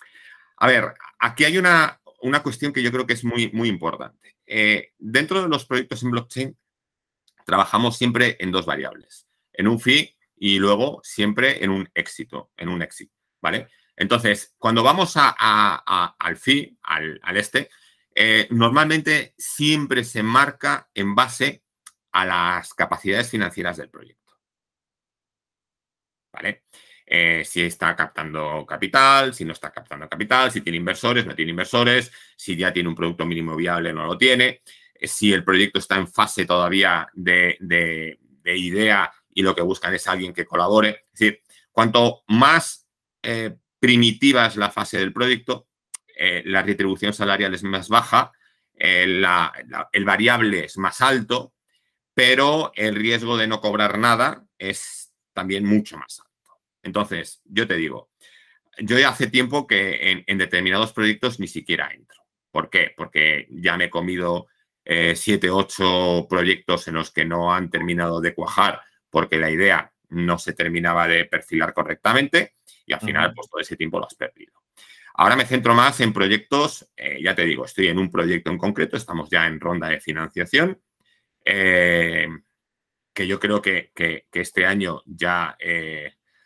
a 0.58 0.68
ver, 0.68 0.94
aquí 1.20 1.44
hay 1.46 1.58
una, 1.58 2.02
una 2.22 2.44
cuestión 2.44 2.74
que 2.74 2.82
yo 2.82 2.92
creo 2.92 3.06
que 3.06 3.14
es 3.14 3.24
muy, 3.24 3.52
muy 3.52 3.70
importante. 3.70 4.38
Eh, 4.46 4.94
dentro 4.98 5.42
de 5.42 5.50
los 5.50 5.66
proyectos 5.66 6.04
en 6.04 6.12
blockchain, 6.12 6.58
trabajamos 7.46 7.98
siempre 7.98 8.38
en 8.40 8.52
dos 8.52 8.66
variables, 8.66 9.28
en 9.58 9.68
un 9.68 9.80
fee 9.80 10.16
y 10.38 10.60
luego 10.60 11.00
siempre 11.04 11.64
en 11.64 11.70
un 11.70 11.90
éxito, 11.94 12.52
en 12.58 12.70
un 12.70 12.82
éxito, 12.82 13.14
¿vale? 13.42 13.68
Entonces, 13.96 14.54
cuando 14.58 14.84
vamos 14.84 15.14
al 15.16 16.38
fee, 16.38 16.78
al, 16.84 17.20
este, 17.36 17.70
eh, 18.14 18.48
normalmente 18.52 19.34
siempre 19.38 20.04
se 20.04 20.24
marca 20.24 20.90
en 20.94 21.16
base 21.16 21.64
a 22.12 22.26
las 22.26 22.74
capacidades 22.74 23.30
financieras 23.30 23.78
del 23.78 23.90
proyecto. 23.90 24.34
¿Vale? 26.32 26.64
Eh, 27.06 27.44
si 27.46 27.62
está 27.62 27.96
captando 27.96 28.66
capital, 28.66 29.34
si 29.34 29.46
no 29.46 29.54
está 29.54 29.72
captando 29.72 30.10
capital, 30.10 30.52
si 30.52 30.62
tiene 30.62 30.78
inversores, 30.78 31.26
no 31.26 31.36
tiene 31.36 31.52
inversores, 31.52 32.12
si 32.36 32.56
ya 32.56 32.74
tiene 32.74 32.90
un 32.90 32.96
producto 32.96 33.26
mínimo 33.26 33.56
viable, 33.56 33.94
no 33.94 34.06
lo 34.06 34.18
tiene, 34.18 34.62
si 35.02 35.32
el 35.32 35.44
proyecto 35.44 35.80
está 35.80 35.98
en 35.98 36.08
fase 36.08 36.46
todavía 36.46 37.08
de, 37.14 37.58
idea 38.46 39.12
y 39.36 39.44
lo 39.44 39.54
que 39.54 39.62
buscan 39.62 39.94
es 39.94 40.08
alguien 40.08 40.34
que 40.34 40.46
colabore. 40.46 41.06
Es 41.14 41.20
decir, 41.20 41.44
cuanto 41.72 42.24
más 42.28 42.88
eh, 43.22 43.56
primitiva 43.80 44.48
es 44.48 44.56
la 44.56 44.72
fase 44.72 44.98
del 44.98 45.14
proyecto, 45.14 45.68
la 46.18 46.64
retribución 46.64 47.12
salarial 47.12 47.54
es 47.54 47.64
más 47.64 47.90
baja, 47.90 48.32
el 48.74 49.20
variable 50.06 50.64
es 50.64 50.78
más 50.78 51.02
alto, 51.02 51.54
pero 52.14 52.72
el 52.74 52.96
riesgo 52.96 53.36
de 53.36 53.48
no 53.48 53.60
cobrar 53.60 54.00
nada 54.00 54.46
es 54.58 55.14
también 55.34 55.66
mucho 55.66 55.98
más 55.98 56.22
alto. 56.22 56.62
Entonces, 56.82 57.42
yo 57.44 57.68
te 57.68 57.76
digo, 57.76 58.10
yo 58.80 58.98
ya 58.98 59.10
hace 59.10 59.28
tiempo 59.28 59.68
que 59.68 60.24
en, 60.26 60.38
determinados 60.38 60.94
proyectos 60.94 61.40
ni 61.40 61.48
siquiera 61.48 61.92
entro. 61.94 62.22
¿Por 62.52 62.70
qué? 62.70 62.94
Porque 62.96 63.48
ya 63.50 63.76
me 63.78 63.86
he 63.86 63.90
comido 63.90 64.48
eh, 64.86 65.16
siete, 65.16 65.50
ocho 65.50 66.26
proyectos 66.30 66.88
en 66.88 66.96
los 66.96 67.12
que 67.12 67.26
no 67.26 67.54
han 67.54 67.70
terminado 67.70 68.22
de 68.22 68.34
cuajar 68.34 68.82
porque 69.16 69.40
la 69.40 69.50
idea 69.50 69.90
no 70.10 70.38
se 70.38 70.52
terminaba 70.52 71.08
de 71.08 71.24
perfilar 71.24 71.74
correctamente 71.74 72.56
y 72.86 72.92
al 72.92 73.00
final, 73.00 73.34
pues 73.34 73.50
todo 73.50 73.62
ese 73.62 73.78
tiempo 73.78 73.98
lo 73.98 74.08
has 74.08 74.14
perdido. 74.14 74.52
Ahora 75.14 75.38
me 75.38 75.46
centro 75.46 75.74
más 75.74 76.02
en 76.02 76.12
proyectos, 76.12 76.92
eh, 76.98 77.20
ya 77.24 77.34
te 77.34 77.46
digo, 77.46 77.64
estoy 77.64 77.88
en 77.88 77.98
un 77.98 78.12
proyecto 78.12 78.52
en 78.52 78.58
concreto, 78.58 78.98
estamos 78.98 79.30
ya 79.30 79.48
en 79.48 79.62
ronda 79.62 79.88
de 79.88 80.02
financiación, 80.02 80.82
eh, 81.46 82.28
que 83.14 83.26
yo 83.26 83.40
creo 83.40 83.62
que, 83.62 83.94
este 84.34 84.66
año 84.66 85.02
ya 85.06 85.56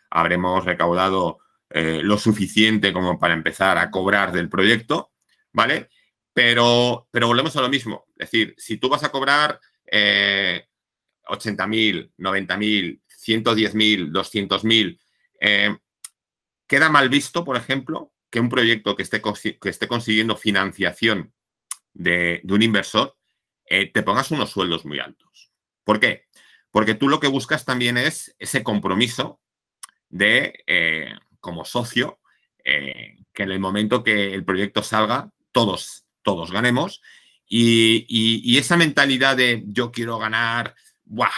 habremos 0.08 0.64
recaudado 0.64 1.40
eh, 1.70 2.02
lo 2.04 2.18
suficiente 2.18 2.92
como 2.92 3.18
para 3.18 3.34
empezar 3.34 3.78
a 3.78 3.90
cobrar 3.90 4.30
del 4.30 4.48
proyecto, 4.48 5.10
¿vale? 5.52 5.88
Pero, 6.32 7.08
pero 7.10 7.26
volvemos 7.26 7.56
a 7.56 7.62
lo 7.62 7.68
mismo. 7.68 8.06
Es 8.16 8.30
decir, 8.30 8.54
si 8.58 8.76
tú 8.76 8.88
vas 8.88 9.02
a 9.02 9.10
cobrar 9.10 9.58
eh, 9.90 10.68
80.000, 11.30 12.12
90.000, 12.18 13.00
110.000, 13.08 14.10
200.000, 14.12 15.80
queda 16.66 16.88
mal 16.88 17.08
visto, 17.08 17.44
por 17.44 17.56
ejemplo, 17.56 18.12
que 18.30 18.40
un 18.40 18.48
proyecto 18.48 18.96
que 18.96 19.02
esté, 19.02 19.20
que 19.20 19.68
esté 19.68 19.88
consiguiendo 19.88 20.36
financiación 20.36 21.34
de, 21.92 22.40
un 22.44 22.62
inversor 22.62 23.16
eh, 23.66 23.86
te 23.86 24.02
pongas 24.02 24.30
unos 24.30 24.50
sueldos 24.50 24.84
muy 24.84 24.98
altos. 24.98 25.50
¿Por 25.84 26.00
qué? 26.00 26.26
Porque 26.70 26.94
tú 26.94 27.08
lo 27.08 27.20
que 27.20 27.28
buscas 27.28 27.64
también 27.64 27.96
es 27.96 28.34
ese 28.38 28.62
compromiso 28.62 29.40
de, 30.08 30.62
eh, 30.66 31.12
como 31.40 31.64
socio, 31.64 32.20
eh, 32.64 33.16
que 33.32 33.42
en 33.42 33.50
el 33.50 33.60
momento 33.60 34.04
que 34.04 34.34
el 34.34 34.44
proyecto 34.44 34.82
salga, 34.82 35.30
todos, 35.52 36.04
todos 36.22 36.52
ganemos. 36.52 37.02
Y, 37.46 38.56
esa 38.58 38.76
mentalidad 38.76 39.36
de 39.36 39.64
yo 39.66 39.90
quiero 39.90 40.18
ganar, 40.18 40.76
¡buah! 41.10 41.30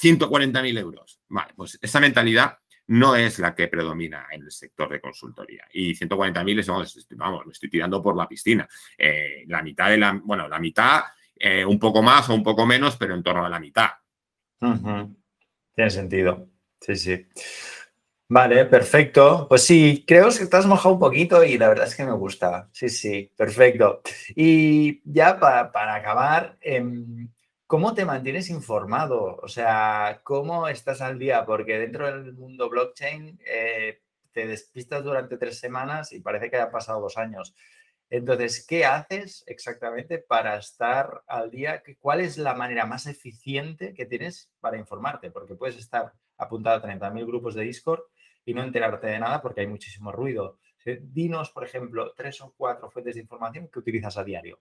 140.000 0.00 0.78
euros. 0.78 1.20
Vale, 1.28 1.52
pues 1.54 1.78
esa 1.80 2.00
mentalidad 2.00 2.58
no 2.88 3.14
es 3.14 3.38
la 3.38 3.54
que 3.54 3.68
predomina 3.68 4.26
en 4.30 4.42
el 4.42 4.50
sector 4.50 4.88
de 4.90 5.00
consultoría. 5.00 5.64
Y 5.72 5.94
140.000 5.94 6.58
es, 6.58 6.66
vamos, 7.16 7.46
me 7.46 7.52
estoy 7.52 7.70
tirando 7.70 8.02
por 8.02 8.16
la 8.16 8.28
piscina. 8.28 8.68
Eh, 8.98 9.44
la 9.46 9.62
mitad 9.62 9.90
de 9.90 9.98
la, 9.98 10.20
bueno, 10.24 10.48
la 10.48 10.58
mitad, 10.58 11.02
un 11.66 11.78
poco 11.78 12.02
más 12.02 12.28
o 12.30 12.34
un 12.34 12.42
poco 12.42 12.66
menos, 12.66 12.96
pero 12.96 13.14
en 13.14 13.22
torno 13.22 13.44
a 13.44 13.48
la 13.48 13.60
mitad. 13.60 13.90
Tiene 14.58 15.90
sentido. 15.90 16.48
Sí, 16.80 16.96
sí. 16.96 17.26
Vale, 18.28 18.64
perfecto. 18.64 19.46
Pues 19.46 19.62
sí, 19.62 20.04
creo 20.06 20.30
que 20.30 20.46
te 20.46 20.56
has 20.56 20.66
mojado 20.66 20.94
un 20.94 21.00
poquito 21.00 21.44
y 21.44 21.58
la 21.58 21.68
verdad 21.68 21.86
es 21.86 21.94
que 21.94 22.04
me 22.04 22.12
gusta. 22.12 22.70
Sí, 22.72 22.88
sí, 22.88 23.30
perfecto. 23.36 24.00
Y 24.34 25.02
ya 25.04 25.38
para, 25.38 25.94
acabar, 25.94 26.56
em, 26.62 27.28
¿cómo 27.72 27.94
te 27.94 28.04
mantienes 28.04 28.50
informado? 28.50 29.38
O 29.42 29.48
sea, 29.48 30.20
¿cómo 30.24 30.68
estás 30.68 31.00
al 31.00 31.18
día? 31.18 31.46
Porque 31.46 31.78
dentro 31.78 32.04
del 32.04 32.34
mundo 32.34 32.68
blockchain 32.68 33.40
eh, 33.46 34.02
te 34.30 34.46
despistas 34.46 35.02
durante 35.02 35.38
tres 35.38 35.58
semanas 35.58 36.12
y 36.12 36.20
parece 36.20 36.50
que 36.50 36.56
haya 36.56 36.70
pasado 36.70 37.00
dos 37.00 37.16
años. 37.16 37.54
Entonces, 38.10 38.66
¿qué 38.66 38.84
haces 38.84 39.42
exactamente 39.46 40.18
para 40.18 40.58
estar 40.58 41.22
al 41.26 41.50
día? 41.50 41.82
¿Cuál 41.98 42.20
es 42.20 42.36
la 42.36 42.52
manera 42.52 42.84
más 42.84 43.06
eficiente 43.06 43.94
que 43.94 44.04
tienes 44.04 44.52
para 44.60 44.76
informarte? 44.76 45.30
Porque 45.30 45.54
puedes 45.54 45.78
estar 45.78 46.12
apuntado 46.36 46.76
a 46.76 46.82
30.000 46.82 47.26
grupos 47.26 47.54
de 47.54 47.62
Discord 47.62 48.02
y 48.44 48.52
no 48.52 48.62
enterarte 48.62 49.06
de 49.06 49.18
nada 49.18 49.40
porque 49.40 49.62
hay 49.62 49.66
muchísimo 49.66 50.12
ruido. 50.12 50.58
Dinos, 50.84 51.48
por 51.48 51.64
ejemplo, 51.64 52.12
tres 52.14 52.38
o 52.42 52.52
cuatro 52.54 52.90
fuentes 52.90 53.14
de 53.14 53.22
información 53.22 53.68
que 53.68 53.78
utilizas 53.78 54.18
a 54.18 54.24
diario. 54.24 54.60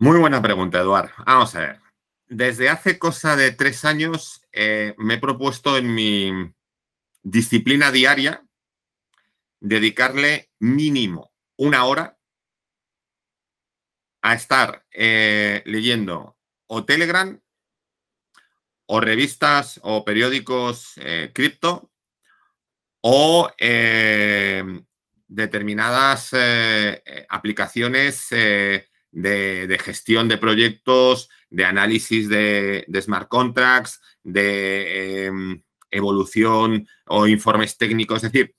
Muy 0.00 0.20
buena 0.20 0.40
pregunta, 0.40 0.78
Eduard. 0.78 1.10
Vamos 1.26 1.56
a 1.56 1.60
ver. 1.60 1.80
Desde 2.28 2.68
hace 2.68 3.00
cosa 3.00 3.34
de 3.34 3.50
tres 3.50 3.84
años 3.84 4.46
eh, 4.52 4.94
me 4.96 5.14
he 5.14 5.18
propuesto 5.18 5.76
en 5.76 5.92
mi 5.92 6.54
disciplina 7.24 7.90
diaria 7.90 8.46
dedicarle 9.58 10.52
mínimo 10.60 11.32
una 11.56 11.84
hora 11.84 12.16
a 14.22 14.34
estar 14.34 14.86
eh, 14.92 15.64
leyendo 15.66 16.36
o 16.68 16.84
Telegram 16.84 17.40
o 18.86 19.00
revistas 19.00 19.80
o 19.82 20.04
periódicos 20.04 20.92
eh, 20.98 21.32
cripto 21.34 21.90
o 23.00 23.50
determinadas 25.26 26.30
aplicaciones 27.28 28.28
de, 29.22 29.78
gestión 29.82 30.28
de 30.28 30.38
proyectos, 30.38 31.28
de 31.50 31.64
análisis 31.64 32.28
de, 32.28 32.86
smart 33.00 33.28
contracts, 33.28 34.00
de 34.22 35.26
em, 35.26 35.62
evolución 35.90 36.86
o 37.06 37.26
informes 37.26 37.76
técnicos. 37.76 38.22
Es 38.24 38.32
decir, 38.32 38.54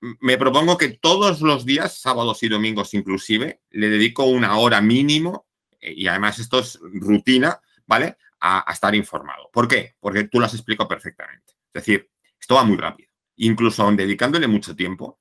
me 0.00 0.38
propongo 0.38 0.78
que 0.78 0.90
todos 0.90 1.40
los 1.40 1.64
días, 1.64 2.00
sábados 2.00 2.42
y 2.42 2.48
domingos 2.48 2.94
inclusive, 2.94 3.60
le 3.70 3.88
dedico 3.88 4.24
una 4.24 4.58
hora 4.58 4.80
mínimo, 4.80 5.46
eh, 5.80 5.92
y 5.96 6.06
además 6.06 6.38
esto 6.38 6.60
es 6.60 6.78
rutina, 6.82 7.60
¿vale? 7.86 8.16
A, 8.40 8.64
estar 8.72 8.94
informado. 8.94 9.50
¿Por 9.52 9.66
qué? 9.66 9.96
Porque 10.00 10.24
tú 10.24 10.38
lo 10.38 10.46
has 10.46 10.54
explicado 10.54 10.88
perfectamente. 10.88 11.54
Es 11.72 11.84
decir, 11.84 12.10
esto 12.40 12.54
va 12.54 12.64
muy 12.64 12.76
rápido. 12.76 13.10
Incluso 13.36 13.82
aun 13.82 13.96
dedicándole 13.96 14.46
mucho 14.46 14.76
tiempo, 14.76 15.20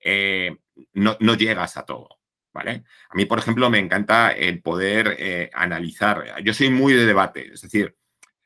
eh, 0.00 0.56
no, 0.94 1.16
llegas 1.34 1.76
a 1.76 1.84
todo. 1.84 2.21
¿Vale? 2.52 2.84
A 3.08 3.14
mí, 3.14 3.24
por 3.24 3.38
ejemplo, 3.38 3.70
me 3.70 3.78
encanta 3.78 4.30
el 4.30 4.60
poder 4.60 5.16
eh, 5.18 5.50
analizar. 5.54 6.42
Yo 6.44 6.52
soy 6.52 6.68
muy 6.68 6.92
de 6.92 7.06
debate, 7.06 7.54
es 7.54 7.62
decir, 7.62 7.96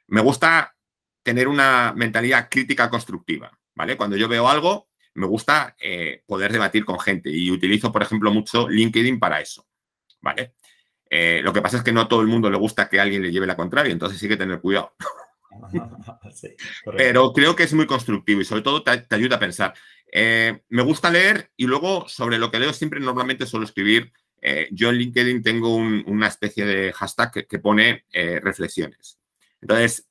me 0.07 0.21
gusta 0.21 0.77
tener 1.25 1.49
una 1.49 1.93
mentalidad 1.97 2.49
crítica 2.49 2.89
constructiva, 2.89 3.51
¿vale? 3.75 3.97
Cuando 3.97 4.17
yo 4.17 4.29
veo 4.29 4.49
algo, 4.49 4.89
me 5.15 5.27
gusta 5.27 5.75
eh, 5.81 6.23
poder 6.27 6.53
debatir 6.53 6.85
con 6.85 7.01
gente 7.01 7.31
y 7.31 7.51
utilizo, 7.51 7.91
por 7.91 8.03
ejemplo, 8.03 8.31
mucho 8.31 8.69
LinkedIn 8.69 9.19
para 9.19 9.41
eso, 9.41 9.67
¿vale? 10.21 10.55
Eh, 11.11 11.41
lo 11.43 11.53
que 11.53 11.63
pasa 11.63 11.79
es 11.79 11.83
que 11.83 11.93
no 11.93 12.03
a 12.03 12.09
todo 12.09 12.21
el 12.21 12.27
mundo 12.27 12.51
le 12.51 12.59
gusta 12.59 12.89
que 12.89 13.01
alguien 13.01 13.23
le 13.23 13.33
lleve 13.33 13.47
la 13.47 13.57
contraria, 13.57 13.93
entonces 13.93 14.19
sí 14.19 14.29
que 14.29 14.37
tener 14.37 14.61
cuidado. 14.61 14.95
Pero 16.97 17.33
creo 17.33 17.57
que 17.57 17.65
es 17.65 17.73
muy 17.73 17.87
constructivo 17.87 18.41
y 18.41 18.45
sobre 18.45 18.63
todo 18.63 18.83
te, 18.83 19.07
ayuda 19.11 19.37
a 19.37 19.41
pensar. 19.41 19.75
Eh, 20.13 20.63
me 20.69 20.83
gusta 20.83 21.11
leer 21.11 21.51
y 21.57 21.67
luego 21.67 22.09
sobre 22.09 22.39
lo 22.39 22.51
que 22.51 22.61
leo 22.61 22.73
siempre 22.73 23.01
normalmente 23.01 23.47
suelo 23.47 23.67
escribir. 23.67 24.13
yo 24.71 24.91
en 24.91 24.97
LinkedIn 24.97 25.43
tengo 25.43 25.75
una 25.75 26.29
especie 26.29 26.65
de 26.65 26.93
hashtag 26.93 27.47
que 27.47 27.59
pone 27.59 28.05
reflexiones. 28.43 29.19
Entonces, 29.61 30.09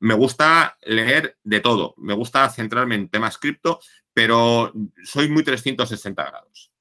me 0.00 0.14
gusta 0.14 0.76
leer 0.82 1.36
de 1.42 1.60
todo. 1.60 1.94
Me 1.98 2.14
gusta 2.14 2.48
centrarme 2.50 2.94
en 2.94 3.08
temas 3.08 3.38
cripto, 3.38 3.80
pero 4.12 4.72
soy 5.04 5.28
muy 5.28 5.42
360 5.42 6.24
grados. 6.24 6.72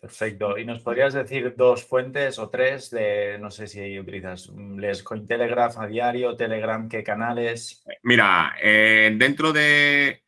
Perfecto. 0.00 0.56
¿Y 0.56 0.64
nos 0.64 0.80
podrías 0.80 1.12
decir 1.12 1.54
dos 1.56 1.84
fuentes 1.84 2.38
o 2.38 2.48
tres 2.48 2.90
de, 2.90 3.36
no 3.40 3.50
sé 3.50 3.66
si 3.66 3.98
utilizas, 3.98 4.48
les 4.76 5.02
Cointelegraph 5.02 5.76
a 5.78 5.86
diario, 5.88 6.36
Telegram, 6.36 6.88
qué 6.88 7.02
canales? 7.02 7.82
Mira, 8.04 8.54
eh, 8.62 9.12
dentro 9.16 9.52
de, 9.52 10.22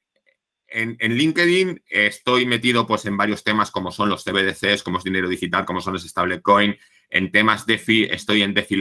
en, 0.71 0.97
LinkedIn 1.01 1.83
estoy 1.89 2.47
metido 2.47 2.87
pues 2.87 3.05
en 3.07 3.17
varios 3.17 3.45
temas 3.45 3.71
como 3.71 3.93
son 3.93 4.09
los 4.09 4.25
CBDCs, 4.25 4.83
como 4.83 4.99
es 4.99 5.05
dinero 5.05 5.29
digital, 5.29 5.65
como 5.65 5.81
son 5.81 5.95
los 5.95 6.07
stablecoin. 6.07 6.77
En 7.09 7.31
temas 7.31 7.67
DeFi 7.67 8.05
estoy 8.05 8.43
en 8.43 8.55
DeFi 8.55 8.81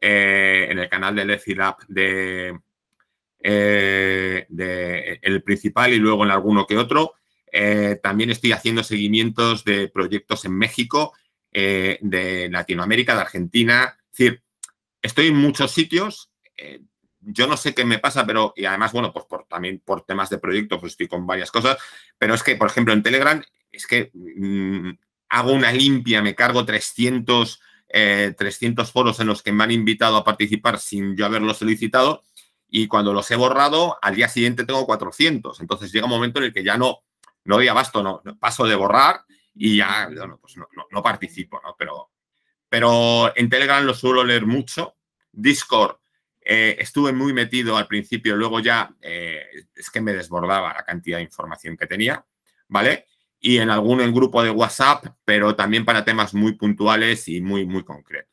eh, 0.00 0.68
en 0.70 0.78
el 0.78 0.88
canal 0.88 1.14
de 1.14 1.26
DeFi 1.26 1.54
de, 1.88 2.58
eh, 3.40 4.46
de, 4.48 5.18
el 5.22 5.42
principal 5.42 5.92
y 5.92 5.98
luego 5.98 6.24
en 6.24 6.30
alguno 6.30 6.66
que 6.66 6.76
otro. 6.76 7.14
Eh, 7.52 7.98
también 8.02 8.30
estoy 8.30 8.52
haciendo 8.52 8.82
seguimientos 8.82 9.64
de 9.64 9.88
proyectos 9.88 10.44
en 10.44 10.56
México, 10.56 11.14
eh, 11.52 11.98
de 12.00 12.48
Latinoamérica, 12.50 13.14
de 13.14 13.20
Argentina. 13.22 13.96
Es 14.12 14.18
decir, 14.18 14.42
estoy 15.02 15.28
en 15.28 15.36
muchos 15.36 15.72
sitios. 15.72 16.30
yo 17.20 17.46
no 17.46 17.56
sé 17.56 17.74
qué 17.74 17.84
me 17.84 17.98
pasa, 17.98 18.26
pero 18.26 18.52
y 18.56 18.64
además, 18.64 18.92
bueno, 18.92 19.12
pues 19.12 19.26
por, 19.26 19.44
también 19.46 19.80
por 19.84 20.02
temas 20.02 20.30
de 20.30 20.38
proyecto, 20.38 20.80
pues 20.80 20.92
estoy 20.92 21.08
con 21.08 21.26
varias 21.26 21.50
cosas. 21.50 21.76
Pero 22.18 22.34
es 22.34 22.42
que, 22.42 22.56
por 22.56 22.68
ejemplo, 22.68 22.92
en 22.94 23.02
Telegram, 23.02 23.42
es 23.70 23.86
que 23.86 24.10
mm, 24.14 24.90
hago 25.30 25.52
una 25.52 25.72
limpia, 25.72 26.22
me 26.22 26.34
cargo 26.34 26.64
300, 26.64 27.60
300 27.90 28.92
foros 28.92 29.18
en 29.20 29.28
los 29.28 29.42
que 29.42 29.52
me 29.52 29.64
han 29.64 29.70
invitado 29.70 30.16
a 30.16 30.24
participar 30.24 30.78
sin 30.78 31.16
yo 31.16 31.24
haberlo 31.24 31.54
solicitado 31.54 32.22
y 32.70 32.86
cuando 32.86 33.12
los 33.12 33.30
he 33.30 33.36
borrado, 33.36 33.96
al 34.02 34.14
día 34.14 34.28
siguiente 34.28 34.64
tengo 34.64 34.84
400. 34.86 35.60
Entonces 35.60 35.92
llega 35.92 36.06
un 36.06 36.10
momento 36.10 36.38
en 36.38 36.46
el 36.46 36.52
que 36.52 36.62
ya 36.62 36.76
no, 36.76 37.02
no 37.48 37.56
doy 37.56 37.66
abasto, 37.66 38.02
no, 38.02 38.22
paso 38.38 38.66
de 38.66 38.74
borrar 38.74 39.22
y 39.54 39.78
ya 39.78 40.08
pues 40.40 40.54
no, 40.56 41.02
participo, 41.02 41.58
¿no? 41.64 41.74
Pero, 41.78 42.10
pero 42.68 43.32
en 43.34 43.48
Telegram 43.48 43.82
lo 43.84 43.94
suelo 43.94 44.22
leer 44.22 44.44
mucho. 44.44 44.96
Discord 45.32 45.96
eh, 46.42 46.76
estuve 46.78 47.12
muy 47.12 47.32
metido 47.32 47.78
al 47.78 47.86
principio, 47.86 48.36
luego 48.36 48.60
ya 48.60 48.94
eh, 49.00 49.46
es 49.74 49.90
que 49.90 50.02
me 50.02 50.12
desbordaba 50.12 50.74
la 50.74 50.84
cantidad 50.84 51.16
de 51.16 51.24
información 51.24 51.74
que 51.74 51.86
tenía, 51.86 52.22
¿vale? 52.68 53.06
Y 53.40 53.56
en 53.56 53.70
algún 53.70 54.02
en 54.02 54.12
grupo 54.12 54.42
de 54.42 54.50
WhatsApp, 54.50 55.06
pero 55.24 55.56
también 55.56 55.86
para 55.86 56.04
temas 56.04 56.34
muy 56.34 56.52
puntuales 56.52 57.28
y 57.28 57.40
muy, 57.40 57.64
muy 57.64 57.82
concretos. 57.82 58.27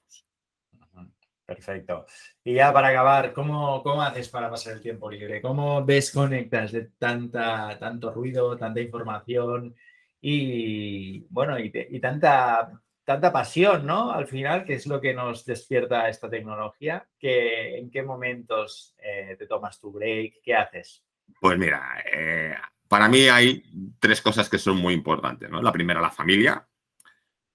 Perfecto. 1.46 2.08
Y 2.43 2.56
ya 2.56 2.74
para 2.74 2.88
acabar, 2.88 3.32
¿cómo, 3.32 3.84
¿cómo, 3.84 4.02
haces 4.02 4.30
para 4.30 4.50
pasar 4.50 4.74
el 4.74 4.82
tiempo 4.82 5.12
libre? 5.12 5.41
¿Cómo 5.41 5.84
desconectas 5.84 6.72
de 6.72 6.89
tanta, 6.98 7.78
tanto 7.80 8.12
ruido, 8.12 8.58
tanta 8.58 8.82
información 8.82 9.76
y, 10.20 11.20
bueno, 11.30 11.60
y, 11.60 12.00
tanta, 12.00 12.72
tanta 13.04 13.32
pasión, 13.32 13.86
¿no? 13.86 14.12
Al 14.12 14.26
final, 14.26 14.66
que 14.66 14.74
es 14.74 14.88
lo 14.88 15.00
que 15.00 15.14
nos 15.14 15.46
despierta 15.46 16.10
esta 16.10 16.28
tecnología. 16.28 17.08
Que, 17.20 17.78
¿En 17.78 17.91
qué 17.91 18.02
momentos 18.02 18.96
eh, 18.98 19.36
te 19.38 19.46
tomas 19.46 19.80
tu 19.80 19.91
break? 19.91 20.41
¿Qué 20.43 20.56
haces? 20.56 21.04
Pues 21.39 21.60
mira, 21.60 22.04
eh, 22.12 22.56
para 22.88 23.08
mí 23.08 23.28
hay 23.28 23.62
tres 24.00 24.20
cosas 24.20 24.50
que 24.50 24.58
son 24.58 24.78
muy 24.78 24.96
importantes, 24.96 25.48
¿no? 25.48 25.62
La 25.62 25.72
primera, 25.72 26.02
la 26.02 26.10
familia. 26.10 26.68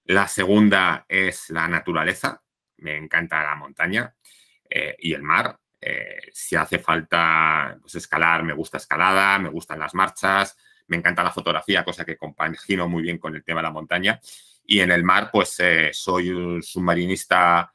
La 0.05 0.29
segunda 0.29 1.05
es 1.09 1.49
la 1.49 1.67
naturaleza 1.67 2.41
me 2.81 2.97
encanta 2.97 3.43
la 3.43 3.55
montaña 3.55 4.13
eh, 4.69 4.95
y 4.99 5.13
el 5.13 5.23
mar. 5.23 5.57
Eh, 5.79 6.29
si 6.31 6.55
hace 6.55 6.79
falta 6.79 7.77
pues, 7.81 7.95
escalar, 7.95 8.43
me 8.43 8.53
gusta 8.53 8.77
escalada, 8.77 9.39
me 9.39 9.49
gustan 9.49 9.79
las 9.79 9.95
marchas, 9.95 10.55
me 10.87 10.97
encanta 10.97 11.23
la 11.23 11.31
fotografía, 11.31 11.83
cosa 11.83 12.05
que 12.05 12.17
compagino 12.17 12.87
muy 12.87 13.01
bien 13.01 13.17
con 13.17 13.35
el 13.35 13.43
tema 13.43 13.61
de 13.61 13.67
la 13.67 13.71
montaña. 13.71 14.19
Y 14.65 14.79
en 14.79 14.91
el 14.91 15.03
mar, 15.03 15.29
pues 15.31 15.59
eh, 15.59 15.89
soy 15.93 16.29
un 16.29 16.61
submarinista 16.61 17.71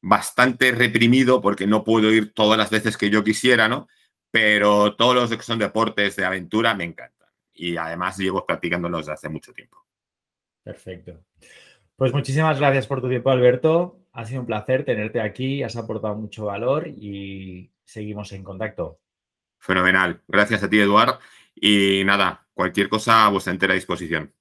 bastante 0.00 0.70
reprimido 0.72 1.40
porque 1.40 1.66
no 1.66 1.82
puedo 1.82 2.12
ir 2.12 2.34
todas 2.34 2.58
las 2.58 2.70
veces 2.70 2.96
que 2.96 3.10
yo 3.10 3.24
quisiera, 3.24 3.68
¿no? 3.68 3.88
Pero 4.30 4.94
todos 4.96 5.14
los 5.14 5.30
que 5.30 5.42
son 5.42 5.58
deportes 5.58 6.16
de 6.16 6.24
aventura 6.24 6.74
me 6.74 6.84
encantan. 6.84 7.28
Y 7.54 7.76
además 7.76 8.18
llevo 8.18 8.46
practicándolos 8.46 9.00
desde 9.00 9.12
hace 9.14 9.28
mucho 9.28 9.52
tiempo. 9.52 9.84
Perfecto. 10.62 11.24
Pues 11.98 12.12
muchísimas 12.12 12.60
gracias 12.60 12.86
por 12.86 13.00
tu 13.00 13.08
tiempo, 13.08 13.28
Alberto. 13.28 14.04
Ha 14.12 14.24
sido 14.24 14.42
un 14.42 14.46
placer 14.46 14.84
tenerte 14.84 15.20
aquí, 15.20 15.64
has 15.64 15.74
aportado 15.74 16.14
mucho 16.14 16.44
valor 16.44 16.86
y 16.86 17.72
seguimos 17.84 18.30
en 18.30 18.44
contacto. 18.44 19.00
Fenomenal. 19.58 20.22
Gracias 20.28 20.62
a 20.62 20.70
ti, 20.70 20.78
Eduard. 20.78 21.18
Y 21.56 22.04
nada, 22.04 22.46
cualquier 22.54 22.88
cosa 22.88 23.26
a 23.26 23.30
vuestra 23.30 23.52
entera 23.52 23.74
disposición. 23.74 24.32